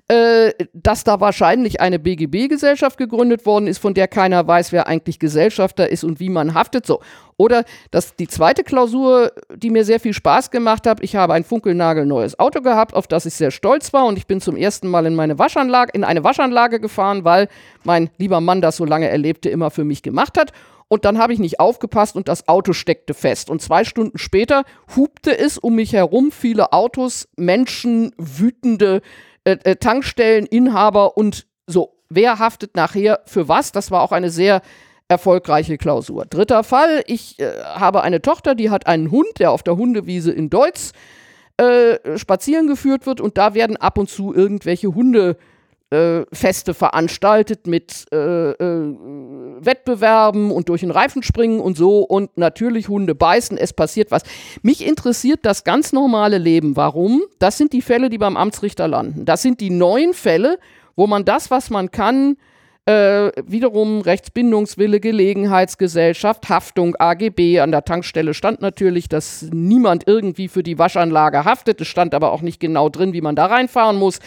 äh, 0.08 0.52
dass 0.72 1.04
da 1.04 1.20
wahrscheinlich 1.20 1.82
eine 1.82 1.98
BGB-Gesellschaft 1.98 2.96
gegründet 2.96 3.44
worden 3.44 3.66
ist, 3.66 3.80
von 3.80 3.92
der 3.92 4.08
keiner 4.08 4.46
weiß, 4.46 4.72
wer 4.72 4.86
eigentlich 4.86 5.18
Gesellschafter 5.18 5.90
ist 5.90 6.04
und 6.04 6.20
wie 6.20 6.30
man 6.30 6.54
haftet. 6.54 6.86
So. 6.86 7.02
Oder 7.36 7.64
dass 7.90 8.16
die 8.16 8.28
zweite 8.28 8.64
Klausur, 8.64 9.32
die 9.54 9.70
mir 9.70 9.84
sehr 9.84 10.00
viel 10.00 10.12
Spaß 10.12 10.50
gemacht 10.50 10.86
hat, 10.86 11.02
ich 11.02 11.16
habe 11.16 11.34
ein 11.34 11.44
funkelnagelneues 11.44 12.38
Auto 12.38 12.60
gehabt, 12.60 12.94
auf 12.94 13.06
das 13.06 13.26
ich 13.26 13.34
sehr 13.34 13.50
stolz 13.50 13.92
war 13.92 14.06
und 14.06 14.16
ich 14.16 14.26
bin 14.26 14.40
zum 14.40 14.56
ersten 14.56 14.88
Mal 14.88 15.06
in 15.06 15.14
meine 15.14 15.38
Waschanlage, 15.38 15.92
in 15.94 16.04
eine 16.04 16.24
Waschanlage 16.24 16.80
gefahren, 16.80 17.24
weil 17.24 17.48
mein 17.82 18.10
lieber 18.18 18.40
Mann 18.40 18.60
das 18.60 18.76
so 18.76 18.84
lange 18.84 19.08
erlebte 19.08 19.48
immer 19.48 19.70
für 19.70 19.84
mich 19.84 20.02
gemacht 20.02 20.38
hat. 20.38 20.52
Und 20.88 21.04
dann 21.04 21.18
habe 21.18 21.32
ich 21.32 21.38
nicht 21.38 21.60
aufgepasst 21.60 22.14
und 22.14 22.28
das 22.28 22.46
Auto 22.46 22.72
steckte 22.72 23.14
fest. 23.14 23.50
Und 23.50 23.62
zwei 23.62 23.84
Stunden 23.84 24.18
später 24.18 24.64
hupte 24.94 25.36
es 25.36 25.58
um 25.58 25.74
mich 25.74 25.92
herum 25.92 26.30
viele 26.30 26.72
Autos, 26.72 27.28
Menschen, 27.36 28.12
wütende 28.18 29.00
äh, 29.44 29.56
äh, 29.64 29.76
Tankstelleninhaber 29.76 31.16
und 31.16 31.46
so. 31.66 31.96
Wer 32.10 32.38
haftet 32.38 32.76
nachher 32.76 33.20
für 33.26 33.48
was? 33.48 33.72
Das 33.72 33.90
war 33.90 34.02
auch 34.02 34.12
eine 34.12 34.30
sehr 34.30 34.60
erfolgreiche 35.08 35.76
Klausur. 35.78 36.26
Dritter 36.26 36.64
Fall, 36.64 37.02
ich 37.06 37.38
äh, 37.38 37.62
habe 37.62 38.02
eine 38.02 38.22
Tochter, 38.22 38.54
die 38.54 38.70
hat 38.70 38.86
einen 38.86 39.10
Hund, 39.10 39.38
der 39.38 39.50
auf 39.50 39.62
der 39.62 39.76
Hundewiese 39.76 40.32
in 40.32 40.50
Deutz 40.50 40.92
äh, 41.56 42.18
spazieren 42.18 42.66
geführt 42.66 43.06
wird 43.06 43.20
und 43.20 43.38
da 43.38 43.54
werden 43.54 43.76
ab 43.76 43.98
und 43.98 44.08
zu 44.08 44.34
irgendwelche 44.34 44.94
Hunde 44.94 45.36
äh, 45.90 46.24
veranstaltet 46.32 47.66
mit 47.66 48.06
äh, 48.12 48.50
äh, 48.50 48.96
Wettbewerben 49.60 50.50
und 50.50 50.68
durch 50.68 50.80
den 50.80 50.90
Reifen 50.90 51.22
springen 51.22 51.60
und 51.60 51.76
so 51.76 52.00
und 52.00 52.36
natürlich 52.36 52.88
Hunde 52.88 53.14
beißen, 53.14 53.56
es 53.56 53.72
passiert 53.72 54.10
was. 54.10 54.22
Mich 54.62 54.84
interessiert 54.84 55.40
das 55.42 55.62
ganz 55.64 55.92
normale 55.92 56.38
Leben. 56.38 56.76
Warum? 56.76 57.22
Das 57.38 57.58
sind 57.58 57.72
die 57.72 57.82
Fälle, 57.82 58.10
die 58.10 58.18
beim 58.18 58.36
Amtsrichter 58.36 58.88
landen. 58.88 59.24
Das 59.24 59.42
sind 59.42 59.60
die 59.60 59.70
neuen 59.70 60.14
Fälle, 60.14 60.58
wo 60.96 61.06
man 61.06 61.24
das, 61.24 61.50
was 61.50 61.70
man 61.70 61.90
kann, 61.90 62.36
äh, 62.86 63.30
wiederum 63.46 64.00
Rechtsbindungswille, 64.02 65.00
Gelegenheitsgesellschaft, 65.00 66.48
Haftung, 66.48 66.96
AGB. 66.96 67.60
An 67.60 67.70
der 67.70 67.84
Tankstelle 67.84 68.34
stand 68.34 68.60
natürlich, 68.60 69.08
dass 69.08 69.46
niemand 69.52 70.06
irgendwie 70.06 70.48
für 70.48 70.62
die 70.62 70.78
Waschanlage 70.78 71.44
haftet. 71.44 71.80
Es 71.80 71.88
stand 71.88 72.14
aber 72.14 72.32
auch 72.32 72.42
nicht 72.42 72.60
genau 72.60 72.88
drin, 72.88 73.12
wie 73.12 73.22
man 73.22 73.36
da 73.36 73.46
reinfahren 73.46 73.96
muss 73.96 74.20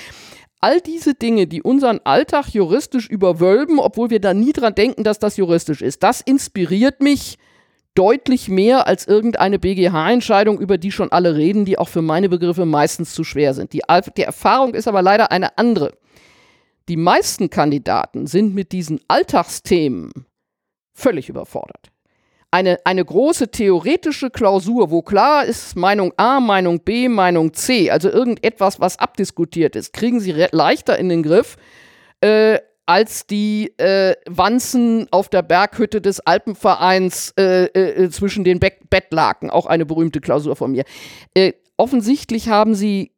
all 0.59 0.81
diese 0.81 1.13
Dinge, 1.13 1.47
die 1.47 1.61
unseren 1.61 1.99
Alltag 2.03 2.49
juristisch 2.49 3.07
überwölben, 3.07 3.79
obwohl 3.79 4.09
wir 4.09 4.19
da 4.19 4.33
nie 4.33 4.53
dran 4.53 4.75
denken, 4.75 5.03
dass 5.03 5.19
das 5.19 5.37
juristisch 5.37 5.81
ist, 5.81 6.03
das 6.03 6.21
inspiriert 6.21 7.01
mich 7.01 7.37
deutlich 7.93 8.47
mehr 8.47 8.85
als 8.85 9.07
irgendeine 9.07 9.59
BGH-Entscheidung, 9.59 10.59
über 10.59 10.77
die 10.77 10.91
schon 10.91 11.11
alle 11.11 11.35
reden, 11.35 11.65
die 11.65 11.79
auch 11.79 11.89
für 11.89 12.03
meine 12.03 12.29
Begriffe 12.29 12.65
meistens 12.65 13.13
zu 13.13 13.23
schwer 13.23 13.53
sind. 13.53 13.73
Die, 13.73 13.81
die 14.15 14.21
Erfahrung 14.21 14.75
ist 14.75 14.87
aber 14.87 15.01
leider 15.01 15.31
eine 15.31 15.57
andere. 15.57 15.93
Die 16.88 16.97
meisten 16.97 17.50
Kandidaten 17.50 18.28
sind 18.28 18.56
mit 18.56 18.71
diesen 18.71 19.02
Alltagsthemen 19.08 20.12
völlig 20.93 21.30
überfordert 21.30 21.91
eine, 22.52 22.80
eine 22.86 23.04
große 23.04 23.50
theoretische 23.50 24.30
Klausur, 24.30 24.89
wo 24.89 25.02
klar 25.02 25.45
ist 25.45 25.76
Meinung 25.76 26.13
A, 26.17 26.39
Meinung 26.39 26.80
B, 26.80 27.10
Meinung 27.10 27.54
C, 27.54 27.91
also 27.91 28.10
irgendetwas, 28.10 28.80
was 28.80 29.00
abdiskutiert 29.00 29.76
ist, 29.76 29.93
kriegen 29.93 30.19
sie 30.19 30.32
leichter 30.52 30.97
in 30.97 31.10
den 31.10 31.23
Griff 31.23 31.58
äh, 32.21 32.60
als 32.86 33.28
die 33.28 33.78
äh, 33.78 34.15
Wanzen 34.28 35.08
auf 35.12 35.28
der 35.28 35.41
Berghütte 35.41 36.00
des 36.00 36.21
Alpenvereins 36.21 37.34
äh, 37.38 37.65
äh 37.65 38.10
zwischen 38.10 38.45
den 38.45 38.60
Be 38.60 38.71
Bettlaken, 38.89 39.50
auch 39.50 39.65
eine 39.65 39.86
berühmte 39.86 40.21
Klausur 40.21 40.56
von 40.56 40.71
mir. 40.71 40.86
Äh, 41.34 41.52
offensichtlich 41.76 42.47
haben 42.47 42.76
sie 42.76 43.12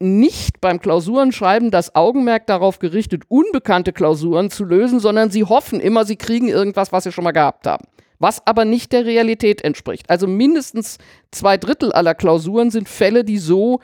nicht 0.00 0.60
beim 0.60 0.80
Klausurenschreiben 0.80 1.70
das 1.70 1.94
Augenmerk 1.94 2.46
darauf 2.46 2.78
gerichtet, 2.78 3.22
unbekannte 3.28 3.92
Klausuren 3.92 4.50
zu 4.50 4.64
lösen, 4.64 5.00
sondern 5.00 5.30
sie 5.30 5.44
hoffen 5.44 5.80
immer, 5.80 6.04
sie 6.04 6.16
kriegen 6.16 6.48
irgendwas, 6.48 6.92
was 6.92 7.04
sie 7.04 7.12
schon 7.12 7.24
mal 7.24 7.32
gehabt 7.32 7.66
haben 7.66 7.84
was 8.18 8.46
aber 8.46 8.64
nicht 8.64 8.92
der 8.92 9.04
Realität 9.04 9.62
entspricht. 9.62 10.08
Also 10.08 10.26
mindestens 10.26 10.98
zwei 11.30 11.56
Drittel 11.56 11.92
aller 11.92 12.14
Klausuren 12.14 12.70
sind 12.70 12.88
Fälle, 12.88 13.24
die 13.24 13.38
so 13.38 13.80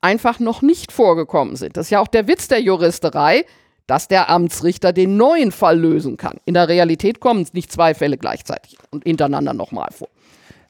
einfach 0.00 0.38
noch 0.38 0.62
nicht 0.62 0.92
vorgekommen 0.92 1.56
sind. 1.56 1.76
Das 1.76 1.86
ist 1.86 1.90
ja 1.90 2.00
auch 2.00 2.08
der 2.08 2.28
Witz 2.28 2.48
der 2.48 2.60
Juristerei, 2.60 3.44
dass 3.86 4.08
der 4.08 4.30
Amtsrichter 4.30 4.92
den 4.92 5.16
neuen 5.16 5.52
Fall 5.52 5.78
lösen 5.78 6.16
kann. 6.16 6.38
In 6.44 6.54
der 6.54 6.68
Realität 6.68 7.20
kommen 7.20 7.46
nicht 7.52 7.70
zwei 7.70 7.94
Fälle 7.94 8.16
gleichzeitig 8.16 8.78
und 8.90 9.04
hintereinander 9.04 9.52
nochmal 9.52 9.90
vor. 9.92 10.08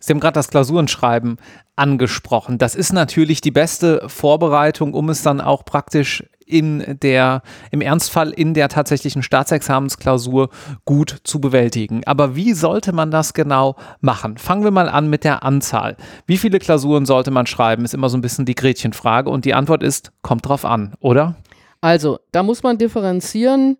Sie 0.04 0.12
haben 0.12 0.20
gerade 0.20 0.34
das 0.34 0.48
Klausurenschreiben 0.48 1.38
angesprochen. 1.76 2.58
Das 2.58 2.74
ist 2.74 2.92
natürlich 2.92 3.40
die 3.40 3.50
beste 3.50 4.06
Vorbereitung, 4.06 4.92
um 4.92 5.08
es 5.08 5.22
dann 5.22 5.40
auch 5.40 5.64
praktisch 5.64 6.22
in 6.46 6.98
der, 7.00 7.42
im 7.70 7.80
Ernstfall 7.80 8.30
in 8.30 8.52
der 8.52 8.68
tatsächlichen 8.68 9.22
Staatsexamensklausur 9.22 10.50
gut 10.84 11.20
zu 11.24 11.40
bewältigen. 11.40 12.02
Aber 12.04 12.36
wie 12.36 12.52
sollte 12.52 12.92
man 12.92 13.10
das 13.10 13.32
genau 13.32 13.76
machen? 14.00 14.36
Fangen 14.36 14.62
wir 14.62 14.70
mal 14.70 14.90
an 14.90 15.08
mit 15.08 15.24
der 15.24 15.42
Anzahl. 15.42 15.96
Wie 16.26 16.36
viele 16.36 16.58
Klausuren 16.58 17.06
sollte 17.06 17.30
man 17.30 17.46
schreiben, 17.46 17.86
ist 17.86 17.94
immer 17.94 18.10
so 18.10 18.18
ein 18.18 18.22
bisschen 18.22 18.44
die 18.44 18.54
Gretchenfrage 18.54 19.30
und 19.30 19.46
die 19.46 19.54
Antwort 19.54 19.82
ist, 19.82 20.12
kommt 20.20 20.46
drauf 20.46 20.66
an, 20.66 20.94
oder? 21.00 21.36
Also, 21.80 22.18
da 22.30 22.42
muss 22.42 22.62
man 22.62 22.76
differenzieren 22.76 23.78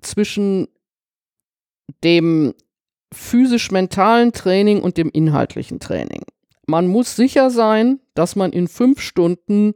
zwischen 0.00 0.68
dem 2.04 2.54
physisch-mentalen 3.12 4.32
Training 4.32 4.80
und 4.80 4.96
dem 4.96 5.10
inhaltlichen 5.10 5.80
Training. 5.80 6.22
Man 6.66 6.86
muss 6.86 7.16
sicher 7.16 7.50
sein, 7.50 8.00
dass 8.14 8.36
man 8.36 8.52
in 8.52 8.68
fünf 8.68 9.00
Stunden 9.00 9.74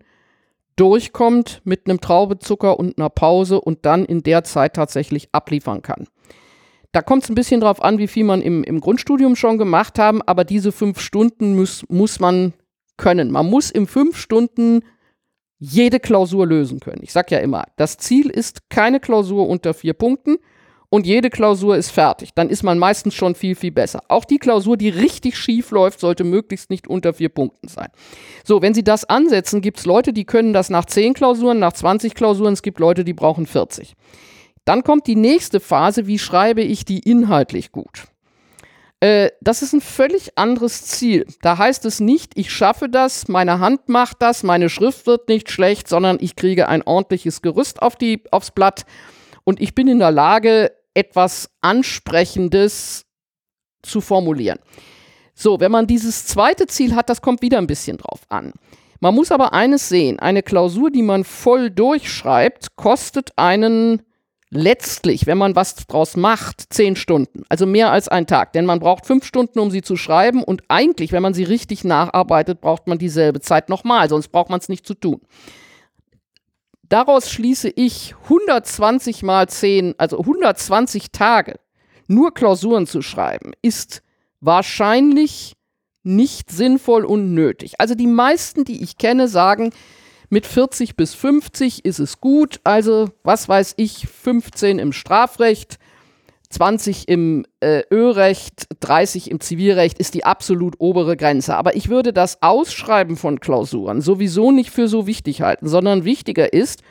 durchkommt 0.77 1.62
mit 1.64 1.88
einem 1.88 2.01
Traubezucker 2.01 2.79
und 2.79 2.99
einer 2.99 3.11
Pause 3.11 3.61
und 3.61 3.87
dann 3.87 4.05
in 4.05 4.22
der 4.22 4.44
Zeit 4.44 4.75
tatsächlich 4.75 5.29
abliefern 5.33 5.83
kann. 5.83 6.07
Da 6.92 7.03
kommt 7.03 7.25
es 7.25 7.29
ein 7.29 7.35
bisschen 7.35 7.61
drauf 7.61 7.83
an, 7.83 7.99
wie 7.99 8.07
viel 8.07 8.25
man 8.25 8.40
im, 8.40 8.62
im 8.64 8.81
Grundstudium 8.81 9.37
schon 9.37 9.59
gemacht 9.59 9.99
haben, 9.99 10.22
aber 10.22 10.44
diese 10.44 10.72
fünf 10.72 11.01
Stunden 11.01 11.57
muss, 11.57 11.85
muss 11.88 12.20
man 12.20 12.55
können. 12.96 13.31
Man 13.31 13.46
muss 13.46 13.70
in 13.70 13.87
fünf 13.87 14.16
Stunden 14.16 14.81
jede 15.59 16.01
Klausur 16.01 16.46
lösen 16.46 16.81
können. 16.81 17.03
Ich 17.03 17.12
sage 17.12 17.35
ja 17.35 17.40
immer, 17.40 17.64
das 17.77 17.96
Ziel 17.96 18.31
ist 18.31 18.68
keine 18.70 19.01
Klausur 19.01 19.49
unter 19.49 19.75
vier 19.75 19.94
Punkten 19.94 20.37
und 20.88 21.07
jede 21.07 21.31
Klausur 21.31 21.77
ist 21.77 21.90
fertig. 21.90 22.31
Dann 22.35 22.49
ist 22.49 22.62
man 22.62 22.79
meistens 22.79 23.14
schon 23.14 23.35
viel, 23.35 23.55
viel 23.55 23.72
besser. 23.72 24.03
Auch 24.09 24.25
die 24.25 24.38
Klausur, 24.38 24.77
die 24.77 24.88
richtig 24.88 25.37
schief 25.37 25.70
läuft, 25.70 26.01
sollte 26.01 26.25
möglichst 26.25 26.70
nicht 26.70 26.88
unter 26.88 27.12
vier 27.12 27.29
Punkten 27.29 27.68
sein. 27.68 27.88
So, 28.44 28.62
wenn 28.62 28.75
Sie 28.75 28.85
das 28.85 29.05
ansetzen, 29.05 29.61
gibt 29.61 29.79
es 29.79 29.87
Leute, 29.87 30.12
die 30.12 30.25
können 30.25 30.53
das 30.53 30.70
nach 30.70 30.85
zehn 30.85 31.14
Klausuren, 31.14 31.59
nach 31.59 31.72
20 31.72 32.14
Klausuren. 32.14 32.53
Es 32.53 32.62
gibt 32.62 32.79
Leute, 32.79 33.05
die 33.05 33.14
brauchen 33.14 33.46
40. 33.46 33.94
Dann 34.64 34.83
kommt 34.83 35.07
die 35.07 35.16
nächste 35.16 35.61
Phase, 35.61 36.07
wie 36.07 36.18
schreibe 36.18 36.62
ich 36.62 36.85
die 36.85 36.99
inhaltlich 36.99 37.72
gut? 37.72 38.05
Äh, 39.01 39.31
das 39.40 39.62
ist 39.62 39.75
ein 39.75 39.81
völlig 39.81 40.38
anderes 40.38 40.85
Ziel. 40.87 41.27
Da 41.42 41.59
heißt 41.59 41.85
es 41.85 42.01
nicht, 42.01 42.33
ich 42.35 42.51
schaffe 42.51 42.88
das, 42.88 43.29
meine 43.29 43.61
Hand 43.61 43.88
macht 43.88 44.22
das, 44.22 44.42
meine 44.42 44.70
Schrift 44.70 45.07
wird 45.07 45.29
nicht 45.29 45.51
schlecht, 45.51 45.88
sondern 45.88 46.18
ich 46.20 46.35
kriege 46.35 46.68
ein 46.68 46.83
ordentliches 46.83 47.42
Gerüst 47.42 47.83
auf 47.83 47.96
die, 47.96 48.22
aufs 48.31 48.51
Blatt 48.51 48.87
und 49.47 49.61
ich 49.61 49.75
bin 49.75 49.89
in 49.89 50.01
der 50.01 50.11
Lage, 50.11 50.73
etwas 50.93 51.49
Ansprechendes 51.61 53.07
zu 53.83 54.01
formulieren. 54.01 54.59
So, 55.35 55.61
wenn 55.61 55.71
man 55.71 55.87
dieses 55.87 56.27
zweite 56.27 56.67
Ziel 56.67 56.95
hat, 56.97 57.09
das 57.09 57.23
kommt 57.23 57.43
wieder 57.43 57.59
ein 57.59 57.67
bisschen 57.67 57.99
drauf 57.99 58.23
an. 58.29 58.53
Man 59.01 59.15
muss 59.15 59.31
aber 59.31 59.53
eines 59.53 59.89
sehen, 59.89 60.19
eine 60.19 60.43
Klausur, 60.43 60.91
die 60.91 61.03
man 61.03 61.25
voll 61.25 61.71
durchschreibt, 61.71 62.77
kostet 62.77 63.33
einen 63.37 64.03
letztlich, 64.51 65.27
wenn 65.27 65.39
man 65.39 65.55
was 65.55 65.75
draus 65.75 66.17
macht, 66.17 66.73
zehn 66.73 66.97
Stunden. 66.97 67.43
Also 67.49 67.67
mehr 67.67 67.93
als 67.93 68.09
ein 68.09 68.27
Tag. 68.27 68.53
Denn 68.53 68.65
man 68.65 68.81
braucht 68.81 69.07
fünf 69.07 69.25
Stunden, 69.25 69.59
um 69.59 69.71
sie 69.71 69.83
zu 69.83 69.97
schreiben. 69.97 70.43
Und 70.43 70.63
eigentlich, 70.69 71.13
wenn 71.13 71.23
man 71.23 71.35
sie 71.35 71.45
richtig 71.45 71.85
nacharbeitet, 71.85 72.61
braucht 72.61 72.87
man 72.87 72.99
dieselbe 72.99 73.41
Zeit 73.41 73.69
nochmal. 73.69 74.09
Sonst 74.09 74.29
braucht 74.29 74.51
man 74.51 74.61
es 74.61 74.69
nicht 74.69 74.87
zu 74.87 74.95
tun. 74.95 75.21
Daraus 76.88 77.31
schließe 77.31 77.68
ich 77.68 78.14
120 78.25 79.22
mal 79.22 79.49
10, 79.49 79.94
also 79.99 80.20
120 80.20 81.11
Tage 81.11 81.59
nur 82.09 82.33
Klausuren 82.35 82.87
zu 82.87 83.03
schreiben, 83.03 83.53
ist 83.62 84.03
wahrscheinlich 84.40 85.57
nicht 86.03 86.51
sinnvoll 86.51 87.05
und 87.05 87.35
nötig. 87.35 87.81
Also 87.81 87.94
die 87.94 88.07
meisten, 88.07 88.64
die 88.64 88.83
ich 88.83 88.96
kenne, 88.96 89.27
sagen, 89.27 89.72
mit 90.29 90.46
40 90.46 90.96
bis 90.96 91.14
50 91.14 91.85
ist 91.85 91.99
es 91.99 92.20
gut. 92.20 92.61
Also, 92.64 93.11
was 93.22 93.49
weiß 93.49 93.75
ich, 93.77 94.07
15 94.07 94.79
im 94.79 94.92
Strafrecht, 94.92 95.79
20 96.57 97.07
im 97.09 97.45
äh, 97.61 97.83
Ölrecht, 97.90 98.66
30 98.81 99.31
im 99.31 99.40
Zivilrecht 99.40 99.99
ist 99.99 100.14
die 100.14 100.25
absolut 100.25 100.77
obere 100.79 101.14
Grenze. 101.14 101.55
Aber 101.55 101.77
ich 101.77 101.90
würde 101.90 102.14
das 102.14 102.42
Ausschreiben 102.42 103.19
von 103.19 103.40
Klausuren 103.40 104.01
sowieso 104.01 104.53
nicht 104.53 104.71
für 104.71 104.88
so 104.88 105.07
wichtig 105.07 105.42
halten, 105.42 105.69
sondern 105.69 106.07
wichtiger 106.07 106.55
ist, 106.55 106.83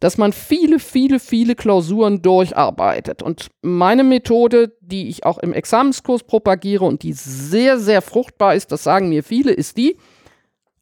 dass 0.00 0.18
man 0.18 0.34
viele, 0.34 0.78
viele, 0.78 1.18
viele 1.18 1.54
Klausuren 1.54 2.20
durcharbeitet. 2.20 3.22
Und 3.22 3.46
meine 3.62 4.04
Methode, 4.04 4.76
die 4.82 5.08
ich 5.08 5.24
auch 5.24 5.38
im 5.38 5.54
Examenskurs 5.54 6.24
propagiere 6.24 6.84
und 6.84 7.02
die 7.02 7.14
sehr, 7.14 7.78
sehr 7.78 8.02
fruchtbar 8.02 8.54
ist, 8.54 8.70
das 8.70 8.82
sagen 8.82 9.08
mir 9.08 9.24
viele, 9.24 9.52
ist 9.52 9.78
die, 9.78 9.96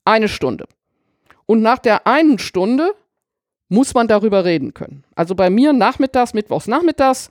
eine 0.04 0.26
Stunde. 0.26 0.66
Und 1.46 1.62
nach 1.62 1.78
der 1.78 2.08
einen 2.08 2.40
Stunde 2.40 2.94
muss 3.68 3.94
man 3.94 4.08
darüber 4.08 4.44
reden 4.44 4.74
können. 4.74 5.04
Also 5.14 5.36
bei 5.36 5.50
mir 5.50 5.72
nachmittags, 5.72 6.34
mittwochs 6.34 6.66
nachmittags, 6.66 7.30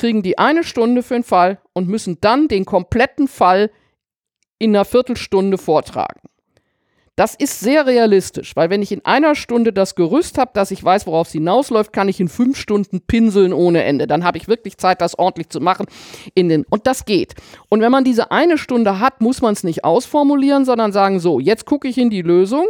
kriegen 0.00 0.22
die 0.22 0.38
eine 0.38 0.64
Stunde 0.64 1.02
für 1.02 1.12
den 1.12 1.24
Fall 1.24 1.60
und 1.74 1.86
müssen 1.86 2.16
dann 2.22 2.48
den 2.48 2.64
kompletten 2.64 3.28
Fall 3.28 3.70
in 4.58 4.74
einer 4.74 4.86
Viertelstunde 4.86 5.58
vortragen. 5.58 6.20
Das 7.16 7.34
ist 7.34 7.60
sehr 7.60 7.86
realistisch, 7.86 8.56
weil 8.56 8.70
wenn 8.70 8.80
ich 8.80 8.92
in 8.92 9.04
einer 9.04 9.34
Stunde 9.34 9.74
das 9.74 9.96
Gerüst 9.96 10.38
habe, 10.38 10.52
dass 10.54 10.70
ich 10.70 10.82
weiß, 10.82 11.06
worauf 11.06 11.26
es 11.26 11.34
hinausläuft, 11.34 11.92
kann 11.92 12.08
ich 12.08 12.18
in 12.18 12.28
fünf 12.28 12.56
Stunden 12.56 13.02
pinseln 13.02 13.52
ohne 13.52 13.84
Ende. 13.84 14.06
Dann 14.06 14.24
habe 14.24 14.38
ich 14.38 14.48
wirklich 14.48 14.78
Zeit, 14.78 15.02
das 15.02 15.18
ordentlich 15.18 15.50
zu 15.50 15.60
machen. 15.60 15.84
In 16.34 16.48
den 16.48 16.64
und 16.70 16.86
das 16.86 17.04
geht. 17.04 17.34
Und 17.68 17.82
wenn 17.82 17.92
man 17.92 18.04
diese 18.04 18.30
eine 18.30 18.56
Stunde 18.56 19.00
hat, 19.00 19.20
muss 19.20 19.42
man 19.42 19.52
es 19.52 19.64
nicht 19.64 19.84
ausformulieren, 19.84 20.64
sondern 20.64 20.92
sagen, 20.92 21.20
so, 21.20 21.40
jetzt 21.40 21.66
gucke 21.66 21.88
ich 21.88 21.98
in 21.98 22.08
die 22.08 22.22
Lösung, 22.22 22.68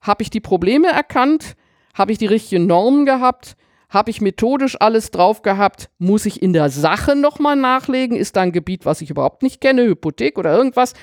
habe 0.00 0.24
ich 0.24 0.30
die 0.30 0.40
Probleme 0.40 0.88
erkannt, 0.88 1.54
habe 1.94 2.10
ich 2.10 2.18
die 2.18 2.26
richtigen 2.26 2.66
Normen 2.66 3.06
gehabt, 3.06 3.54
habe 3.94 4.10
ich 4.10 4.20
methodisch 4.20 4.78
alles 4.80 5.10
drauf 5.10 5.42
gehabt? 5.42 5.88
Muss 5.98 6.26
ich 6.26 6.42
in 6.42 6.52
der 6.52 6.68
Sache 6.68 7.14
nochmal 7.16 7.56
nachlegen? 7.56 8.16
Ist 8.16 8.36
da 8.36 8.42
ein 8.42 8.52
Gebiet, 8.52 8.84
was 8.84 9.00
ich 9.00 9.10
überhaupt 9.10 9.42
nicht 9.42 9.60
kenne, 9.60 9.84
Hypothek 9.84 10.36
oder 10.38 10.54
irgendwas? 10.54 10.94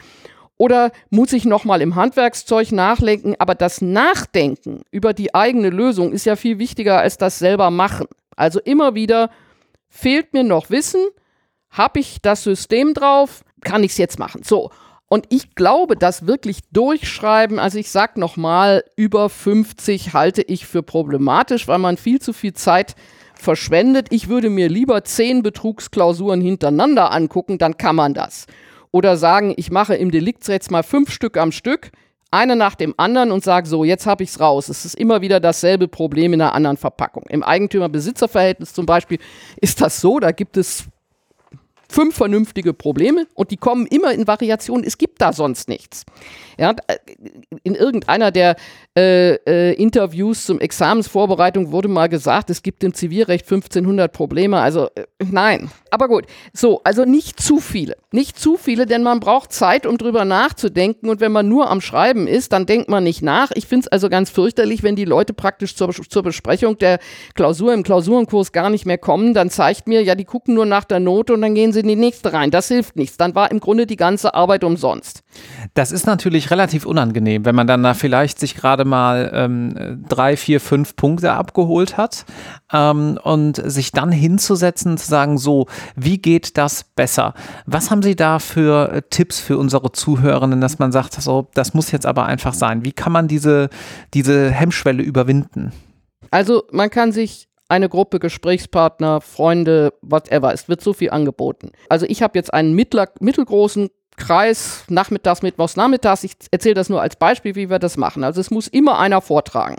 Oder 0.57 0.91
muss 1.09 1.33
ich 1.33 1.45
nochmal 1.45 1.81
im 1.81 1.95
Handwerkszeug 1.95 2.71
nachlenken? 2.71 3.35
Aber 3.39 3.55
das 3.55 3.81
Nachdenken 3.81 4.81
über 4.91 5.13
die 5.13 5.33
eigene 5.33 5.69
Lösung 5.69 6.11
ist 6.11 6.25
ja 6.25 6.35
viel 6.35 6.59
wichtiger 6.59 6.99
als 6.99 7.17
das 7.17 7.39
selber 7.39 7.71
machen. 7.71 8.05
Also 8.35 8.59
immer 8.59 8.93
wieder 8.93 9.31
fehlt 9.89 10.33
mir 10.33 10.43
noch 10.43 10.69
Wissen. 10.69 11.01
Habe 11.71 11.99
ich 11.99 12.21
das 12.21 12.43
System 12.43 12.93
drauf? 12.93 13.43
Kann 13.61 13.83
ich 13.83 13.91
es 13.91 13.97
jetzt 13.97 14.19
machen? 14.19 14.43
So. 14.43 14.69
Und 15.11 15.25
ich 15.27 15.55
glaube, 15.55 15.97
das 15.97 16.25
wirklich 16.25 16.59
durchschreiben, 16.71 17.59
also 17.59 17.77
ich 17.77 17.91
sage 17.91 18.17
nochmal, 18.17 18.85
über 18.95 19.27
50 19.27 20.13
halte 20.13 20.41
ich 20.41 20.65
für 20.65 20.83
problematisch, 20.83 21.67
weil 21.67 21.79
man 21.79 21.97
viel 21.97 22.21
zu 22.21 22.31
viel 22.31 22.53
Zeit 22.53 22.95
verschwendet. 23.35 24.07
Ich 24.11 24.29
würde 24.29 24.49
mir 24.49 24.69
lieber 24.69 25.03
zehn 25.03 25.43
Betrugsklausuren 25.43 26.39
hintereinander 26.39 27.11
angucken, 27.11 27.57
dann 27.57 27.77
kann 27.77 27.97
man 27.97 28.13
das 28.13 28.47
oder 28.91 29.17
sagen, 29.17 29.53
ich 29.57 29.69
mache 29.69 29.95
im 29.95 30.11
Deliktsrecht 30.11 30.71
mal 30.71 30.81
fünf 30.81 31.11
Stück 31.11 31.35
am 31.35 31.51
Stück, 31.51 31.91
eine 32.31 32.55
nach 32.55 32.75
dem 32.75 32.93
anderen 32.95 33.33
und 33.33 33.43
sage 33.43 33.67
so, 33.67 33.83
jetzt 33.83 34.05
habe 34.05 34.23
ich 34.23 34.29
es 34.29 34.39
raus. 34.39 34.69
Es 34.69 34.85
ist 34.85 34.95
immer 34.95 35.19
wieder 35.19 35.41
dasselbe 35.41 35.89
Problem 35.89 36.31
in 36.31 36.41
einer 36.41 36.53
anderen 36.53 36.77
Verpackung. 36.77 37.25
Im 37.27 37.43
Eigentümer-Besitzer-Verhältnis 37.43 38.73
zum 38.73 38.85
Beispiel 38.85 39.19
ist 39.59 39.81
das 39.81 39.99
so, 39.99 40.21
da 40.21 40.31
gibt 40.31 40.55
es 40.55 40.85
fünf 41.91 42.15
vernünftige 42.15 42.73
Probleme 42.73 43.27
und 43.33 43.51
die 43.51 43.57
kommen 43.57 43.85
immer 43.85 44.13
in 44.13 44.27
Variationen. 44.27 44.85
Es 44.85 44.97
gibt 44.97 45.21
da 45.21 45.33
sonst 45.33 45.67
nichts. 45.67 46.05
Ja, 46.57 46.75
äh, 46.87 46.97
in 47.63 47.75
irgendeiner 47.75 48.31
der 48.31 48.55
äh, 48.97 49.35
äh, 49.45 49.73
Interviews 49.73 50.45
zum 50.45 50.59
Examensvorbereitung 50.59 51.71
wurde 51.71 51.87
mal 51.87 52.07
gesagt, 52.07 52.49
es 52.49 52.61
gibt 52.61 52.83
im 52.83 52.93
Zivilrecht 52.93 53.45
1500 53.45 54.11
Probleme. 54.11 54.59
Also 54.59 54.87
äh, 54.95 55.05
nein. 55.19 55.71
Aber 55.89 56.07
gut. 56.07 56.25
So, 56.53 56.81
also 56.83 57.03
nicht 57.05 57.41
zu 57.41 57.59
viele. 57.59 57.95
Nicht 58.11 58.39
zu 58.39 58.57
viele, 58.57 58.85
denn 58.85 59.03
man 59.03 59.19
braucht 59.19 59.51
Zeit, 59.51 59.85
um 59.85 59.97
drüber 59.97 60.25
nachzudenken. 60.25 61.09
Und 61.09 61.19
wenn 61.19 61.31
man 61.31 61.47
nur 61.47 61.69
am 61.69 61.81
Schreiben 61.81 62.27
ist, 62.27 62.53
dann 62.53 62.65
denkt 62.65 62.89
man 62.89 63.03
nicht 63.03 63.21
nach. 63.21 63.51
Ich 63.55 63.65
finde 63.67 63.85
es 63.85 63.87
also 63.87 64.09
ganz 64.09 64.29
fürchterlich, 64.29 64.83
wenn 64.83 64.95
die 64.95 65.05
Leute 65.05 65.33
praktisch 65.33 65.75
zur, 65.75 65.91
zur 65.91 66.23
Besprechung 66.23 66.77
der 66.77 66.99
Klausur 67.35 67.73
im 67.73 67.83
Klausurenkurs 67.83 68.51
gar 68.51 68.69
nicht 68.69 68.85
mehr 68.85 68.97
kommen. 68.97 69.33
Dann 69.33 69.49
zeigt 69.49 69.87
mir, 69.87 70.03
ja, 70.03 70.15
die 70.15 70.25
gucken 70.25 70.53
nur 70.53 70.65
nach 70.65 70.85
der 70.85 70.99
Note 70.99 71.33
und 71.33 71.41
dann 71.41 71.55
gehen 71.55 71.73
sie 71.73 71.80
in 71.81 71.87
die 71.87 71.95
nächste 71.95 72.33
rein. 72.33 72.51
Das 72.51 72.67
hilft 72.67 72.95
nichts. 72.95 73.17
Dann 73.17 73.35
war 73.35 73.51
im 73.51 73.59
Grunde 73.59 73.85
die 73.85 73.95
ganze 73.95 74.33
Arbeit 74.33 74.63
umsonst. 74.63 75.23
Das 75.73 75.91
ist 75.91 76.05
natürlich 76.05 76.51
relativ 76.51 76.85
unangenehm, 76.85 77.45
wenn 77.45 77.55
man 77.55 77.67
dann 77.67 77.83
da 77.83 77.93
vielleicht 77.93 78.39
sich 78.39 78.55
gerade 78.55 78.85
mal 78.85 79.31
ähm, 79.33 80.05
drei, 80.07 80.37
vier, 80.37 80.59
fünf 80.59 80.95
Punkte 80.95 81.33
abgeholt 81.33 81.97
hat 81.97 82.25
ähm, 82.71 83.19
und 83.23 83.61
sich 83.63 83.91
dann 83.91 84.11
hinzusetzen 84.11 84.91
und 84.91 84.97
zu 84.97 85.07
sagen, 85.07 85.37
so, 85.37 85.67
wie 85.95 86.17
geht 86.17 86.57
das 86.57 86.83
besser? 86.83 87.33
Was 87.65 87.91
haben 87.91 88.01
Sie 88.01 88.15
da 88.15 88.39
für 88.39 88.91
äh, 88.91 89.01
Tipps 89.09 89.39
für 89.39 89.57
unsere 89.57 89.91
Zuhörenden, 89.91 90.61
dass 90.61 90.79
man 90.79 90.91
sagt, 90.91 91.13
so, 91.21 91.47
das 91.53 91.73
muss 91.73 91.91
jetzt 91.91 92.05
aber 92.05 92.25
einfach 92.25 92.53
sein? 92.53 92.85
Wie 92.85 92.93
kann 92.93 93.11
man 93.11 93.27
diese, 93.27 93.69
diese 94.13 94.51
Hemmschwelle 94.51 95.03
überwinden? 95.03 95.71
Also 96.31 96.63
man 96.71 96.89
kann 96.89 97.11
sich 97.11 97.49
eine 97.71 97.89
Gruppe 97.89 98.19
Gesprächspartner, 98.19 99.21
Freunde, 99.21 99.93
whatever. 100.01 100.53
Es 100.53 100.67
wird 100.67 100.81
so 100.81 100.93
viel 100.93 101.09
angeboten. 101.09 101.71
Also 101.87 102.05
ich 102.07 102.21
habe 102.21 102.37
jetzt 102.37 102.53
einen 102.53 102.73
mittler, 102.73 103.07
mittelgroßen 103.21 103.89
Kreis, 104.17 104.83
nachmittags, 104.89 105.41
mittwochs, 105.41 105.77
nachmittags. 105.77 106.25
Ich 106.25 106.33
erzähle 106.51 106.75
das 106.75 106.89
nur 106.89 107.01
als 107.01 107.15
Beispiel, 107.15 107.55
wie 107.55 107.69
wir 107.69 107.79
das 107.79 107.95
machen. 107.95 108.25
Also 108.25 108.41
es 108.41 108.51
muss 108.51 108.67
immer 108.67 108.99
einer 108.99 109.21
vortragen. 109.21 109.77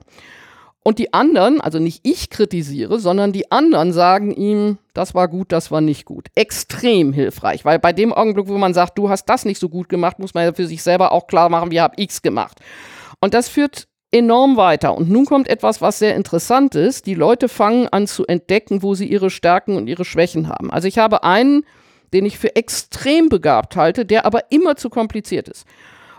Und 0.82 0.98
die 0.98 1.12
anderen, 1.12 1.60
also 1.60 1.78
nicht 1.78 2.00
ich 2.02 2.30
kritisiere, 2.30 2.98
sondern 2.98 3.30
die 3.32 3.52
anderen 3.52 3.92
sagen 3.92 4.32
ihm, 4.32 4.78
das 4.94 5.14
war 5.14 5.28
gut, 5.28 5.52
das 5.52 5.70
war 5.70 5.80
nicht 5.82 6.06
gut. 6.06 6.28
Extrem 6.34 7.12
hilfreich, 7.12 7.64
weil 7.64 7.78
bei 7.78 7.92
dem 7.92 8.12
Augenblick, 8.12 8.48
wo 8.48 8.58
man 8.58 8.74
sagt, 8.74 8.98
du 8.98 9.10
hast 9.10 9.26
das 9.26 9.44
nicht 9.44 9.60
so 9.60 9.68
gut 9.68 9.88
gemacht, 9.88 10.18
muss 10.18 10.34
man 10.34 10.44
ja 10.44 10.52
für 10.52 10.66
sich 10.66 10.82
selber 10.82 11.12
auch 11.12 11.26
klar 11.26 11.50
machen, 11.50 11.70
wie 11.70 11.80
habe 11.80 11.94
ich's 11.98 12.22
gemacht. 12.22 12.58
Und 13.20 13.34
das 13.34 13.48
führt 13.48 13.86
enorm 14.12 14.56
weiter. 14.56 14.96
Und 14.96 15.10
nun 15.10 15.24
kommt 15.24 15.48
etwas, 15.48 15.80
was 15.80 15.98
sehr 15.98 16.14
interessant 16.14 16.74
ist. 16.74 17.06
Die 17.06 17.14
Leute 17.14 17.48
fangen 17.48 17.88
an 17.88 18.06
zu 18.06 18.26
entdecken, 18.26 18.82
wo 18.82 18.94
sie 18.94 19.06
ihre 19.06 19.30
Stärken 19.30 19.76
und 19.76 19.88
ihre 19.88 20.04
Schwächen 20.04 20.48
haben. 20.48 20.70
Also 20.70 20.86
ich 20.86 20.98
habe 20.98 21.24
einen, 21.24 21.64
den 22.12 22.26
ich 22.26 22.38
für 22.38 22.54
extrem 22.54 23.28
begabt 23.28 23.74
halte, 23.74 24.04
der 24.04 24.26
aber 24.26 24.52
immer 24.52 24.76
zu 24.76 24.90
kompliziert 24.90 25.48
ist. 25.48 25.66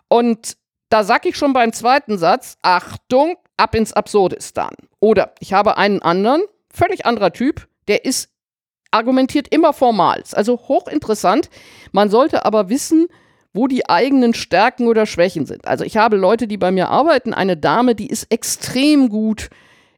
Und 0.09 0.57
da 0.89 1.03
sage 1.03 1.29
ich 1.29 1.37
schon 1.37 1.53
beim 1.53 1.71
zweiten 1.71 2.17
Satz, 2.17 2.57
Achtung, 2.61 3.35
ab 3.57 3.75
ins 3.75 3.93
Absurdistan. 3.93 4.73
Oder 4.99 5.33
ich 5.39 5.53
habe 5.53 5.77
einen 5.77 6.01
anderen, 6.01 6.41
völlig 6.73 7.05
anderer 7.05 7.31
Typ, 7.31 7.67
der 7.87 8.05
ist 8.05 8.29
argumentiert 8.91 9.47
immer 9.49 9.73
formal. 9.73 10.23
Also 10.33 10.57
hochinteressant. 10.67 11.49
Man 11.91 12.09
sollte 12.09 12.45
aber 12.45 12.69
wissen, 12.69 13.07
wo 13.53 13.67
die 13.67 13.87
eigenen 13.87 14.33
Stärken 14.33 14.87
oder 14.87 15.05
Schwächen 15.05 15.45
sind. 15.45 15.67
Also 15.67 15.83
ich 15.85 15.97
habe 15.97 16.17
Leute, 16.17 16.47
die 16.47 16.57
bei 16.57 16.71
mir 16.71 16.89
arbeiten, 16.89 17.33
eine 17.33 17.55
Dame, 17.55 17.95
die 17.95 18.07
ist 18.07 18.31
extrem 18.31 19.09
gut 19.09 19.49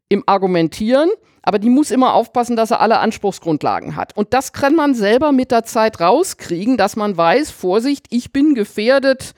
im 0.10 0.24
Argumentieren, 0.26 1.10
aber 1.42 1.60
die 1.60 1.70
muss 1.70 1.92
immer 1.92 2.14
aufpassen, 2.14 2.56
dass 2.56 2.72
er 2.72 2.82
alle 2.82 3.00
Anspruchsgrundlagen 3.00 3.96
hat. 3.96 4.18
Und 4.18 4.34
das 4.34 4.52
kann 4.52 4.76
man 4.76 4.94
selber 4.94 5.32
mit 5.32 5.52
der 5.52 5.64
Zeit 5.64 6.02
rauskriegen, 6.02 6.76
dass 6.76 6.96
man 6.96 7.16
weiß, 7.16 7.52
Vorsicht, 7.52 8.08
ich 8.10 8.34
bin 8.34 8.56
gefährdet, 8.56 9.34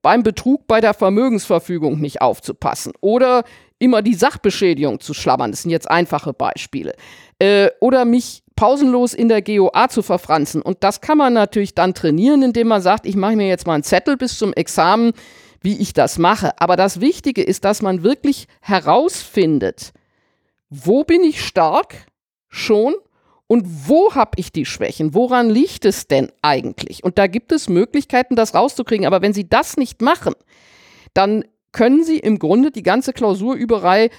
beim 0.00 0.22
Betrug 0.22 0.66
bei 0.66 0.80
der 0.80 0.94
Vermögensverfügung 0.94 2.00
nicht 2.00 2.20
aufzupassen 2.22 2.92
oder 3.00 3.42
immer 3.80 4.02
die 4.02 4.14
Sachbeschädigung 4.14 5.00
zu 5.00 5.14
schlammern. 5.14 5.50
Das 5.50 5.62
sind 5.62 5.70
jetzt 5.70 5.90
einfache 5.90 6.32
Beispiele. 6.32 6.94
Äh, 7.38 7.70
oder 7.80 8.04
mich 8.04 8.42
pausenlos 8.58 9.14
in 9.14 9.28
der 9.28 9.40
GOA 9.40 9.88
zu 9.88 10.02
verfranzen. 10.02 10.62
Und 10.62 10.78
das 10.82 11.00
kann 11.00 11.16
man 11.16 11.32
natürlich 11.32 11.76
dann 11.76 11.94
trainieren, 11.94 12.42
indem 12.42 12.66
man 12.66 12.82
sagt, 12.82 13.06
ich 13.06 13.14
mache 13.14 13.36
mir 13.36 13.46
jetzt 13.46 13.68
mal 13.68 13.74
einen 13.74 13.84
Zettel 13.84 14.16
bis 14.16 14.36
zum 14.36 14.52
Examen, 14.52 15.12
wie 15.60 15.78
ich 15.78 15.92
das 15.92 16.18
mache. 16.18 16.60
Aber 16.60 16.74
das 16.74 17.00
Wichtige 17.00 17.42
ist, 17.44 17.64
dass 17.64 17.82
man 17.82 18.02
wirklich 18.02 18.48
herausfindet, 18.60 19.92
wo 20.70 21.04
bin 21.04 21.22
ich 21.22 21.44
stark 21.44 22.06
schon 22.48 22.94
Und 23.50 23.88
wo 23.88 24.14
habe 24.14 24.32
ich 24.36 24.52
die 24.52 24.66
Schwächen? 24.66 25.14
Woran 25.14 25.48
liegt 25.48 25.86
es 25.86 26.06
denn 26.06 26.30
eigentlich? 26.42 27.02
Und 27.02 27.16
da 27.16 27.26
gibt 27.26 27.50
es 27.50 27.68
Möglichkeiten, 27.68 28.36
das 28.36 28.54
rauszukriegen. 28.54 29.06
Aber 29.06 29.22
wenn 29.22 29.32
Sie 29.32 29.48
das 29.48 29.78
nicht 29.78 30.02
machen, 30.02 30.34
dann 31.14 31.44
können 31.72 32.04
Sie 32.04 32.18
im 32.18 32.38
Grunde 32.38 32.70
die 32.70 32.82
ganze 32.82 33.14
Klausurüberei 33.14 34.10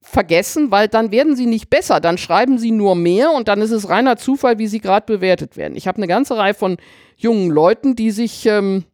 vergessen, 0.00 0.70
weil 0.70 0.88
dann 0.88 1.10
werden 1.10 1.36
sie 1.36 1.46
nicht 1.46 1.70
besser, 1.70 2.00
dann 2.00 2.18
schreiben 2.18 2.58
sie 2.58 2.70
nur 2.70 2.94
mehr 2.94 3.32
und 3.32 3.48
dann 3.48 3.60
ist 3.60 3.72
es 3.72 3.88
reiner 3.88 4.16
Zufall, 4.16 4.58
wie 4.58 4.66
sie 4.66 4.80
gerade 4.80 5.06
bewertet 5.06 5.56
werden. 5.56 5.76
Ich 5.76 5.86
habe 5.86 5.98
eine 5.98 6.06
ganze 6.06 6.36
Reihe 6.36 6.54
von 6.54 6.76
jungen 7.16 7.50
Leuten, 7.50 7.96
die 7.96 8.10
sich 8.10 8.46
ähm, 8.46 8.84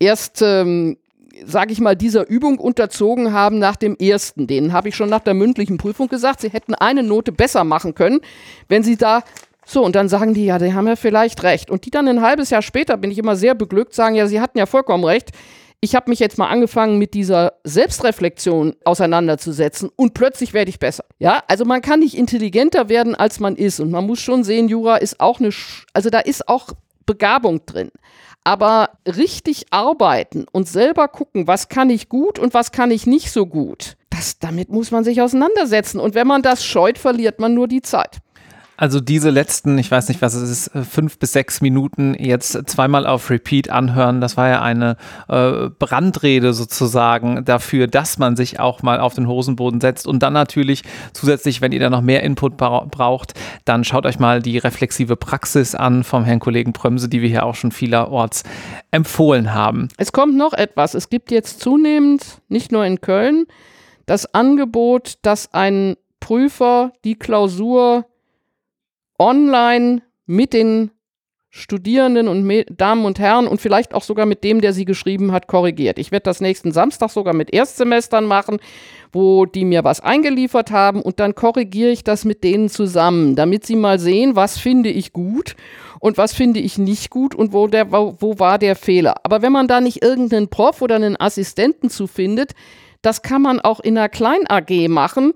erst, 0.00 0.42
ähm, 0.42 0.96
sage 1.44 1.72
ich 1.72 1.80
mal, 1.80 1.96
dieser 1.96 2.28
Übung 2.28 2.58
unterzogen 2.58 3.32
haben 3.32 3.58
nach 3.58 3.76
dem 3.76 3.96
ersten. 3.96 4.46
Denen 4.46 4.72
habe 4.72 4.88
ich 4.88 4.96
schon 4.96 5.10
nach 5.10 5.20
der 5.20 5.34
mündlichen 5.34 5.78
Prüfung 5.78 6.08
gesagt, 6.08 6.40
sie 6.40 6.50
hätten 6.50 6.74
eine 6.74 7.02
Note 7.02 7.30
besser 7.30 7.64
machen 7.64 7.94
können, 7.94 8.20
wenn 8.68 8.82
sie 8.82 8.96
da 8.96 9.22
so, 9.64 9.84
und 9.84 9.94
dann 9.94 10.08
sagen 10.08 10.34
die, 10.34 10.44
ja, 10.44 10.58
die 10.58 10.74
haben 10.74 10.88
ja 10.88 10.96
vielleicht 10.96 11.44
recht. 11.44 11.70
Und 11.70 11.86
die 11.86 11.90
dann 11.90 12.08
ein 12.08 12.20
halbes 12.20 12.50
Jahr 12.50 12.62
später, 12.62 12.96
bin 12.96 13.12
ich 13.12 13.18
immer 13.18 13.36
sehr 13.36 13.54
beglückt, 13.54 13.94
sagen, 13.94 14.16
ja, 14.16 14.26
sie 14.26 14.40
hatten 14.40 14.58
ja 14.58 14.66
vollkommen 14.66 15.04
recht 15.04 15.30
ich 15.84 15.96
habe 15.96 16.08
mich 16.10 16.20
jetzt 16.20 16.38
mal 16.38 16.46
angefangen, 16.46 16.98
mit 16.98 17.12
dieser 17.12 17.54
Selbstreflexion 17.64 18.76
auseinanderzusetzen 18.84 19.90
und 19.96 20.14
plötzlich 20.14 20.54
werde 20.54 20.70
ich 20.70 20.78
besser. 20.78 21.04
Ja, 21.18 21.42
also 21.48 21.64
man 21.64 21.82
kann 21.82 21.98
nicht 21.98 22.16
intelligenter 22.16 22.88
werden, 22.88 23.16
als 23.16 23.40
man 23.40 23.56
ist. 23.56 23.80
Und 23.80 23.90
man 23.90 24.06
muss 24.06 24.20
schon 24.20 24.44
sehen, 24.44 24.68
Jura 24.68 24.96
ist 24.98 25.18
auch 25.18 25.40
eine, 25.40 25.50
Sch 25.50 25.84
also 25.92 26.08
da 26.08 26.20
ist 26.20 26.48
auch 26.48 26.68
Begabung 27.04 27.66
drin. 27.66 27.90
Aber 28.44 28.90
richtig 29.06 29.66
arbeiten 29.70 30.46
und 30.52 30.68
selber 30.68 31.08
gucken, 31.08 31.48
was 31.48 31.68
kann 31.68 31.90
ich 31.90 32.08
gut 32.08 32.38
und 32.38 32.54
was 32.54 32.70
kann 32.70 32.92
ich 32.92 33.06
nicht 33.06 33.32
so 33.32 33.46
gut, 33.46 33.96
das, 34.08 34.38
damit 34.38 34.68
muss 34.68 34.92
man 34.92 35.02
sich 35.02 35.20
auseinandersetzen. 35.20 35.98
Und 35.98 36.14
wenn 36.14 36.28
man 36.28 36.42
das 36.42 36.64
scheut, 36.64 36.96
verliert 36.96 37.40
man 37.40 37.54
nur 37.54 37.66
die 37.66 37.82
Zeit. 37.82 38.18
Also 38.76 39.00
diese 39.00 39.30
letzten, 39.30 39.76
ich 39.78 39.90
weiß 39.90 40.08
nicht, 40.08 40.22
was 40.22 40.34
es 40.34 40.50
ist, 40.50 40.66
äh, 40.68 40.82
fünf 40.82 41.18
bis 41.18 41.32
sechs 41.32 41.60
Minuten 41.60 42.14
jetzt 42.18 42.58
zweimal 42.68 43.06
auf 43.06 43.30
Repeat 43.30 43.70
anhören, 43.70 44.20
das 44.20 44.36
war 44.36 44.48
ja 44.48 44.62
eine 44.62 44.96
äh, 45.28 45.68
Brandrede 45.68 46.54
sozusagen 46.54 47.44
dafür, 47.44 47.86
dass 47.86 48.18
man 48.18 48.34
sich 48.34 48.60
auch 48.60 48.82
mal 48.82 48.98
auf 48.98 49.14
den 49.14 49.28
Hosenboden 49.28 49.80
setzt 49.80 50.06
und 50.06 50.22
dann 50.22 50.32
natürlich 50.32 50.82
zusätzlich, 51.12 51.60
wenn 51.60 51.72
ihr 51.72 51.80
da 51.80 51.90
noch 51.90 52.00
mehr 52.00 52.22
Input 52.22 52.56
bra 52.56 52.86
braucht, 52.90 53.34
dann 53.64 53.84
schaut 53.84 54.06
euch 54.06 54.18
mal 54.18 54.40
die 54.40 54.58
reflexive 54.58 55.16
Praxis 55.16 55.74
an 55.74 56.02
vom 56.02 56.24
Herrn 56.24 56.40
Kollegen 56.40 56.72
Prömse, 56.72 57.08
die 57.08 57.20
wir 57.20 57.28
hier 57.28 57.44
auch 57.44 57.54
schon 57.54 57.72
vielerorts 57.72 58.42
empfohlen 58.90 59.52
haben. 59.52 59.88
Es 59.98 60.12
kommt 60.12 60.36
noch 60.36 60.54
etwas. 60.54 60.94
Es 60.94 61.10
gibt 61.10 61.30
jetzt 61.30 61.60
zunehmend, 61.60 62.40
nicht 62.48 62.72
nur 62.72 62.84
in 62.86 63.00
Köln, 63.00 63.44
das 64.06 64.34
Angebot, 64.34 65.18
dass 65.22 65.52
ein 65.52 65.96
Prüfer 66.20 66.92
die 67.04 67.18
Klausur 67.18 68.06
online 69.18 70.02
mit 70.26 70.52
den 70.52 70.90
Studierenden 71.54 72.28
und 72.28 72.64
Damen 72.80 73.04
und 73.04 73.18
Herren 73.18 73.46
und 73.46 73.60
vielleicht 73.60 73.92
auch 73.92 74.02
sogar 74.02 74.24
mit 74.24 74.42
dem, 74.42 74.62
der 74.62 74.72
sie 74.72 74.86
geschrieben 74.86 75.32
hat, 75.32 75.48
korrigiert. 75.48 75.98
Ich 75.98 76.10
werde 76.10 76.24
das 76.24 76.40
nächsten 76.40 76.72
Samstag 76.72 77.10
sogar 77.10 77.34
mit 77.34 77.52
Erstsemestern 77.52 78.24
machen, 78.24 78.58
wo 79.12 79.44
die 79.44 79.66
mir 79.66 79.84
was 79.84 80.00
eingeliefert 80.00 80.70
haben 80.70 81.02
und 81.02 81.20
dann 81.20 81.34
korrigiere 81.34 81.90
ich 81.90 82.04
das 82.04 82.24
mit 82.24 82.42
denen 82.42 82.70
zusammen, 82.70 83.36
damit 83.36 83.66
sie 83.66 83.76
mal 83.76 83.98
sehen, 83.98 84.34
was 84.34 84.56
finde 84.56 84.88
ich 84.88 85.12
gut 85.12 85.54
und 86.00 86.16
was 86.16 86.32
finde 86.32 86.58
ich 86.58 86.78
nicht 86.78 87.10
gut 87.10 87.34
und 87.34 87.52
wo, 87.52 87.66
der, 87.66 87.92
wo, 87.92 88.16
wo 88.18 88.38
war 88.38 88.58
der 88.58 88.74
Fehler. 88.74 89.16
Aber 89.22 89.42
wenn 89.42 89.52
man 89.52 89.68
da 89.68 89.82
nicht 89.82 90.02
irgendeinen 90.02 90.48
Prof 90.48 90.80
oder 90.80 90.94
einen 90.94 91.20
Assistenten 91.20 91.90
zu 91.90 92.06
findet, 92.06 92.52
das 93.02 93.20
kann 93.20 93.42
man 93.42 93.60
auch 93.60 93.80
in 93.80 93.98
einer 93.98 94.08
Klein-AG 94.08 94.88
machen, 94.88 95.34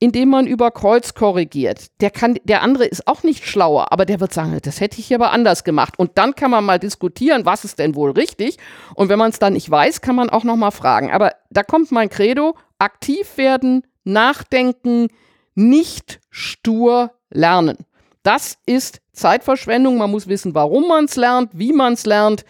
indem 0.00 0.28
man 0.28 0.46
über 0.46 0.70
Kreuz 0.70 1.14
korrigiert. 1.14 2.00
Der, 2.00 2.10
kann, 2.10 2.38
der 2.44 2.62
andere 2.62 2.84
ist 2.84 3.08
auch 3.08 3.22
nicht 3.24 3.46
schlauer, 3.46 3.92
aber 3.92 4.04
der 4.04 4.20
wird 4.20 4.32
sagen, 4.32 4.56
das 4.62 4.80
hätte 4.80 5.00
ich 5.00 5.12
aber 5.14 5.32
anders 5.32 5.64
gemacht. 5.64 5.98
Und 5.98 6.18
dann 6.18 6.34
kann 6.34 6.50
man 6.50 6.64
mal 6.64 6.78
diskutieren, 6.78 7.44
was 7.44 7.64
ist 7.64 7.78
denn 7.78 7.94
wohl 7.94 8.12
richtig. 8.12 8.58
Und 8.94 9.08
wenn 9.08 9.18
man 9.18 9.30
es 9.30 9.38
dann 9.38 9.54
nicht 9.54 9.68
weiß, 9.68 10.00
kann 10.00 10.14
man 10.14 10.30
auch 10.30 10.44
noch 10.44 10.56
mal 10.56 10.70
fragen. 10.70 11.10
Aber 11.10 11.32
da 11.50 11.62
kommt 11.62 11.90
mein 11.90 12.10
Credo, 12.10 12.56
aktiv 12.78 13.36
werden, 13.36 13.82
nachdenken, 14.04 15.08
nicht 15.54 16.20
stur 16.30 17.12
lernen. 17.30 17.78
Das 18.22 18.58
ist 18.66 19.00
Zeitverschwendung. 19.12 19.98
Man 19.98 20.10
muss 20.10 20.28
wissen, 20.28 20.54
warum 20.54 20.86
man 20.86 21.06
es 21.06 21.16
lernt, 21.16 21.50
wie 21.54 21.72
man 21.72 21.94
es 21.94 22.06
lernt. 22.06 22.44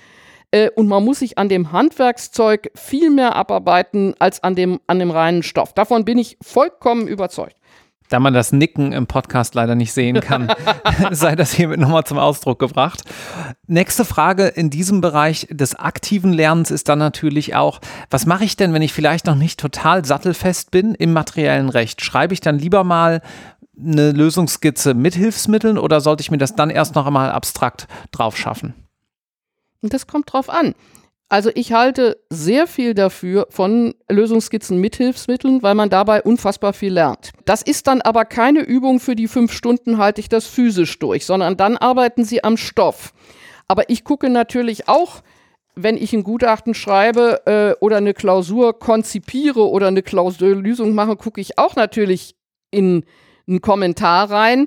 Äh, 0.51 0.71
und 0.71 0.89
man 0.89 1.05
muss 1.05 1.19
sich 1.21 1.39
an 1.39 1.49
dem 1.49 1.73
Handwerkszeug 1.73 2.71
viel 2.75 3.11
mehr 3.11 3.37
abarbeiten 3.37 4.15
als 4.19 4.43
an 4.43 4.55
dem, 4.55 4.81
an 4.87 4.99
dem 4.99 5.11
reinen 5.11 5.43
Stoff. 5.43 5.73
Davon 5.75 6.05
bin 6.05 6.19
ich 6.19 6.39
vollkommen 6.43 7.07
überzeugt. 7.07 7.57
Da 8.09 8.21
man 8.21 8.33
das 8.33 8.53
Nicken 8.53 8.93
im 8.93 9.07
Podcast 9.07 9.55
leider 9.55 9.75
nicht 9.75 9.93
sehen 9.93 10.21
kann, 10.21 10.51
sei 11.11 11.37
das 11.37 11.53
hiermit 11.53 11.79
nochmal 11.79 12.05
zum 12.05 12.19
Ausdruck 12.19 12.59
gebracht. 12.59 13.03
Nächste 13.67 14.07
Frage 14.07 14.47
in 14.47 14.71
diesem 14.71 15.03
Bereich 15.03 15.47
des 15.51 15.75
aktiven 15.75 16.33
Lernens 16.33 16.71
ist 16.71 16.89
dann 16.89 16.99
natürlich 16.99 17.55
auch, 17.55 17.81
was 18.09 18.25
mache 18.25 18.45
ich 18.45 18.57
denn, 18.57 18.73
wenn 18.73 18.83
ich 18.83 18.95
vielleicht 18.95 19.27
noch 19.27 19.35
nicht 19.35 19.61
total 19.61 20.07
sattelfest 20.07 20.71
bin 20.71 20.95
im 20.95 21.13
materiellen 21.13 21.69
Recht? 21.69 22.01
Schreibe 22.01 22.33
ich 22.33 22.41
dann 22.41 22.59
lieber 22.59 22.83
mal 22.83 23.21
eine 23.79 24.13
Lösungsskizze 24.13 24.95
mit 24.95 25.15
Hilfsmitteln 25.15 25.79
oder 25.79 26.01
sollte 26.01 26.23
ich 26.23 26.31
mir 26.31 26.39
das 26.39 26.57
dann 26.57 26.71
erst 26.71 26.95
noch 26.95 27.07
einmal 27.07 27.31
abstrakt 27.31 27.87
drauf 28.11 28.37
schaffen? 28.37 28.88
Und 29.83 29.95
das 29.95 30.07
kommt 30.07 30.33
drauf 30.33 30.51
an. 30.51 30.75
Also 31.31 31.51
ich 31.55 31.73
halte 31.73 32.19
sehr 32.31 32.67
viel 32.67 32.95
dafür 32.95 33.47
von 33.51 33.95
Lösungsskizzen 34.09 34.81
mit 34.81 34.97
Hilfsmitteln, 34.97 35.63
weil 35.63 35.75
man 35.75 35.91
dabei 35.91 36.23
unfassbar 36.23 36.73
viel 36.73 36.95
lernt. 36.95 37.33
Das 37.45 37.61
ist 37.61 37.87
dann 37.87 38.01
aber 38.01 38.25
keine 38.25 38.61
Übung 38.61 38.99
für 38.99 39.15
die 39.15 39.29
fünf 39.29 39.53
Stunden 39.53 39.99
halte 39.99 40.23
ich 40.23 40.31
das 40.31 40.47
physisch 40.47 40.99
durch, 40.99 41.27
sondern 41.27 41.59
dann 41.59 41.77
arbeiten 41.77 42.25
Sie 42.25 42.43
am 42.43 42.57
Stoff. 42.57 43.13
Aber 43.67 43.91
ich 43.91 44.05
gucke 44.05 44.31
natürlich 44.31 44.89
auch, 44.89 45.23
wenn 45.75 45.99
ich 45.99 46.15
ein 46.15 46.25
Gutachten 46.25 46.73
schreibe 46.73 47.43
äh, 47.47 47.85
oder 47.85 47.99
eine 47.99 48.15
Klausur 48.15 48.79
konzipiere 48.79 49.69
oder 49.69 49.89
eine 49.89 50.03
Klausurlösung 50.03 50.95
mache, 50.95 51.17
gucke 51.17 51.43
ich 51.43 51.59
auch 51.59 51.77
natürlich 51.77 52.37
in 52.71 53.05
einen 53.47 53.61
Kommentar 53.61 54.31
rein. 54.31 54.67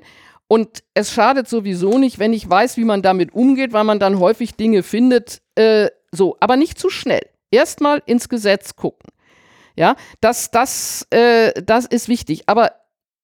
Und 0.52 0.84
es 0.92 1.14
schadet 1.14 1.48
sowieso 1.48 1.96
nicht, 1.96 2.18
wenn 2.18 2.34
ich 2.34 2.46
weiß, 2.46 2.76
wie 2.76 2.84
man 2.84 3.00
damit 3.00 3.32
umgeht, 3.32 3.72
weil 3.72 3.84
man 3.84 3.98
dann 3.98 4.18
häufig 4.18 4.54
Dinge 4.54 4.82
findet, 4.82 5.40
äh, 5.54 5.88
so, 6.10 6.36
aber 6.40 6.56
nicht 6.56 6.78
zu 6.78 6.90
schnell. 6.90 7.22
Erstmal 7.50 8.02
ins 8.04 8.28
Gesetz 8.28 8.76
gucken. 8.76 9.08
Ja, 9.76 9.96
das, 10.20 10.50
das, 10.50 11.06
äh, 11.08 11.54
das 11.62 11.86
ist 11.86 12.10
wichtig. 12.10 12.50
Aber 12.50 12.72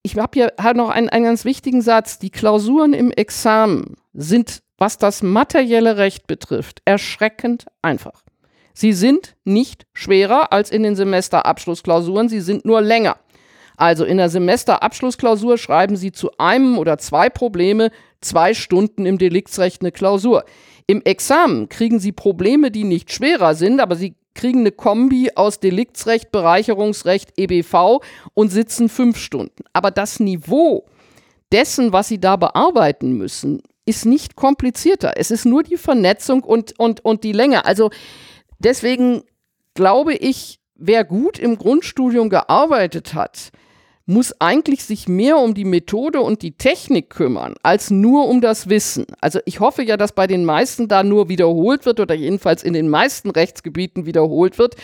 ich 0.02 0.16
habe 0.16 0.30
hier 0.32 0.54
halt 0.58 0.78
noch 0.78 0.88
einen, 0.88 1.10
einen 1.10 1.26
ganz 1.26 1.44
wichtigen 1.44 1.82
Satz. 1.82 2.18
Die 2.18 2.30
Klausuren 2.30 2.94
im 2.94 3.10
Examen 3.10 3.96
sind, 4.14 4.62
was 4.78 4.96
das 4.96 5.22
materielle 5.22 5.98
Recht 5.98 6.28
betrifft, 6.28 6.80
erschreckend 6.86 7.66
einfach. 7.82 8.22
Sie 8.72 8.94
sind 8.94 9.36
nicht 9.44 9.86
schwerer 9.92 10.50
als 10.50 10.70
in 10.70 10.82
den 10.82 10.96
Semesterabschlussklausuren, 10.96 12.30
sie 12.30 12.40
sind 12.40 12.64
nur 12.64 12.80
länger. 12.80 13.18
Also 13.78 14.04
in 14.04 14.16
der 14.16 14.28
Semesterabschlussklausur 14.28 15.56
schreiben 15.56 15.96
Sie 15.96 16.12
zu 16.12 16.30
einem 16.36 16.78
oder 16.78 16.98
zwei 16.98 17.30
Probleme 17.30 17.90
zwei 18.20 18.52
Stunden 18.52 19.06
im 19.06 19.18
Deliktsrecht 19.18 19.82
eine 19.82 19.92
Klausur. 19.92 20.44
Im 20.88 21.00
Examen 21.02 21.68
kriegen 21.68 22.00
Sie 22.00 22.10
Probleme, 22.10 22.70
die 22.72 22.84
nicht 22.84 23.12
schwerer 23.12 23.54
sind, 23.54 23.80
aber 23.80 23.94
Sie 23.94 24.16
kriegen 24.34 24.60
eine 24.60 24.72
Kombi 24.72 25.30
aus 25.34 25.60
Deliktsrecht, 25.60 26.32
Bereicherungsrecht, 26.32 27.32
EBV 27.36 28.00
und 28.34 28.50
sitzen 28.50 28.88
fünf 28.88 29.16
Stunden. 29.18 29.64
Aber 29.72 29.92
das 29.92 30.18
Niveau 30.18 30.86
dessen, 31.52 31.92
was 31.92 32.08
Sie 32.08 32.20
da 32.20 32.36
bearbeiten 32.36 33.12
müssen, 33.12 33.62
ist 33.86 34.06
nicht 34.06 34.34
komplizierter. 34.34 35.12
Es 35.16 35.30
ist 35.30 35.44
nur 35.44 35.62
die 35.62 35.76
Vernetzung 35.76 36.42
und, 36.42 36.78
und, 36.78 37.04
und 37.04 37.22
die 37.22 37.32
Länge. 37.32 37.64
Also 37.64 37.90
deswegen 38.58 39.22
glaube 39.74 40.14
ich, 40.14 40.58
wer 40.74 41.04
gut 41.04 41.38
im 41.38 41.56
Grundstudium 41.56 42.28
gearbeitet 42.28 43.14
hat, 43.14 43.50
muss 44.08 44.34
eigentlich 44.40 44.84
sich 44.84 45.06
mehr 45.06 45.36
um 45.36 45.52
die 45.52 45.66
Methode 45.66 46.22
und 46.22 46.40
die 46.40 46.52
Technik 46.52 47.10
kümmern, 47.10 47.54
als 47.62 47.90
nur 47.90 48.26
um 48.26 48.40
das 48.40 48.70
Wissen. 48.70 49.04
Also 49.20 49.38
ich 49.44 49.60
hoffe 49.60 49.82
ja, 49.82 49.98
dass 49.98 50.12
bei 50.12 50.26
den 50.26 50.46
meisten 50.46 50.88
da 50.88 51.02
nur 51.02 51.28
wiederholt 51.28 51.84
wird 51.84 52.00
oder 52.00 52.14
jedenfalls 52.14 52.62
in 52.62 52.72
den 52.72 52.88
meisten 52.88 53.30
Rechtsgebieten 53.30 54.06
wiederholt 54.06 54.58
wird. 54.58 54.76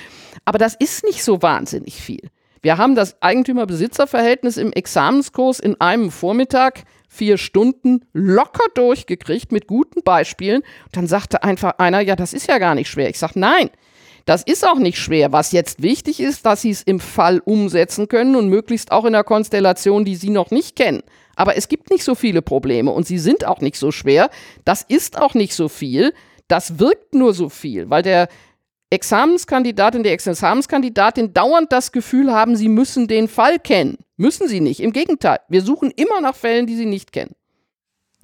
Aber 0.44 0.58
das 0.58 0.74
ist 0.74 1.04
nicht 1.04 1.24
so 1.24 1.40
wahnsinnig 1.40 1.94
viel. 2.02 2.28
Wir 2.60 2.76
haben 2.76 2.94
das 2.94 3.20
Eigentümer-Besitzer-Verhältnis 3.22 4.58
im 4.58 4.72
Examenskurs 4.72 5.58
in 5.58 5.80
einem 5.80 6.10
Vormittag 6.10 6.84
vier 7.08 7.38
Stunden 7.38 8.04
locker 8.12 8.66
durchgekriegt 8.74 9.52
mit 9.52 9.66
guten 9.66 10.02
Beispielen. 10.02 10.60
Und 10.60 10.96
dann 10.96 11.06
sagte 11.06 11.42
einfach 11.42 11.78
einer, 11.78 12.00
ja, 12.00 12.14
das 12.14 12.34
ist 12.34 12.46
ja 12.46 12.58
gar 12.58 12.74
nicht 12.74 12.90
schwer. 12.90 13.08
Ich 13.08 13.18
sage, 13.18 13.40
nein, 13.40 13.70
das 14.24 14.42
ist 14.42 14.66
auch 14.66 14.78
nicht 14.78 14.98
schwer. 14.98 15.32
Was 15.32 15.52
jetzt 15.52 15.82
wichtig 15.82 16.20
ist, 16.20 16.46
dass 16.46 16.62
Sie 16.62 16.70
es 16.70 16.82
im 16.82 17.00
Fall 17.00 17.40
umsetzen 17.40 18.08
können 18.08 18.36
und 18.36 18.48
möglichst 18.48 18.92
auch 18.92 19.04
in 19.04 19.14
einer 19.14 19.24
Konstellation, 19.24 20.04
die 20.04 20.16
Sie 20.16 20.30
noch 20.30 20.50
nicht 20.50 20.76
kennen. 20.76 21.02
Aber 21.36 21.56
es 21.56 21.68
gibt 21.68 21.90
nicht 21.90 22.04
so 22.04 22.14
viele 22.14 22.42
Probleme 22.42 22.90
und 22.90 23.06
sie 23.06 23.18
sind 23.18 23.44
auch 23.44 23.60
nicht 23.60 23.76
so 23.76 23.90
schwer. 23.90 24.30
Das 24.64 24.82
ist 24.82 25.20
auch 25.20 25.34
nicht 25.34 25.54
so 25.54 25.68
viel. 25.68 26.14
Das 26.48 26.78
wirkt 26.78 27.14
nur 27.14 27.34
so 27.34 27.48
viel, 27.48 27.90
weil 27.90 28.02
der 28.02 28.28
Examenskandidat 28.90 29.96
und 29.96 30.04
die 30.04 30.10
Examenskandidatin 30.10 31.32
dauernd 31.32 31.72
das 31.72 31.90
Gefühl 31.90 32.32
haben, 32.32 32.54
sie 32.54 32.68
müssen 32.68 33.08
den 33.08 33.28
Fall 33.28 33.58
kennen. 33.58 33.98
Müssen 34.16 34.46
sie 34.46 34.60
nicht. 34.60 34.80
Im 34.80 34.92
Gegenteil, 34.92 35.38
wir 35.48 35.62
suchen 35.62 35.90
immer 35.90 36.20
nach 36.20 36.36
Fällen, 36.36 36.66
die 36.66 36.76
sie 36.76 36.86
nicht 36.86 37.12
kennen. 37.12 37.34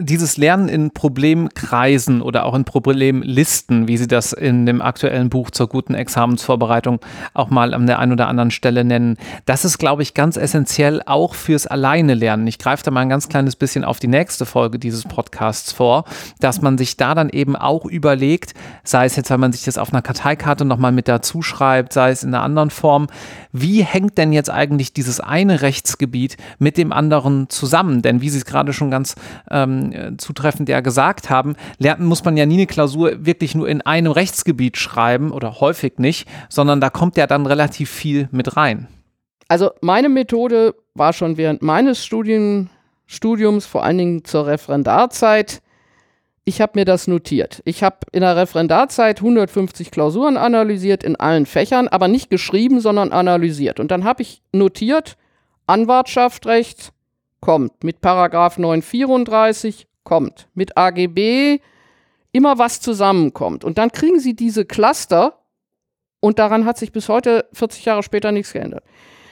Dieses 0.01 0.37
Lernen 0.37 0.69
in 0.69 0.91
Problemkreisen 0.91 2.23
oder 2.23 2.47
auch 2.47 2.55
in 2.55 2.65
Problemlisten, 2.65 3.89
wie 3.89 3.97
Sie 3.97 4.07
das 4.07 4.33
in 4.33 4.67
dem 4.67 4.83
aktuellen 4.83 5.31
Buch 5.31 5.51
zur 5.51 5.69
guten 5.69 5.95
Examensvorbereitung 5.95 7.01
auch 7.35 7.51
mal 7.51 7.75
an 7.75 7.87
der 7.87 7.99
einen 7.99 8.13
oder 8.13 8.29
anderen 8.29 8.51
Stelle 8.51 8.85
nennen, 8.85 9.17
das 9.47 9.65
ist, 9.65 9.79
glaube 9.79 10.03
ich, 10.03 10.15
ganz 10.15 10.37
essentiell 10.37 11.03
auch 11.07 11.35
fürs 11.35 11.67
Alleine 11.67 12.15
lernen. 12.15 12.47
Ich 12.47 12.59
greife 12.59 12.83
da 12.85 12.91
mal 12.91 13.01
ein 13.01 13.09
ganz 13.09 13.29
kleines 13.29 13.57
bisschen 13.57 13.85
auf 13.85 13.99
die 13.99 14.09
nächste 14.09 14.47
Folge 14.47 14.79
dieses 14.79 15.05
Podcasts 15.05 15.73
vor, 15.73 16.05
dass 16.41 16.61
man 16.63 16.79
sich 16.79 16.97
da 16.97 17.15
dann 17.15 17.29
eben 17.29 17.57
auch 17.57 17.85
überlegt, 17.85 18.55
sei 18.85 19.07
es 19.07 19.17
jetzt, 19.17 19.31
wenn 19.31 19.41
man 19.41 19.53
sich 19.53 19.65
das 19.65 19.79
auf 19.79 19.93
einer 19.93 20.03
Karteikarte 20.03 20.65
nochmal 20.65 20.93
mit 20.93 21.09
dazu 21.09 21.43
schreibt, 21.43 21.93
sei 21.93 22.11
es 22.11 22.23
in 22.23 22.35
einer 22.35 22.43
anderen 22.43 22.71
Form, 22.71 23.09
wie 23.53 23.83
hängt 23.83 24.17
denn 24.19 24.33
jetzt 24.33 24.51
eigentlich 24.51 24.93
dieses 24.93 25.21
eine 25.21 25.63
Rechtsgebiet 25.63 26.37
mit 26.59 26.77
dem 26.77 26.93
anderen 26.93 27.49
zusammen? 27.49 28.03
Denn 28.03 28.21
wie 28.21 28.31
Sie 28.31 28.39
es 28.39 28.45
gerade 28.45 28.73
schon 28.73 28.91
ganz 28.91 29.17
ähm, 29.51 29.90
zutreffend 30.19 30.69
ja 30.69 30.81
gesagt 30.81 31.31
haben, 31.31 31.57
lernen 31.79 32.07
muss 32.07 32.25
man 32.25 32.37
ja 32.37 32.47
nie 32.47 32.55
eine 32.55 32.67
Klausur 32.67 33.25
wirklich 33.25 33.55
nur 33.55 33.69
in 33.69 33.83
einem 33.83 34.13
Rechtsgebiet 34.13 34.77
schreiben 34.77 35.31
oder 35.31 35.61
häufig 35.61 35.99
nicht, 35.99 36.29
sondern 36.49 36.81
da 36.81 36.91
kommt 36.91 37.17
ja 37.17 37.27
dann 37.27 37.47
relativ 37.47 37.91
viel 37.91 38.29
mit 38.33 38.57
rein. 38.57 38.89
Also 39.49 39.71
meine 39.81 40.09
Methode 40.09 40.75
war 40.95 41.13
schon 41.13 41.37
während 41.37 41.63
meines 41.63 42.05
Studien, 42.05 42.71
Studiums, 43.07 43.67
vor 43.67 43.85
allen 43.85 43.99
Dingen 43.99 44.25
zur 44.25 44.47
Referendarzeit, 44.47 45.61
ich 46.45 46.61
habe 46.61 46.79
mir 46.79 46.85
das 46.85 47.07
notiert. 47.07 47.61
Ich 47.65 47.83
habe 47.83 47.99
in 48.13 48.23
der 48.23 48.37
Referendarzeit 48.37 49.19
150 49.19 49.91
Klausuren 49.91 50.37
analysiert 50.37 51.05
in 51.05 51.17
allen 51.17 51.47
Fächern, 51.47 51.87
aber 51.87 52.09
nicht 52.09 52.31
geschrieben, 52.31 52.81
sondern 52.81 53.13
analysiert. 53.13 53.79
Und 53.79 53.91
dann 53.91 54.05
habe 54.05 54.23
ich 54.23 54.43
notiert, 54.53 55.17
Anwartschaftsrecht 55.67 56.93
kommt, 57.41 57.85
mit 57.85 58.01
Paragraph 58.01 58.59
934 58.59 59.87
kommt, 60.05 60.49
mit 60.55 60.77
AGB 60.77 61.61
immer 62.33 62.59
was 62.59 62.81
zusammenkommt. 62.81 63.65
Und 63.65 63.79
dann 63.79 63.91
kriegen 63.93 64.21
sie 64.21 64.35
diese 64.35 64.65
Cluster 64.65 65.39
und 66.21 66.39
daran 66.39 66.65
hat 66.65 66.79
sich 66.79 66.93
bis 66.93 67.09
heute, 67.09 67.47
40 67.53 67.85
Jahre 67.85 68.03
später, 68.03 68.31
nichts 68.31 68.53
geändert. 68.53 68.85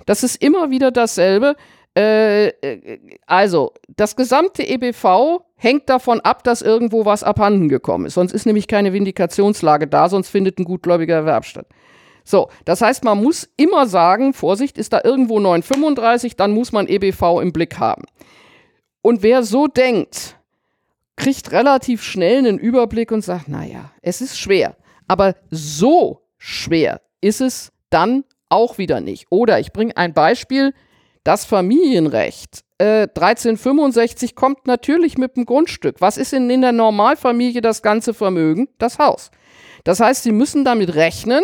Das 0.07 0.23
ist 0.23 0.43
immer 0.43 0.71
wieder 0.71 0.91
dasselbe. 0.91 1.55
Äh, 1.97 2.49
äh, 2.49 2.99
also, 3.27 3.73
das 3.89 4.17
gesamte 4.17 4.67
EBV 4.67 5.43
hängt 5.57 5.89
davon 5.89 6.21
ab, 6.21 6.45
dass 6.45 6.63
irgendwo 6.63 7.05
was 7.05 7.23
abhanden 7.23 7.69
gekommen 7.69 8.07
ist. 8.07 8.15
Sonst 8.15 8.33
ist 8.33 8.47
nämlich 8.47 8.69
keine 8.69 8.93
Vindikationslage 8.93 9.87
da, 9.87 10.09
sonst 10.09 10.29
findet 10.29 10.59
ein 10.59 10.65
gutgläubiger 10.65 11.17
Erwerb 11.17 11.45
statt. 11.45 11.67
So, 12.29 12.51
das 12.67 12.83
heißt, 12.83 13.05
man 13.05 13.23
muss 13.23 13.49
immer 13.57 13.87
sagen, 13.87 14.35
Vorsicht, 14.35 14.77
ist 14.77 14.93
da 14.93 15.01
irgendwo 15.03 15.41
935, 15.41 16.37
dann 16.37 16.53
muss 16.53 16.73
man 16.73 16.87
EBV 16.87 17.41
im 17.41 17.55
Blick 17.55 17.79
haben. 17.79 18.05
Und 19.01 19.23
wer 19.23 19.43
so 19.43 19.67
denkt, 19.67 20.37
kriegt 21.17 21.53
relativ 21.53 22.03
schnell 22.03 22.37
einen 22.37 22.59
Überblick 22.59 23.13
und 23.13 23.23
sagt, 23.23 23.49
naja, 23.49 23.93
es 24.03 24.21
ist 24.21 24.39
schwer. 24.39 24.77
Aber 25.07 25.37
so 25.51 26.21
schwer 26.37 27.01
ist 27.23 27.41
es 27.41 27.73
dann 27.89 28.25
auch 28.51 28.77
wieder 28.77 29.01
nicht. 29.01 29.29
Oder 29.31 29.59
ich 29.59 29.73
bringe 29.73 29.97
ein 29.97 30.13
Beispiel, 30.13 30.75
das 31.25 31.47
Familienrecht 31.47 32.63
äh, 32.77 33.09
1365 33.09 34.35
kommt 34.35 34.67
natürlich 34.67 35.17
mit 35.17 35.39
dem 35.39 35.47
Grundstück. 35.47 36.03
Was 36.03 36.19
ist 36.19 36.35
denn 36.35 36.51
in 36.51 36.61
der 36.61 36.73
Normalfamilie 36.73 37.63
das 37.63 37.81
ganze 37.81 38.13
Vermögen? 38.13 38.69
Das 38.77 38.99
Haus. 38.99 39.31
Das 39.85 40.01
heißt, 40.01 40.25
Sie 40.25 40.33
müssen 40.33 40.67
damit 40.67 40.95
rechnen, 40.95 41.43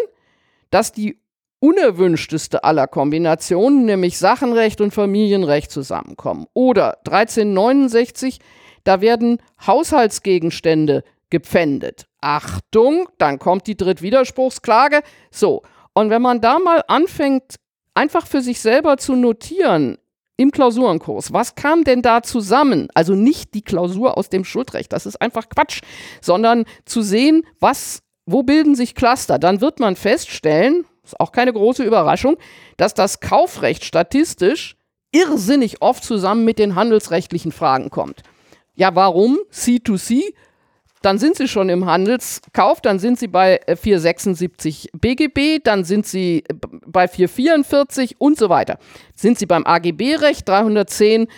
dass 0.70 0.92
die 0.92 1.20
unerwünschteste 1.60 2.62
aller 2.62 2.86
Kombinationen, 2.86 3.86
nämlich 3.86 4.18
Sachenrecht 4.18 4.80
und 4.80 4.92
Familienrecht 4.92 5.70
zusammenkommen. 5.70 6.46
Oder 6.52 6.98
1369, 7.06 8.38
da 8.84 9.00
werden 9.00 9.38
Haushaltsgegenstände 9.66 11.04
gepfändet. 11.30 12.06
Achtung, 12.20 13.08
dann 13.18 13.38
kommt 13.38 13.66
die 13.66 13.76
Drittwiderspruchsklage. 13.76 15.00
So, 15.30 15.62
und 15.94 16.10
wenn 16.10 16.22
man 16.22 16.40
da 16.40 16.58
mal 16.58 16.82
anfängt, 16.86 17.56
einfach 17.94 18.26
für 18.26 18.40
sich 18.40 18.60
selber 18.60 18.98
zu 18.98 19.16
notieren 19.16 19.98
im 20.36 20.50
Klausurenkurs, 20.50 21.32
was 21.32 21.54
kam 21.54 21.84
denn 21.84 22.02
da 22.02 22.22
zusammen? 22.22 22.88
Also 22.94 23.14
nicht 23.14 23.54
die 23.54 23.62
Klausur 23.62 24.18
aus 24.18 24.28
dem 24.28 24.44
Schuldrecht, 24.44 24.92
das 24.92 25.06
ist 25.06 25.20
einfach 25.20 25.48
Quatsch, 25.48 25.80
sondern 26.20 26.66
zu 26.84 27.02
sehen, 27.02 27.46
was, 27.58 28.03
wo 28.26 28.42
bilden 28.42 28.74
sich 28.74 28.94
Cluster. 28.94 29.38
Dann 29.38 29.60
wird 29.60 29.80
man 29.80 29.96
feststellen, 29.96 30.86
ist 31.04 31.18
auch 31.20 31.32
keine 31.32 31.52
große 31.52 31.84
Überraschung, 31.84 32.36
dass 32.76 32.94
das 32.94 33.20
Kaufrecht 33.20 33.84
statistisch 33.84 34.76
irrsinnig 35.12 35.80
oft 35.80 36.02
zusammen 36.02 36.44
mit 36.44 36.58
den 36.58 36.74
handelsrechtlichen 36.74 37.52
Fragen 37.52 37.90
kommt. 37.90 38.22
Ja, 38.74 38.94
warum? 38.94 39.38
C2C, 39.52 40.34
dann 41.02 41.18
sind 41.18 41.36
Sie 41.36 41.46
schon 41.46 41.68
im 41.68 41.86
Handelskauf, 41.86 42.80
dann 42.80 42.98
sind 42.98 43.18
Sie 43.18 43.28
bei 43.28 43.60
476 43.66 44.86
äh, 44.86 44.98
BGB, 44.98 45.62
dann 45.62 45.84
sind 45.84 46.06
Sie 46.06 46.42
äh, 46.48 46.54
bei 46.86 47.06
444 47.06 48.20
und 48.20 48.38
so 48.38 48.48
weiter. 48.48 48.78
Sind 49.14 49.38
Sie 49.38 49.46
beim 49.46 49.64
AGB-Recht 49.66 50.48
310, 50.48 51.28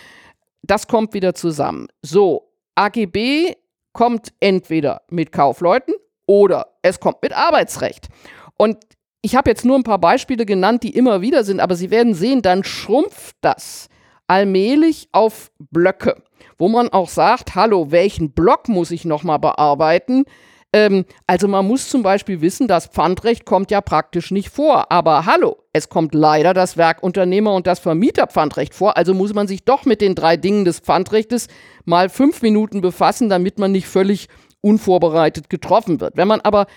das 0.63 0.87
kommt 0.87 1.13
wieder 1.13 1.35
zusammen. 1.35 1.87
So, 2.01 2.49
AGB 2.75 3.55
kommt 3.93 4.33
entweder 4.39 5.01
mit 5.09 5.31
Kaufleuten 5.31 5.93
oder 6.27 6.67
es 6.83 6.99
kommt 6.99 7.23
mit 7.23 7.33
Arbeitsrecht. 7.33 8.09
Und 8.57 8.77
ich 9.23 9.35
habe 9.35 9.49
jetzt 9.49 9.65
nur 9.65 9.75
ein 9.75 9.83
paar 9.83 9.99
Beispiele 9.99 10.45
genannt, 10.45 10.83
die 10.83 10.95
immer 10.95 11.21
wieder 11.21 11.43
sind, 11.43 11.59
aber 11.59 11.75
Sie 11.75 11.89
werden 11.89 12.13
sehen, 12.13 12.43
dann 12.43 12.63
schrumpft 12.63 13.35
das 13.41 13.89
allmählich 14.27 15.09
auf 15.11 15.51
Blöcke 15.57 16.21
wo 16.57 16.67
man 16.67 16.89
auch 16.89 17.09
sagt, 17.09 17.55
hallo, 17.55 17.91
welchen 17.91 18.31
Block 18.31 18.67
muss 18.67 18.91
ich 18.91 19.05
nochmal 19.05 19.39
bearbeiten? 19.39 20.25
Ähm, 20.73 21.05
also 21.27 21.47
man 21.47 21.65
muss 21.65 21.89
zum 21.89 22.03
Beispiel 22.03 22.41
wissen, 22.41 22.67
das 22.67 22.87
Pfandrecht 22.87 23.45
kommt 23.45 23.71
ja 23.71 23.81
praktisch 23.81 24.31
nicht 24.31 24.49
vor. 24.49 24.91
Aber 24.91 25.25
hallo, 25.25 25.57
es 25.71 25.89
kommt 25.89 26.13
leider 26.13 26.53
das 26.53 26.77
Werkunternehmer- 26.77 27.55
und 27.55 27.67
das 27.67 27.79
Vermieterpfandrecht 27.79 28.73
vor. 28.73 28.97
Also 28.97 29.13
muss 29.13 29.33
man 29.33 29.47
sich 29.47 29.63
doch 29.63 29.85
mit 29.85 30.01
den 30.01 30.15
drei 30.15 30.35
Dingen 30.35 30.65
des 30.65 30.79
Pfandrechtes 30.79 31.47
mal 31.85 32.09
fünf 32.09 32.41
Minuten 32.41 32.81
befassen, 32.81 33.29
damit 33.29 33.59
man 33.59 33.71
nicht 33.71 33.87
völlig 33.87 34.27
unvorbereitet 34.67 35.49
getroffen 35.49 35.99
wird. 35.99 36.17
Wenn 36.17 36.27
man 36.27 36.41
aber 36.41 36.67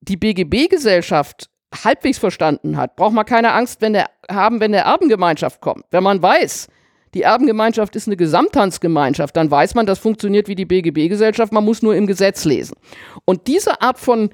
die 0.00 0.16
BGB-Gesellschaft 0.16 1.48
halbwegs 1.84 2.18
verstanden 2.18 2.76
hat, 2.76 2.96
braucht 2.96 3.14
man 3.14 3.24
keine 3.24 3.52
Angst 3.52 3.80
wenn 3.80 3.94
der, 3.94 4.10
haben, 4.30 4.60
wenn 4.60 4.72
der 4.72 4.84
Erbengemeinschaft 4.84 5.60
kommt. 5.60 5.84
Wenn 5.90 6.02
man 6.02 6.22
weiß, 6.22 6.68
die 7.14 7.22
Erbengemeinschaft 7.22 7.94
ist 7.96 8.08
eine 8.08 8.16
Gesamthandsgemeinschaft, 8.16 9.36
dann 9.36 9.50
weiß 9.50 9.74
man, 9.74 9.86
das 9.86 9.98
funktioniert 9.98 10.48
wie 10.48 10.54
die 10.54 10.64
BGB-Gesellschaft, 10.64 11.52
man 11.52 11.64
muss 11.64 11.82
nur 11.82 11.94
im 11.94 12.06
Gesetz 12.06 12.44
lesen. 12.44 12.76
Und 13.24 13.46
diese 13.46 13.80
Art 13.82 13.98
von 13.98 14.30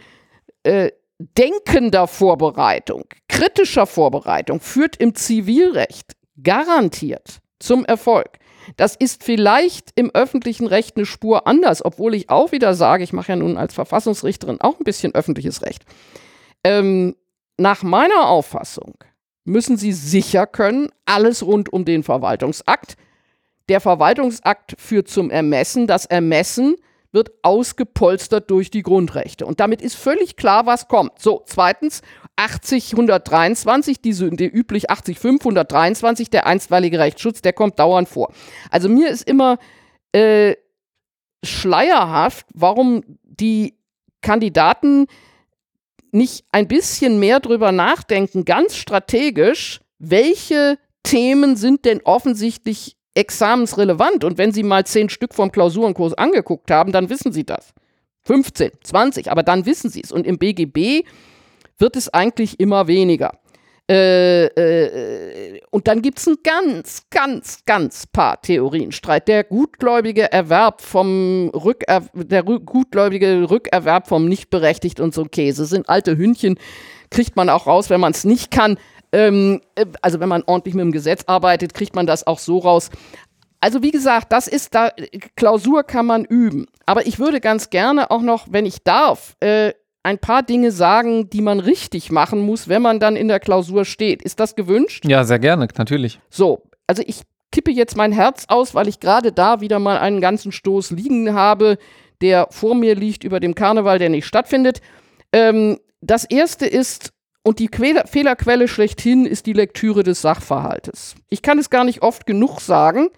äh, 0.63 0.91
denkender 1.19 2.07
Vorbereitung, 2.07 3.05
kritischer 3.29 3.87
Vorbereitung 3.87 4.61
führt 4.61 4.97
im 4.97 5.15
Zivilrecht 5.15 6.17
garantiert 6.43 7.41
zum 7.59 7.85
Erfolg. 7.85 8.39
Das 8.77 8.97
ist 8.97 9.23
vielleicht 9.23 9.91
im 9.95 10.11
öffentlichen 10.13 10.67
Recht 10.67 10.97
eine 10.97 11.07
Spur 11.07 11.47
anders, 11.47 11.85
obwohl 11.85 12.15
ich 12.15 12.31
auch 12.31 12.53
wieder 12.53 12.75
sage, 12.75 13.05
ich 13.05 13.13
mache 13.13 13.33
ja 13.33 13.37
nun 13.37 13.57
als 13.57 13.75
Verfassungsrichterin 13.75 14.61
auch 14.61 14.79
ein 14.79 14.85
bisschen 14.85 15.15
öffentliches 15.15 15.63
Recht. 15.63 15.85
Ähm, 16.65 17.17
nach 17.57 17.83
meiner 17.83 18.29
Auffassung 18.29 18.95
müssen 19.45 19.77
sie 19.77 19.93
sicher 19.93 20.47
können, 20.47 20.91
alles 21.07 21.45
rund 21.45 21.73
um 21.73 21.85
den 21.85 22.03
Verwaltungsakt. 22.03 22.97
Der 23.69 23.81
Verwaltungsakt 23.81 24.77
führt 24.79 25.09
zum 25.09 25.31
Ermessen. 25.31 25.87
Das 25.87 26.07
Ermessen 26.07 26.77
wird 27.13 27.31
ausgepolstert 27.43 28.51
durch 28.51 28.71
die 28.71 28.83
Grundrechte. 28.83 29.47
Und 29.47 29.61
damit 29.61 29.83
ist 29.83 29.97
völlig 29.97 30.37
klar, 30.37 30.67
was 30.67 30.89
kommt. 30.89 31.19
So, 31.19 31.43
zweitens, 31.47 32.03
80 32.39 32.93
123, 32.93 34.01
diese, 34.01 34.31
die 34.31 34.47
üblich 34.47 34.91
80 34.91 35.19
523, 35.19 36.31
der 36.31 36.47
einstweilige 36.47 36.99
Rechtsschutz, 36.99 37.43
der 37.43 37.53
kommt 37.53 37.79
dauernd 37.79 38.09
vor. 38.09 38.33
Also 38.71 38.89
mir 38.89 39.11
ist 39.11 39.29
immer 39.29 39.59
äh, 40.13 40.55
schleierhaft, 41.45 42.47
warum 42.55 43.03
die 43.23 43.75
Kandidaten 44.23 45.07
nicht 46.13 46.45
ein 46.53 46.69
bisschen 46.69 47.19
mehr 47.19 47.41
drüber 47.41 47.73
nachdenken, 47.73 48.45
ganz 48.45 48.77
strategisch, 48.77 49.81
welche 49.99 50.79
Themen 51.03 51.57
sind 51.57 51.85
denn 51.85 52.01
offensichtlich 52.05 52.97
examensrelevant? 53.15 54.23
Und 54.25 54.39
wenn 54.39 54.53
Sie 54.53 54.63
mal 54.63 54.87
zehn 54.87 55.09
Stück 55.09 55.35
vom 55.35 55.51
Klausurenkurs 55.51 56.15
angeguckt 56.15 56.71
haben, 56.71 56.93
dann 56.93 57.11
wissen 57.11 57.33
Sie 57.33 57.45
das. 57.45 57.75
15, 58.25 58.71
20, 58.85 59.31
aber 59.31 59.43
dann 59.43 59.67
wissen 59.67 59.91
Sie 59.91 60.03
es. 60.03 60.13
Und 60.13 60.27
im 60.27 60.39
BGB 60.39 61.05
wird 61.79 61.97
es 61.97 62.13
eigentlich 62.13 62.61
immer 62.61 62.87
weniger. 62.87 63.39
Äh, 63.91 64.45
äh, 64.49 65.61
und 65.71 65.89
dann 65.89 66.03
gibt 66.03 66.19
es 66.19 66.29
einen 66.29 66.37
ganz, 66.43 67.05
ganz, 67.09 67.65
ganz 67.65 68.07
paar 68.07 68.41
Theorienstreit. 68.43 69.27
Der 69.29 69.45
gutgläubige 69.45 70.31
Erwerb 70.31 70.83
vom 70.83 71.51
Rücker 71.55 72.03
der 72.13 72.43
gutgläubige 72.43 73.49
Rückerwerb 73.49 74.07
vom 74.07 74.27
Nichtberechtigt 74.27 75.01
und 75.01 75.15
so 75.15 75.25
Käse 75.25 75.65
sind 75.65 75.89
alte 75.89 76.19
Hündchen, 76.19 76.59
kriegt 77.11 77.35
man 77.37 77.49
auch 77.49 77.67
raus, 77.67 77.89
wenn 77.89 78.01
man 78.01 78.13
es 78.13 78.25
nicht 78.25 78.51
kann. 78.51 78.79
Ähm, 79.11 79.63
äh, 79.75 79.87
also 80.03 80.21
wenn 80.21 80.29
man 80.29 80.43
ordentlich 80.47 80.75
mit 80.75 80.83
dem 80.83 80.93
Gesetz 80.93 81.23
arbeitet, 81.27 81.73
kriegt 81.73 81.97
man 81.97 82.07
das 82.07 82.27
auch 82.27 82.39
so 82.39 82.59
raus. 82.59 82.91
also 83.61 83.83
wie 83.83 83.91
gesagt, 83.91 84.33
das 84.33 84.49
ist 84.49 84.75
da, 84.75 84.91
Klausur 85.35 85.83
kann 85.83 86.05
man 86.05 86.27
üben. 86.27 86.67
Aber 86.85 87.07
ich 87.07 87.19
würde 87.19 87.41
ganz 87.41 87.71
gerne 87.71 88.11
auch 88.11 88.21
noch, 88.21 88.49
wenn 88.51 88.67
ich 88.67 88.83
darf, 88.85 89.35
äh, 89.41 89.73
ein 90.09 90.19
paar 90.19 90.43
Dinge 90.43 90.73
sagen, 90.73 91.29
die 91.29 91.43
man 91.43 91.61
richtig 91.61 92.11
machen 92.11 92.41
muss, 92.41 92.67
wenn 92.67 92.81
man 92.81 92.99
dann 92.99 93.15
in 93.15 93.29
der 93.29 93.41
Klausur 93.41 93.85
steht. 93.85 94.23
Ist 94.23 94.41
das 94.41 94.57
gewünscht? 94.57 95.05
Ja, 95.07 95.23
sehr 95.25 95.39
gerne, 95.39 95.69
natürlich. 95.77 96.19
So, 96.31 96.63
also 96.87 97.03
ich 97.07 97.25
kippe 97.53 97.71
jetzt 97.71 97.95
mein 97.95 98.13
Herz 98.13 98.47
aus, 98.49 98.75
weil 98.75 98.89
ich 98.89 99.01
gerade 99.01 99.33
da 99.33 99.61
wieder 99.61 99.79
mal 99.79 99.99
einen 99.99 100.23
ganzen 100.23 100.51
Stoß 100.51 100.93
liegen 100.93 101.35
habe, 101.35 101.77
der 102.23 102.49
vor 102.51 102.75
mir 102.75 102.95
liegt 102.95 103.23
über 103.23 103.39
dem 103.39 103.55
Karneval, 103.55 103.99
der 103.99 104.09
nicht 104.09 104.25
stattfindet. 104.25 104.81
Ähm, 105.31 105.79
das 106.01 106.25
erste 106.25 106.65
ist, 106.65 107.13
und 107.43 107.59
die 107.59 107.69
que 107.69 108.03
Fehlerquelle 108.07 108.67
schlechthin 108.67 109.27
ist 109.27 109.45
die 109.45 109.53
Lektüre 109.53 110.05
des 110.05 110.23
Sachverhaltes. 110.23 111.17
Ich 111.29 111.43
kann 111.43 111.59
es 111.59 111.69
gar 111.69 111.85
nicht 111.85 112.01
oft 112.01 112.25
genug 112.25 112.61
sagen, 112.61 113.11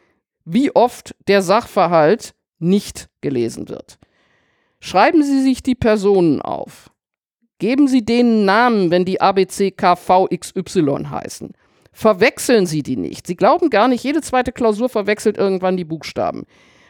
wie 0.44 0.74
oft 0.74 1.14
der 1.28 1.42
Sachverhalt 1.42 2.34
nicht 2.58 3.08
gelesen 3.20 3.68
wird. 3.68 4.00
Schreiben 4.80 5.22
Sie 5.22 5.42
sich 5.42 5.62
die 5.62 5.74
Personen 5.74 6.40
auf. 6.40 6.90
Geben 7.58 7.88
Sie 7.88 8.04
denen 8.04 8.46
Namen, 8.46 8.90
wenn 8.90 9.04
die 9.04 9.20
ABCKVXY 9.20 11.04
heißen. 11.10 11.52
Verwechseln 11.92 12.64
Sie 12.66 12.82
die 12.82 12.96
nicht. 12.96 13.26
Sie 13.26 13.36
glauben 13.36 13.68
gar 13.68 13.88
nicht, 13.88 14.02
jede 14.02 14.22
zweite 14.22 14.52
Klausur 14.52 14.88
verwechselt 14.88 15.36
irgendwann 15.36 15.76
die 15.76 15.84
Buchstaben. 15.84 16.44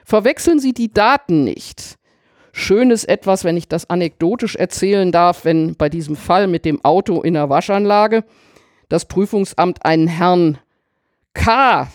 Verwechseln 0.05 0.61
Sie 0.61 0.73
die 0.73 0.93
Daten 0.93 1.43
nicht. 1.43 1.97
Schön 2.53 2.91
ist 2.91 3.09
etwas, 3.09 3.45
wenn 3.45 3.57
ich 3.57 3.69
das 3.69 3.91
anekdotisch 3.91 4.57
erzählen 4.57 5.11
darf, 5.11 5.45
wenn 5.45 5.75
bei 5.77 5.89
diesem 5.89 6.17
Fall 6.17 6.47
mit 6.47 6.65
dem 6.65 6.85
Auto 6.85 7.23
in 7.23 7.35
der 7.35 7.49
Waschanlage 7.49 8.25
das 8.89 9.07
Prüfungsamt 9.07 9.85
einen 9.85 10.09
Herrn 10.09 10.59
K. 11.35 11.89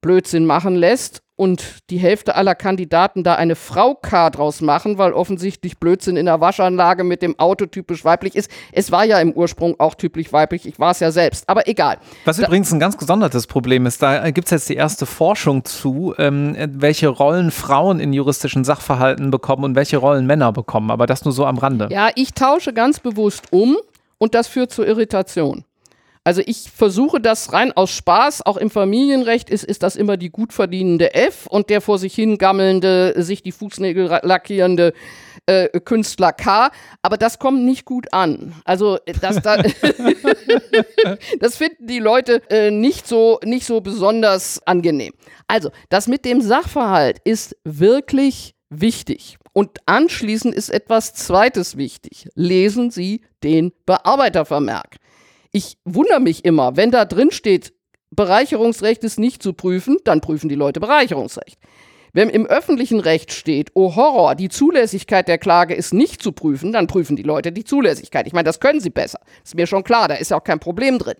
Blödsinn 0.00 0.46
machen 0.46 0.74
lässt 0.74 1.22
und 1.40 1.88
die 1.88 1.96
Hälfte 1.96 2.34
aller 2.34 2.54
Kandidaten 2.54 3.24
da 3.24 3.34
eine 3.36 3.56
Frau 3.56 3.94
K 3.94 4.28
draus 4.28 4.60
machen, 4.60 4.98
weil 4.98 5.14
offensichtlich 5.14 5.78
Blödsinn 5.78 6.18
in 6.18 6.26
der 6.26 6.42
Waschanlage 6.42 7.02
mit 7.02 7.22
dem 7.22 7.38
Auto 7.38 7.64
typisch 7.64 8.04
weiblich 8.04 8.36
ist. 8.36 8.50
Es 8.72 8.92
war 8.92 9.06
ja 9.06 9.18
im 9.20 9.32
Ursprung 9.32 9.74
auch 9.80 9.94
typisch 9.94 10.34
weiblich, 10.34 10.68
ich 10.68 10.78
war 10.78 10.90
es 10.90 11.00
ja 11.00 11.10
selbst, 11.10 11.48
aber 11.48 11.66
egal. 11.66 11.96
Was 12.26 12.36
da 12.36 12.46
übrigens 12.46 12.70
ein 12.74 12.78
ganz 12.78 12.98
gesondertes 12.98 13.46
Problem 13.46 13.86
ist, 13.86 14.02
da 14.02 14.30
gibt 14.32 14.48
es 14.48 14.50
jetzt 14.50 14.68
die 14.68 14.74
erste 14.74 15.06
Forschung 15.06 15.64
zu, 15.64 16.14
ähm, 16.18 16.54
welche 16.58 17.08
Rollen 17.08 17.50
Frauen 17.50 18.00
in 18.00 18.12
juristischen 18.12 18.62
Sachverhalten 18.64 19.30
bekommen 19.30 19.64
und 19.64 19.74
welche 19.76 19.96
Rollen 19.96 20.26
Männer 20.26 20.52
bekommen, 20.52 20.90
aber 20.90 21.06
das 21.06 21.24
nur 21.24 21.32
so 21.32 21.46
am 21.46 21.56
Rande. 21.56 21.88
Ja, 21.90 22.10
ich 22.16 22.34
tausche 22.34 22.74
ganz 22.74 23.00
bewusst 23.00 23.44
um 23.50 23.78
und 24.18 24.34
das 24.34 24.46
führt 24.46 24.72
zu 24.72 24.84
Irritation. 24.84 25.64
Also 26.22 26.42
ich 26.44 26.70
versuche 26.70 27.18
das 27.18 27.54
rein 27.54 27.72
aus 27.72 27.90
Spaß, 27.90 28.44
auch 28.44 28.58
im 28.58 28.70
Familienrecht 28.70 29.48
ist, 29.48 29.64
ist 29.64 29.82
das 29.82 29.96
immer 29.96 30.18
die 30.18 30.28
gut 30.28 30.52
verdienende 30.52 31.14
F 31.14 31.46
und 31.46 31.70
der 31.70 31.80
vor 31.80 31.98
sich 31.98 32.14
hingammelnde, 32.14 33.14
sich 33.16 33.42
die 33.42 33.52
Fußnägel 33.52 34.20
lackierende 34.22 34.92
äh, 35.46 35.68
Künstler 35.80 36.32
K. 36.32 36.72
Aber 37.00 37.16
das 37.16 37.38
kommt 37.38 37.64
nicht 37.64 37.86
gut 37.86 38.12
an. 38.12 38.54
Also 38.66 38.98
das, 39.22 39.40
da 39.40 39.62
das 41.40 41.56
finden 41.56 41.86
die 41.86 42.00
Leute 42.00 42.42
äh, 42.50 42.70
nicht, 42.70 43.08
so, 43.08 43.40
nicht 43.42 43.66
so 43.66 43.80
besonders 43.80 44.60
angenehm. 44.66 45.14
Also 45.48 45.70
das 45.88 46.06
mit 46.06 46.26
dem 46.26 46.42
Sachverhalt 46.42 47.18
ist 47.24 47.56
wirklich 47.64 48.54
wichtig. 48.68 49.38
Und 49.52 49.78
anschließend 49.86 50.54
ist 50.54 50.68
etwas 50.68 51.14
Zweites 51.14 51.76
wichtig. 51.76 52.28
Lesen 52.34 52.90
Sie 52.90 53.22
den 53.42 53.72
Bearbeitervermerk. 53.86 54.96
Ich 55.52 55.78
wundere 55.84 56.20
mich 56.20 56.44
immer, 56.44 56.76
wenn 56.76 56.90
da 56.90 57.04
drin 57.04 57.30
steht, 57.30 57.72
Bereicherungsrecht 58.10 59.04
ist 59.04 59.18
nicht 59.18 59.42
zu 59.42 59.52
prüfen, 59.52 59.98
dann 60.04 60.20
prüfen 60.20 60.48
die 60.48 60.54
Leute 60.56 60.80
Bereicherungsrecht. 60.80 61.58
Wenn 62.12 62.28
im 62.28 62.46
öffentlichen 62.46 62.98
Recht 62.98 63.32
steht, 63.32 63.70
oh 63.74 63.94
Horror, 63.94 64.34
die 64.34 64.48
Zulässigkeit 64.48 65.28
der 65.28 65.38
Klage 65.38 65.74
ist 65.74 65.94
nicht 65.94 66.22
zu 66.22 66.32
prüfen, 66.32 66.72
dann 66.72 66.88
prüfen 66.88 67.14
die 67.14 67.22
Leute 67.22 67.52
die 67.52 67.64
Zulässigkeit. 67.64 68.26
Ich 68.26 68.32
meine, 68.32 68.46
das 68.46 68.58
können 68.58 68.80
sie 68.80 68.90
besser. 68.90 69.20
Ist 69.44 69.54
mir 69.54 69.68
schon 69.68 69.84
klar, 69.84 70.08
da 70.08 70.14
ist 70.14 70.32
ja 70.32 70.38
auch 70.38 70.44
kein 70.44 70.58
Problem 70.58 70.98
drin. 70.98 71.14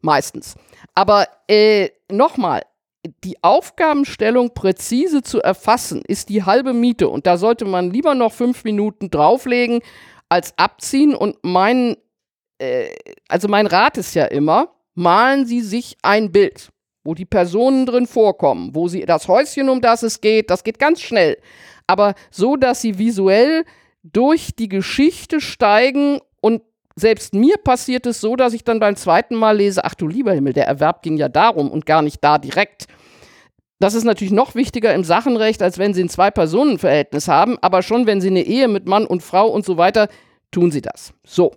Meistens. 0.00 0.56
Aber 0.94 1.28
äh, 1.46 1.90
nochmal, 2.10 2.62
die 3.24 3.42
Aufgabenstellung 3.42 4.52
präzise 4.52 5.22
zu 5.22 5.40
erfassen, 5.40 6.02
ist 6.06 6.28
die 6.28 6.42
halbe 6.42 6.72
Miete. 6.72 7.08
Und 7.08 7.26
da 7.26 7.36
sollte 7.36 7.64
man 7.64 7.90
lieber 7.90 8.14
noch 8.14 8.32
fünf 8.32 8.64
Minuten 8.64 9.10
drauflegen, 9.10 9.80
als 10.28 10.56
abziehen. 10.56 11.14
Und 11.14 11.36
mein 11.42 11.96
äh, 12.62 12.94
also 13.28 13.48
mein 13.48 13.66
Rat 13.66 13.98
ist 13.98 14.14
ja 14.14 14.26
immer, 14.26 14.68
malen 14.94 15.46
Sie 15.46 15.60
sich 15.60 15.96
ein 16.02 16.30
Bild, 16.30 16.70
wo 17.04 17.14
die 17.14 17.24
Personen 17.24 17.86
drin 17.86 18.06
vorkommen, 18.06 18.74
wo 18.74 18.88
Sie 18.88 19.04
das 19.04 19.28
Häuschen, 19.28 19.68
um 19.68 19.80
das 19.80 20.02
es 20.02 20.20
geht, 20.20 20.50
das 20.50 20.62
geht 20.62 20.78
ganz 20.78 21.00
schnell, 21.00 21.38
aber 21.86 22.14
so, 22.30 22.56
dass 22.56 22.80
Sie 22.80 22.98
visuell 22.98 23.64
durch 24.02 24.54
die 24.56 24.68
Geschichte 24.68 25.40
steigen 25.40 26.20
und 26.40 26.62
selbst 26.94 27.34
mir 27.34 27.56
passiert 27.56 28.06
es 28.06 28.20
so, 28.20 28.36
dass 28.36 28.52
ich 28.52 28.64
dann 28.64 28.80
beim 28.80 28.96
zweiten 28.96 29.34
Mal 29.34 29.56
lese, 29.56 29.84
ach 29.84 29.94
du 29.94 30.06
lieber 30.06 30.32
Himmel, 30.32 30.52
der 30.52 30.66
Erwerb 30.66 31.02
ging 31.02 31.16
ja 31.16 31.28
darum 31.28 31.70
und 31.70 31.86
gar 31.86 32.02
nicht 32.02 32.22
da 32.22 32.38
direkt. 32.38 32.86
Das 33.80 33.94
ist 33.94 34.04
natürlich 34.04 34.32
noch 34.32 34.54
wichtiger 34.54 34.94
im 34.94 35.02
Sachenrecht, 35.02 35.62
als 35.62 35.78
wenn 35.78 35.94
Sie 35.94 36.04
ein 36.04 36.08
Zwei-Personen-Verhältnis 36.08 37.26
haben, 37.26 37.58
aber 37.62 37.82
schon 37.82 38.06
wenn 38.06 38.20
Sie 38.20 38.28
eine 38.28 38.42
Ehe 38.42 38.68
mit 38.68 38.86
Mann 38.86 39.06
und 39.06 39.22
Frau 39.22 39.48
und 39.48 39.64
so 39.64 39.76
weiter, 39.76 40.08
tun 40.52 40.70
Sie 40.70 40.82
das. 40.82 41.12
So, 41.24 41.52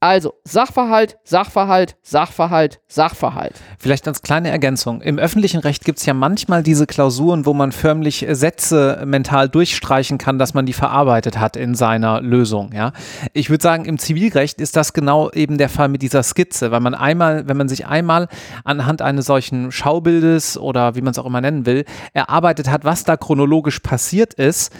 also 0.00 0.32
Sachverhalt, 0.44 1.18
Sachverhalt, 1.24 1.96
Sachverhalt, 2.02 2.80
Sachverhalt. 2.88 3.52
Vielleicht 3.78 4.08
als 4.08 4.22
kleine 4.22 4.50
Ergänzung. 4.50 5.02
Im 5.02 5.18
öffentlichen 5.18 5.60
Recht 5.60 5.84
gibt 5.84 5.98
es 5.98 6.06
ja 6.06 6.14
manchmal 6.14 6.62
diese 6.62 6.86
Klausuren, 6.86 7.44
wo 7.44 7.52
man 7.52 7.70
förmlich 7.70 8.26
Sätze 8.30 9.02
mental 9.04 9.50
durchstreichen 9.50 10.16
kann, 10.16 10.38
dass 10.38 10.54
man 10.54 10.64
die 10.64 10.72
verarbeitet 10.72 11.38
hat 11.38 11.56
in 11.56 11.74
seiner 11.74 12.22
Lösung. 12.22 12.72
Ja? 12.72 12.92
Ich 13.34 13.50
würde 13.50 13.62
sagen, 13.62 13.84
im 13.84 13.98
Zivilrecht 13.98 14.58
ist 14.60 14.74
das 14.74 14.94
genau 14.94 15.30
eben 15.32 15.58
der 15.58 15.68
Fall 15.68 15.88
mit 15.88 16.00
dieser 16.00 16.22
Skizze, 16.22 16.70
weil 16.70 16.80
man 16.80 16.94
einmal, 16.94 17.46
wenn 17.46 17.58
man 17.58 17.68
sich 17.68 17.86
einmal 17.86 18.28
anhand 18.64 19.02
eines 19.02 19.26
solchen 19.26 19.70
Schaubildes 19.70 20.56
oder 20.56 20.94
wie 20.94 21.02
man 21.02 21.10
es 21.10 21.18
auch 21.18 21.26
immer 21.26 21.42
nennen 21.42 21.66
will, 21.66 21.84
erarbeitet 22.14 22.70
hat, 22.70 22.84
was 22.84 23.04
da 23.04 23.18
chronologisch 23.18 23.80
passiert 23.80 24.32
ist, 24.32 24.72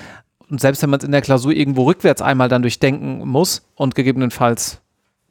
und 0.50 0.60
selbst 0.60 0.82
wenn 0.82 0.90
man 0.90 0.98
es 0.98 1.04
in 1.04 1.12
der 1.12 1.20
Klausur 1.20 1.52
irgendwo 1.52 1.84
rückwärts 1.84 2.22
einmal 2.22 2.48
dann 2.48 2.62
durchdenken 2.62 3.20
muss 3.28 3.62
und 3.76 3.94
gegebenenfalls 3.94 4.80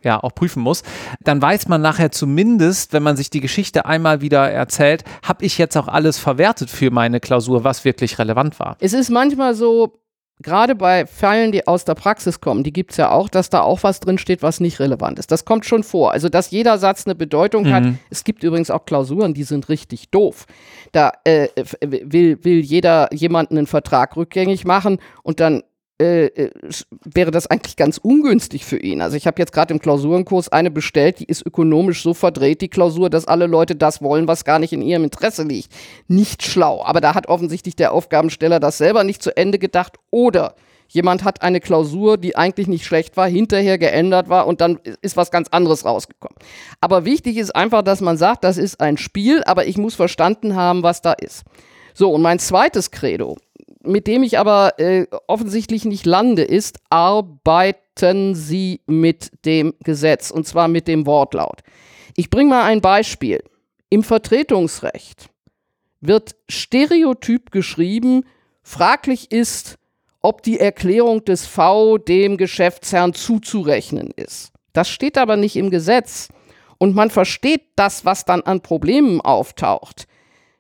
ja 0.03 0.21
auch 0.21 0.33
prüfen 0.33 0.61
muss, 0.61 0.83
dann 1.21 1.41
weiß 1.41 1.67
man 1.67 1.81
nachher 1.81 2.11
zumindest, 2.11 2.93
wenn 2.93 3.03
man 3.03 3.17
sich 3.17 3.29
die 3.29 3.41
Geschichte 3.41 3.85
einmal 3.85 4.21
wieder 4.21 4.49
erzählt, 4.49 5.03
habe 5.23 5.45
ich 5.45 5.57
jetzt 5.57 5.77
auch 5.77 5.87
alles 5.87 6.17
verwertet 6.17 6.69
für 6.69 6.91
meine 6.91 7.19
Klausur, 7.19 7.63
was 7.63 7.85
wirklich 7.85 8.19
relevant 8.19 8.59
war. 8.59 8.77
Es 8.79 8.93
ist 8.93 9.09
manchmal 9.09 9.55
so, 9.55 9.99
gerade 10.41 10.75
bei 10.75 11.05
Fällen, 11.05 11.51
die 11.51 11.67
aus 11.67 11.85
der 11.85 11.95
Praxis 11.95 12.39
kommen, 12.39 12.63
die 12.63 12.71
gibt 12.71 12.91
es 12.91 12.97
ja 12.97 13.11
auch, 13.11 13.29
dass 13.29 13.49
da 13.49 13.61
auch 13.61 13.83
was 13.83 13.99
drin 13.99 14.17
steht, 14.17 14.41
was 14.41 14.59
nicht 14.59 14.79
relevant 14.79 15.19
ist. 15.19 15.31
Das 15.31 15.45
kommt 15.45 15.65
schon 15.65 15.83
vor. 15.83 16.11
Also, 16.11 16.29
dass 16.29 16.51
jeder 16.51 16.77
Satz 16.77 17.05
eine 17.05 17.15
Bedeutung 17.15 17.65
mhm. 17.65 17.73
hat. 17.73 17.83
Es 18.09 18.23
gibt 18.23 18.43
übrigens 18.43 18.71
auch 18.71 18.85
Klausuren, 18.85 19.33
die 19.33 19.43
sind 19.43 19.69
richtig 19.69 20.09
doof. 20.09 20.45
Da 20.91 21.11
äh, 21.25 21.49
will, 21.81 22.43
will 22.43 22.59
jeder 22.59 23.13
jemanden 23.13 23.57
einen 23.57 23.67
Vertrag 23.67 24.15
rückgängig 24.15 24.65
machen 24.65 24.99
und 25.23 25.39
dann 25.39 25.63
äh, 25.99 26.25
äh 26.25 26.49
wäre 27.03 27.31
das 27.31 27.47
eigentlich 27.47 27.75
ganz 27.75 27.97
ungünstig 27.97 28.65
für 28.65 28.77
ihn. 28.77 29.01
Also 29.01 29.17
ich 29.17 29.27
habe 29.27 29.39
jetzt 29.41 29.51
gerade 29.51 29.73
im 29.73 29.79
Klausurenkurs 29.79 30.49
eine 30.49 30.71
bestellt, 30.71 31.19
die 31.19 31.25
ist 31.25 31.45
ökonomisch 31.45 32.03
so 32.03 32.13
verdreht, 32.13 32.61
die 32.61 32.69
Klausur, 32.69 33.09
dass 33.09 33.27
alle 33.27 33.47
Leute 33.47 33.75
das 33.75 34.01
wollen, 34.01 34.27
was 34.27 34.45
gar 34.45 34.59
nicht 34.59 34.73
in 34.73 34.81
ihrem 34.81 35.03
Interesse 35.03 35.43
liegt. 35.43 35.71
Nicht 36.07 36.43
schlau. 36.43 36.83
Aber 36.83 37.01
da 37.01 37.15
hat 37.15 37.27
offensichtlich 37.27 37.75
der 37.75 37.93
Aufgabensteller 37.93 38.59
das 38.59 38.77
selber 38.77 39.03
nicht 39.03 39.21
zu 39.21 39.35
Ende 39.35 39.59
gedacht. 39.59 39.97
Oder 40.11 40.55
jemand 40.89 41.23
hat 41.23 41.41
eine 41.41 41.59
Klausur, 41.59 42.17
die 42.17 42.35
eigentlich 42.35 42.67
nicht 42.67 42.85
schlecht 42.85 43.15
war, 43.15 43.27
hinterher 43.27 43.77
geändert 43.77 44.29
war 44.29 44.47
und 44.47 44.61
dann 44.61 44.79
ist 45.01 45.17
was 45.17 45.31
ganz 45.31 45.47
anderes 45.49 45.85
rausgekommen. 45.85 46.35
Aber 46.81 47.05
wichtig 47.05 47.37
ist 47.37 47.55
einfach, 47.55 47.83
dass 47.83 48.01
man 48.01 48.17
sagt, 48.17 48.43
das 48.43 48.57
ist 48.57 48.81
ein 48.81 48.97
Spiel, 48.97 49.43
aber 49.45 49.67
ich 49.67 49.77
muss 49.77 49.95
verstanden 49.95 50.55
haben, 50.55 50.83
was 50.83 51.01
da 51.01 51.13
ist. 51.13 51.43
So, 51.93 52.11
und 52.11 52.21
mein 52.21 52.39
zweites 52.39 52.91
Credo 52.91 53.37
mit 53.84 54.07
dem 54.07 54.23
ich 54.23 54.38
aber 54.38 54.80
äh, 54.80 55.07
offensichtlich 55.27 55.86
nicht 55.86 56.05
lande, 56.05 56.43
ist, 56.43 56.80
arbeiten 56.89 58.36
Sie 58.36 58.82
mit 58.86 59.32
dem 59.45 59.73
Gesetz 59.84 60.32
und 60.32 60.47
zwar 60.47 60.67
mit 60.67 60.88
dem 60.88 61.05
Wortlaut. 61.05 61.61
Ich 62.15 62.30
bringe 62.30 62.49
mal 62.49 62.63
ein 62.63 62.82
Beispiel. 62.82 63.43
Im 63.89 64.03
Vertretungsrecht 64.03 65.30
wird 66.01 66.36
stereotyp 66.47 67.51
geschrieben, 67.51 68.25
fraglich 68.61 69.32
ist, 69.32 69.77
ob 70.21 70.43
die 70.43 70.59
Erklärung 70.59 71.23
des 71.23 71.45
V 71.45 71.97
dem 71.97 72.38
Geschäftsherrn 72.38 73.13
zuzurechnen 73.13 74.11
ist. 74.15 74.51
Das 74.73 74.89
steht 74.89 75.17
aber 75.17 75.38
nicht 75.38 75.55
im 75.55 75.69
Gesetz. 75.69 76.30
Und 76.77 76.95
man 76.95 77.09
versteht 77.09 77.63
das, 77.75 78.05
was 78.05 78.25
dann 78.25 78.41
an 78.41 78.61
Problemen 78.61 79.19
auftaucht, 79.19 80.07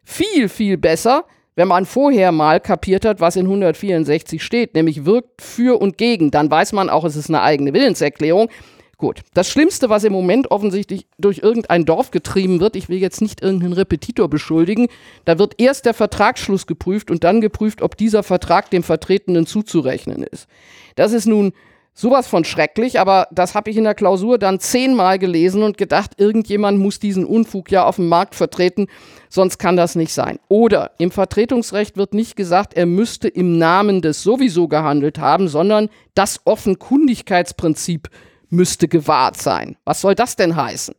viel, 0.03 0.49
viel 0.49 0.77
besser, 0.77 1.25
wenn 1.59 1.67
man 1.67 1.85
vorher 1.85 2.31
mal 2.31 2.61
kapiert 2.61 3.03
hat, 3.03 3.19
was 3.19 3.35
in 3.35 3.45
164 3.45 4.41
steht, 4.41 4.75
nämlich 4.75 5.03
wirkt 5.03 5.41
für 5.41 5.81
und 5.81 5.97
gegen, 5.97 6.31
dann 6.31 6.49
weiß 6.49 6.71
man 6.71 6.89
auch, 6.89 7.03
es 7.03 7.17
ist 7.17 7.27
eine 7.29 7.41
eigene 7.41 7.73
Willenserklärung. 7.73 8.47
Gut. 8.95 9.23
Das 9.33 9.49
Schlimmste, 9.49 9.89
was 9.89 10.05
im 10.05 10.13
Moment 10.13 10.51
offensichtlich 10.51 11.05
durch 11.17 11.39
irgendein 11.39 11.83
Dorf 11.83 12.11
getrieben 12.11 12.61
wird, 12.61 12.77
ich 12.77 12.87
will 12.87 12.99
jetzt 12.99 13.21
nicht 13.21 13.41
irgendeinen 13.41 13.73
Repetitor 13.73 14.29
beschuldigen, 14.29 14.87
da 15.25 15.37
wird 15.37 15.55
erst 15.57 15.85
der 15.85 15.93
Vertragsschluss 15.93 16.65
geprüft 16.65 17.11
und 17.11 17.25
dann 17.25 17.41
geprüft, 17.41 17.81
ob 17.81 17.97
dieser 17.97 18.23
Vertrag 18.23 18.69
dem 18.69 18.83
Vertretenen 18.83 19.45
zuzurechnen 19.45 20.23
ist. 20.23 20.47
Das 20.95 21.11
ist 21.11 21.25
nun 21.25 21.51
sowas 21.99 22.27
von 22.27 22.45
schrecklich, 22.45 22.97
aber 22.97 23.27
das 23.29 23.55
habe 23.55 23.69
ich 23.69 23.75
in 23.75 23.83
der 23.83 23.93
Klausur 23.93 24.37
dann 24.37 24.61
zehnmal 24.61 25.19
gelesen 25.19 25.63
und 25.63 25.77
gedacht, 25.77 26.11
irgendjemand 26.17 26.79
muss 26.79 26.99
diesen 26.99 27.25
Unfug 27.25 27.71
ja 27.71 27.83
auf 27.83 27.97
dem 27.97 28.07
Markt 28.07 28.35
vertreten, 28.35 28.87
sonst 29.27 29.57
kann 29.57 29.75
das 29.75 29.95
nicht 29.95 30.13
sein. 30.13 30.39
Oder 30.47 30.91
im 30.97 31.11
Vertretungsrecht 31.11 31.97
wird 31.97 32.13
nicht 32.13 32.37
gesagt, 32.37 32.73
er 32.73 32.85
müsste 32.85 33.27
im 33.27 33.57
Namen 33.57 34.01
des 34.01 34.23
sowieso 34.23 34.69
gehandelt 34.69 35.19
haben, 35.19 35.49
sondern 35.49 35.89
das 36.13 36.39
Offenkundigkeitsprinzip 36.45 38.09
müsste 38.49 38.87
gewahrt 38.87 39.35
sein. 39.35 39.75
Was 39.83 39.99
soll 39.99 40.15
das 40.15 40.37
denn 40.37 40.55
heißen? 40.55 40.95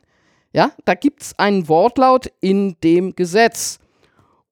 Ja, 0.53 0.73
da 0.85 0.95
gibt 0.95 1.23
es 1.23 1.39
einen 1.39 1.67
Wortlaut 1.69 2.31
in 2.41 2.77
dem 2.85 3.17
Gesetz. 3.17 3.79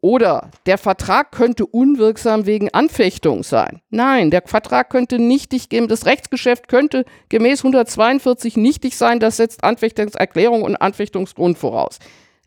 Oder 0.00 0.50
der 0.66 0.78
Vertrag 0.78 1.32
könnte 1.32 1.66
unwirksam 1.66 2.46
wegen 2.46 2.72
Anfechtung 2.72 3.42
sein. 3.42 3.80
Nein, 3.90 4.30
der 4.30 4.42
Vertrag 4.46 4.90
könnte 4.90 5.18
nichtig 5.18 5.68
geben. 5.68 5.88
Das 5.88 6.06
Rechtsgeschäft 6.06 6.68
könnte 6.68 7.04
gemäß 7.28 7.60
142 7.60 8.56
nichtig 8.56 8.96
sein. 8.96 9.18
Das 9.18 9.38
setzt 9.38 9.64
Anfechtungserklärung 9.64 10.62
und 10.62 10.76
Anfechtungsgrund 10.76 11.58
voraus. 11.58 11.98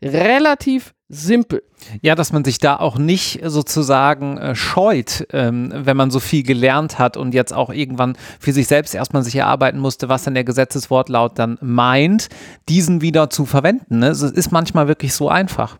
Relativ 0.02 0.94
simpel. 1.08 1.62
Ja, 2.00 2.14
dass 2.14 2.32
man 2.32 2.42
sich 2.42 2.58
da 2.58 2.76
auch 2.76 2.96
nicht 2.96 3.40
sozusagen 3.44 4.38
äh, 4.38 4.54
scheut, 4.54 5.26
ähm, 5.30 5.70
wenn 5.74 5.96
man 5.96 6.10
so 6.10 6.20
viel 6.20 6.42
gelernt 6.42 6.98
hat 6.98 7.18
und 7.18 7.34
jetzt 7.34 7.52
auch 7.52 7.70
irgendwann 7.70 8.16
für 8.40 8.52
sich 8.52 8.66
selbst 8.66 8.94
erstmal 8.94 9.22
sich 9.22 9.36
erarbeiten 9.36 9.78
musste, 9.78 10.08
was 10.08 10.24
dann 10.24 10.34
der 10.34 10.44
Gesetzeswortlaut 10.44 11.38
dann 11.38 11.58
meint, 11.60 12.28
diesen 12.68 13.02
wieder 13.02 13.28
zu 13.28 13.44
verwenden. 13.44 13.98
Ne? 13.98 14.08
Ist 14.08 14.52
manchmal 14.52 14.88
wirklich 14.88 15.12
so 15.12 15.28
einfach. 15.28 15.78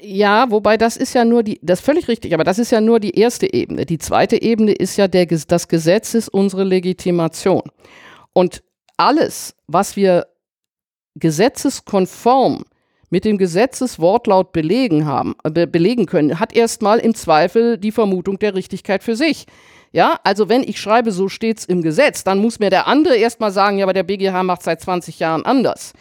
Ja, 0.00 0.50
wobei 0.50 0.76
das 0.76 0.96
ist 0.96 1.14
ja 1.14 1.24
nur 1.24 1.42
die, 1.42 1.58
das 1.62 1.80
ist 1.80 1.84
völlig 1.84 2.08
richtig, 2.08 2.34
aber 2.34 2.44
das 2.44 2.58
ist 2.58 2.70
ja 2.72 2.80
nur 2.80 3.00
die 3.00 3.18
erste 3.18 3.52
Ebene. 3.52 3.86
Die 3.86 3.98
zweite 3.98 4.40
Ebene 4.40 4.72
ist 4.72 4.96
ja 4.96 5.08
der, 5.08 5.26
das 5.26 5.68
Gesetz 5.68 6.14
ist 6.14 6.28
unsere 6.28 6.64
Legitimation. 6.64 7.62
Und 8.32 8.62
alles, 8.96 9.54
was 9.66 9.96
wir 9.96 10.26
gesetzeskonform 11.14 12.64
mit 13.10 13.24
dem 13.24 13.38
Gesetzeswortlaut 13.38 14.52
belegen 14.52 15.06
haben, 15.06 15.36
be 15.44 15.66
belegen 15.66 16.06
können, 16.06 16.40
hat 16.40 16.54
erstmal 16.54 16.98
im 16.98 17.14
Zweifel 17.14 17.78
die 17.78 17.92
Vermutung 17.92 18.38
der 18.38 18.54
Richtigkeit 18.54 19.02
für 19.04 19.16
sich. 19.16 19.46
Ja, 19.92 20.18
also 20.24 20.48
wenn 20.48 20.62
ich 20.62 20.80
schreibe, 20.80 21.12
so 21.12 21.28
steht's 21.28 21.64
im 21.64 21.80
Gesetz, 21.80 22.24
dann 22.24 22.38
muss 22.38 22.58
mir 22.58 22.70
der 22.70 22.86
andere 22.86 23.16
erstmal 23.16 23.52
sagen, 23.52 23.78
ja, 23.78 23.84
aber 23.84 23.92
der 23.92 24.02
BGH 24.02 24.42
macht 24.42 24.62
seit 24.62 24.80
20 24.80 25.20
Jahren 25.20 25.46
anders. 25.46 25.92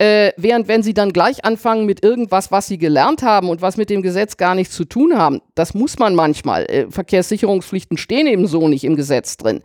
Äh, 0.00 0.32
während 0.38 0.66
wenn 0.66 0.82
sie 0.82 0.94
dann 0.94 1.12
gleich 1.12 1.44
anfangen 1.44 1.84
mit 1.84 2.02
irgendwas, 2.02 2.50
was 2.50 2.66
sie 2.66 2.78
gelernt 2.78 3.22
haben 3.22 3.50
und 3.50 3.60
was 3.60 3.76
mit 3.76 3.90
dem 3.90 4.00
Gesetz 4.00 4.38
gar 4.38 4.54
nichts 4.54 4.74
zu 4.74 4.86
tun 4.86 5.18
haben, 5.18 5.42
das 5.54 5.74
muss 5.74 5.98
man 5.98 6.14
manchmal. 6.14 6.64
Äh, 6.70 6.90
Verkehrssicherungspflichten 6.90 7.98
stehen 7.98 8.26
eben 8.26 8.46
so 8.46 8.66
nicht 8.66 8.84
im 8.84 8.96
Gesetz 8.96 9.36
drin. 9.36 9.62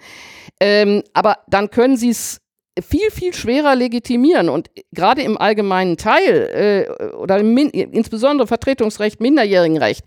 Ähm, 0.60 1.04
aber 1.14 1.38
dann 1.48 1.70
können 1.70 1.96
sie 1.96 2.10
es 2.10 2.42
viel, 2.86 3.10
viel 3.12 3.34
schwerer 3.34 3.76
legitimieren. 3.76 4.50
Und 4.50 4.70
gerade 4.92 5.22
im 5.22 5.38
allgemeinen 5.38 5.96
Teil 5.96 6.90
äh, 7.00 7.14
oder 7.16 7.40
im 7.40 7.56
insbesondere 7.58 8.46
Vertretungsrecht, 8.46 9.22
Minderjährigenrecht, 9.22 10.04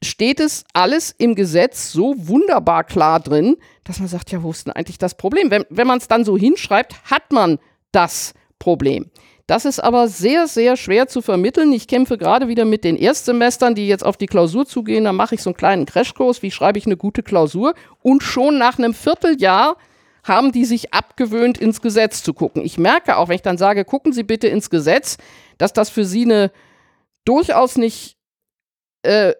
steht 0.00 0.38
es 0.38 0.62
alles 0.74 1.12
im 1.18 1.34
Gesetz 1.34 1.90
so 1.90 2.14
wunderbar 2.16 2.84
klar 2.84 3.18
drin, 3.18 3.56
dass 3.82 3.98
man 3.98 4.06
sagt, 4.06 4.30
ja, 4.30 4.44
wo 4.44 4.52
ist 4.52 4.68
denn 4.68 4.74
eigentlich 4.74 4.98
das 4.98 5.16
Problem? 5.16 5.50
Wenn, 5.50 5.64
wenn 5.70 5.88
man 5.88 5.98
es 5.98 6.06
dann 6.06 6.24
so 6.24 6.38
hinschreibt, 6.38 7.10
hat 7.10 7.32
man 7.32 7.58
das 7.90 8.32
Problem. 8.60 9.10
Das 9.46 9.64
ist 9.64 9.78
aber 9.78 10.08
sehr, 10.08 10.48
sehr 10.48 10.76
schwer 10.76 11.06
zu 11.06 11.22
vermitteln. 11.22 11.72
Ich 11.72 11.86
kämpfe 11.86 12.18
gerade 12.18 12.48
wieder 12.48 12.64
mit 12.64 12.82
den 12.82 12.96
Erstsemestern, 12.96 13.76
die 13.76 13.86
jetzt 13.86 14.04
auf 14.04 14.16
die 14.16 14.26
Klausur 14.26 14.66
zugehen. 14.66 15.04
Da 15.04 15.12
mache 15.12 15.36
ich 15.36 15.42
so 15.42 15.50
einen 15.50 15.56
kleinen 15.56 15.86
Crashkurs, 15.86 16.42
wie 16.42 16.50
schreibe 16.50 16.78
ich 16.78 16.86
eine 16.86 16.96
gute 16.96 17.22
Klausur. 17.22 17.74
Und 18.02 18.24
schon 18.24 18.58
nach 18.58 18.78
einem 18.78 18.92
Vierteljahr 18.92 19.76
haben 20.24 20.50
die 20.50 20.64
sich 20.64 20.92
abgewöhnt, 20.92 21.58
ins 21.58 21.80
Gesetz 21.80 22.24
zu 22.24 22.34
gucken. 22.34 22.64
Ich 22.64 22.76
merke 22.78 23.16
auch, 23.16 23.28
wenn 23.28 23.36
ich 23.36 23.42
dann 23.42 23.58
sage, 23.58 23.84
gucken 23.84 24.12
Sie 24.12 24.24
bitte 24.24 24.48
ins 24.48 24.68
Gesetz, 24.70 25.18
dass 25.58 25.72
das 25.72 25.90
für 25.90 26.04
Sie 26.04 26.24
eine 26.24 26.50
durchaus 27.24 27.76
nicht 27.76 28.16
äh, 29.02 29.34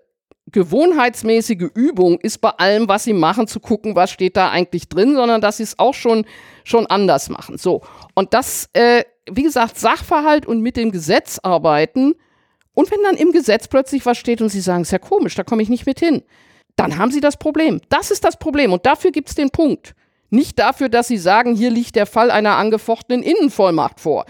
gewohnheitsmäßige 0.52 1.70
Übung 1.74 2.18
ist 2.20 2.40
bei 2.40 2.50
allem, 2.50 2.88
was 2.88 3.04
sie 3.04 3.12
machen, 3.12 3.48
zu 3.48 3.60
gucken, 3.60 3.96
was 3.96 4.10
steht 4.10 4.36
da 4.36 4.50
eigentlich 4.50 4.88
drin, 4.88 5.14
sondern 5.14 5.40
dass 5.40 5.56
sie 5.56 5.64
es 5.64 5.78
auch 5.78 5.94
schon, 5.94 6.24
schon 6.64 6.86
anders 6.86 7.28
machen. 7.28 7.58
So. 7.58 7.82
Und 8.14 8.32
das 8.32 8.68
äh, 8.72 9.04
wie 9.30 9.42
gesagt, 9.42 9.78
Sachverhalt 9.78 10.46
und 10.46 10.60
mit 10.60 10.76
dem 10.76 10.92
Gesetz 10.92 11.38
arbeiten. 11.42 12.14
Und 12.74 12.90
wenn 12.90 13.02
dann 13.02 13.16
im 13.16 13.32
Gesetz 13.32 13.68
plötzlich 13.68 14.06
was 14.06 14.18
steht 14.18 14.40
und 14.40 14.50
Sie 14.50 14.60
sagen, 14.60 14.82
ist 14.82 14.92
ja 14.92 14.98
komisch, 14.98 15.34
da 15.34 15.42
komme 15.42 15.62
ich 15.62 15.68
nicht 15.68 15.86
mit 15.86 15.98
hin, 15.98 16.22
dann 16.76 16.98
haben 16.98 17.10
Sie 17.10 17.20
das 17.20 17.36
Problem. 17.36 17.80
Das 17.88 18.10
ist 18.10 18.24
das 18.24 18.38
Problem 18.38 18.72
und 18.72 18.86
dafür 18.86 19.10
gibt 19.10 19.28
es 19.28 19.34
den 19.34 19.50
Punkt. 19.50 19.94
Nicht 20.28 20.58
dafür, 20.58 20.88
dass 20.88 21.08
Sie 21.08 21.18
sagen, 21.18 21.54
hier 21.54 21.70
liegt 21.70 21.96
der 21.96 22.06
Fall 22.06 22.30
einer 22.30 22.56
angefochtenen 22.56 23.22
Innenvollmacht 23.22 24.00
vor. 24.00 24.26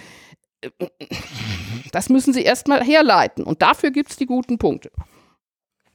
Das 1.92 2.08
müssen 2.08 2.32
Sie 2.32 2.42
erstmal 2.42 2.84
herleiten 2.84 3.44
und 3.44 3.62
dafür 3.62 3.90
gibt 3.90 4.10
es 4.10 4.16
die 4.16 4.26
guten 4.26 4.58
Punkte. 4.58 4.90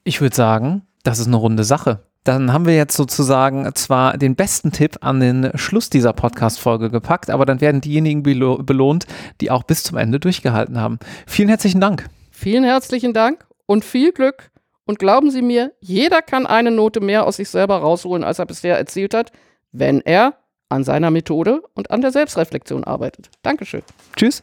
Ich 0.04 0.22
würde 0.22 0.36
sagen, 0.36 0.82
das 1.04 1.20
ist 1.20 1.28
eine 1.28 1.36
runde 1.36 1.64
Sache. 1.64 2.00
Dann 2.24 2.54
haben 2.54 2.66
wir 2.68 2.76
jetzt 2.76 2.96
sozusagen 2.96 3.70
zwar 3.74 4.18
den 4.18 4.36
besten 4.36 4.72
Tipp 4.72 4.98
an 5.02 5.20
den 5.20 5.52
Schluss 5.56 5.90
dieser 5.90 6.14
Podcast-Folge 6.14 6.92
gepackt, 6.92 7.32
aber 7.32 7.46
dann 7.46 7.62
werden 7.62 7.82
diejenigen 7.82 8.22
belohnt, 8.22 9.08
die 9.42 9.50
auch 9.50 9.64
bis 9.64 9.84
zum 9.84 9.98
Ende 9.98 10.20
durchgehalten 10.20 10.80
haben. 10.80 11.00
Vielen 11.26 11.50
herzlichen 11.50 11.82
Dank. 11.82 12.10
Vielen 12.32 12.64
herzlichen 12.64 13.14
Dank 13.14 13.46
und 13.66 13.86
viel 13.86 14.12
Glück. 14.12 14.52
Und 14.86 15.00
glauben 15.00 15.32
Sie 15.32 15.42
mir, 15.42 15.72
jeder 15.80 16.22
kann 16.22 16.46
eine 16.46 16.72
Note 16.72 17.00
mehr 17.00 17.26
aus 17.26 17.38
sich 17.38 17.50
selber 17.50 17.78
rausholen, 17.78 18.24
als 18.24 18.40
er 18.40 18.46
bisher 18.46 18.78
erzielt 18.78 19.14
hat, 19.14 19.32
wenn 19.72 20.02
er 20.02 20.36
an 20.70 20.84
seiner 20.84 21.12
Methode 21.12 21.64
und 21.76 21.92
an 21.92 22.02
der 22.02 22.12
Selbstreflexion 22.12 22.84
arbeitet. 22.84 23.30
Dankeschön. 23.42 23.84
Tschüss. 24.16 24.40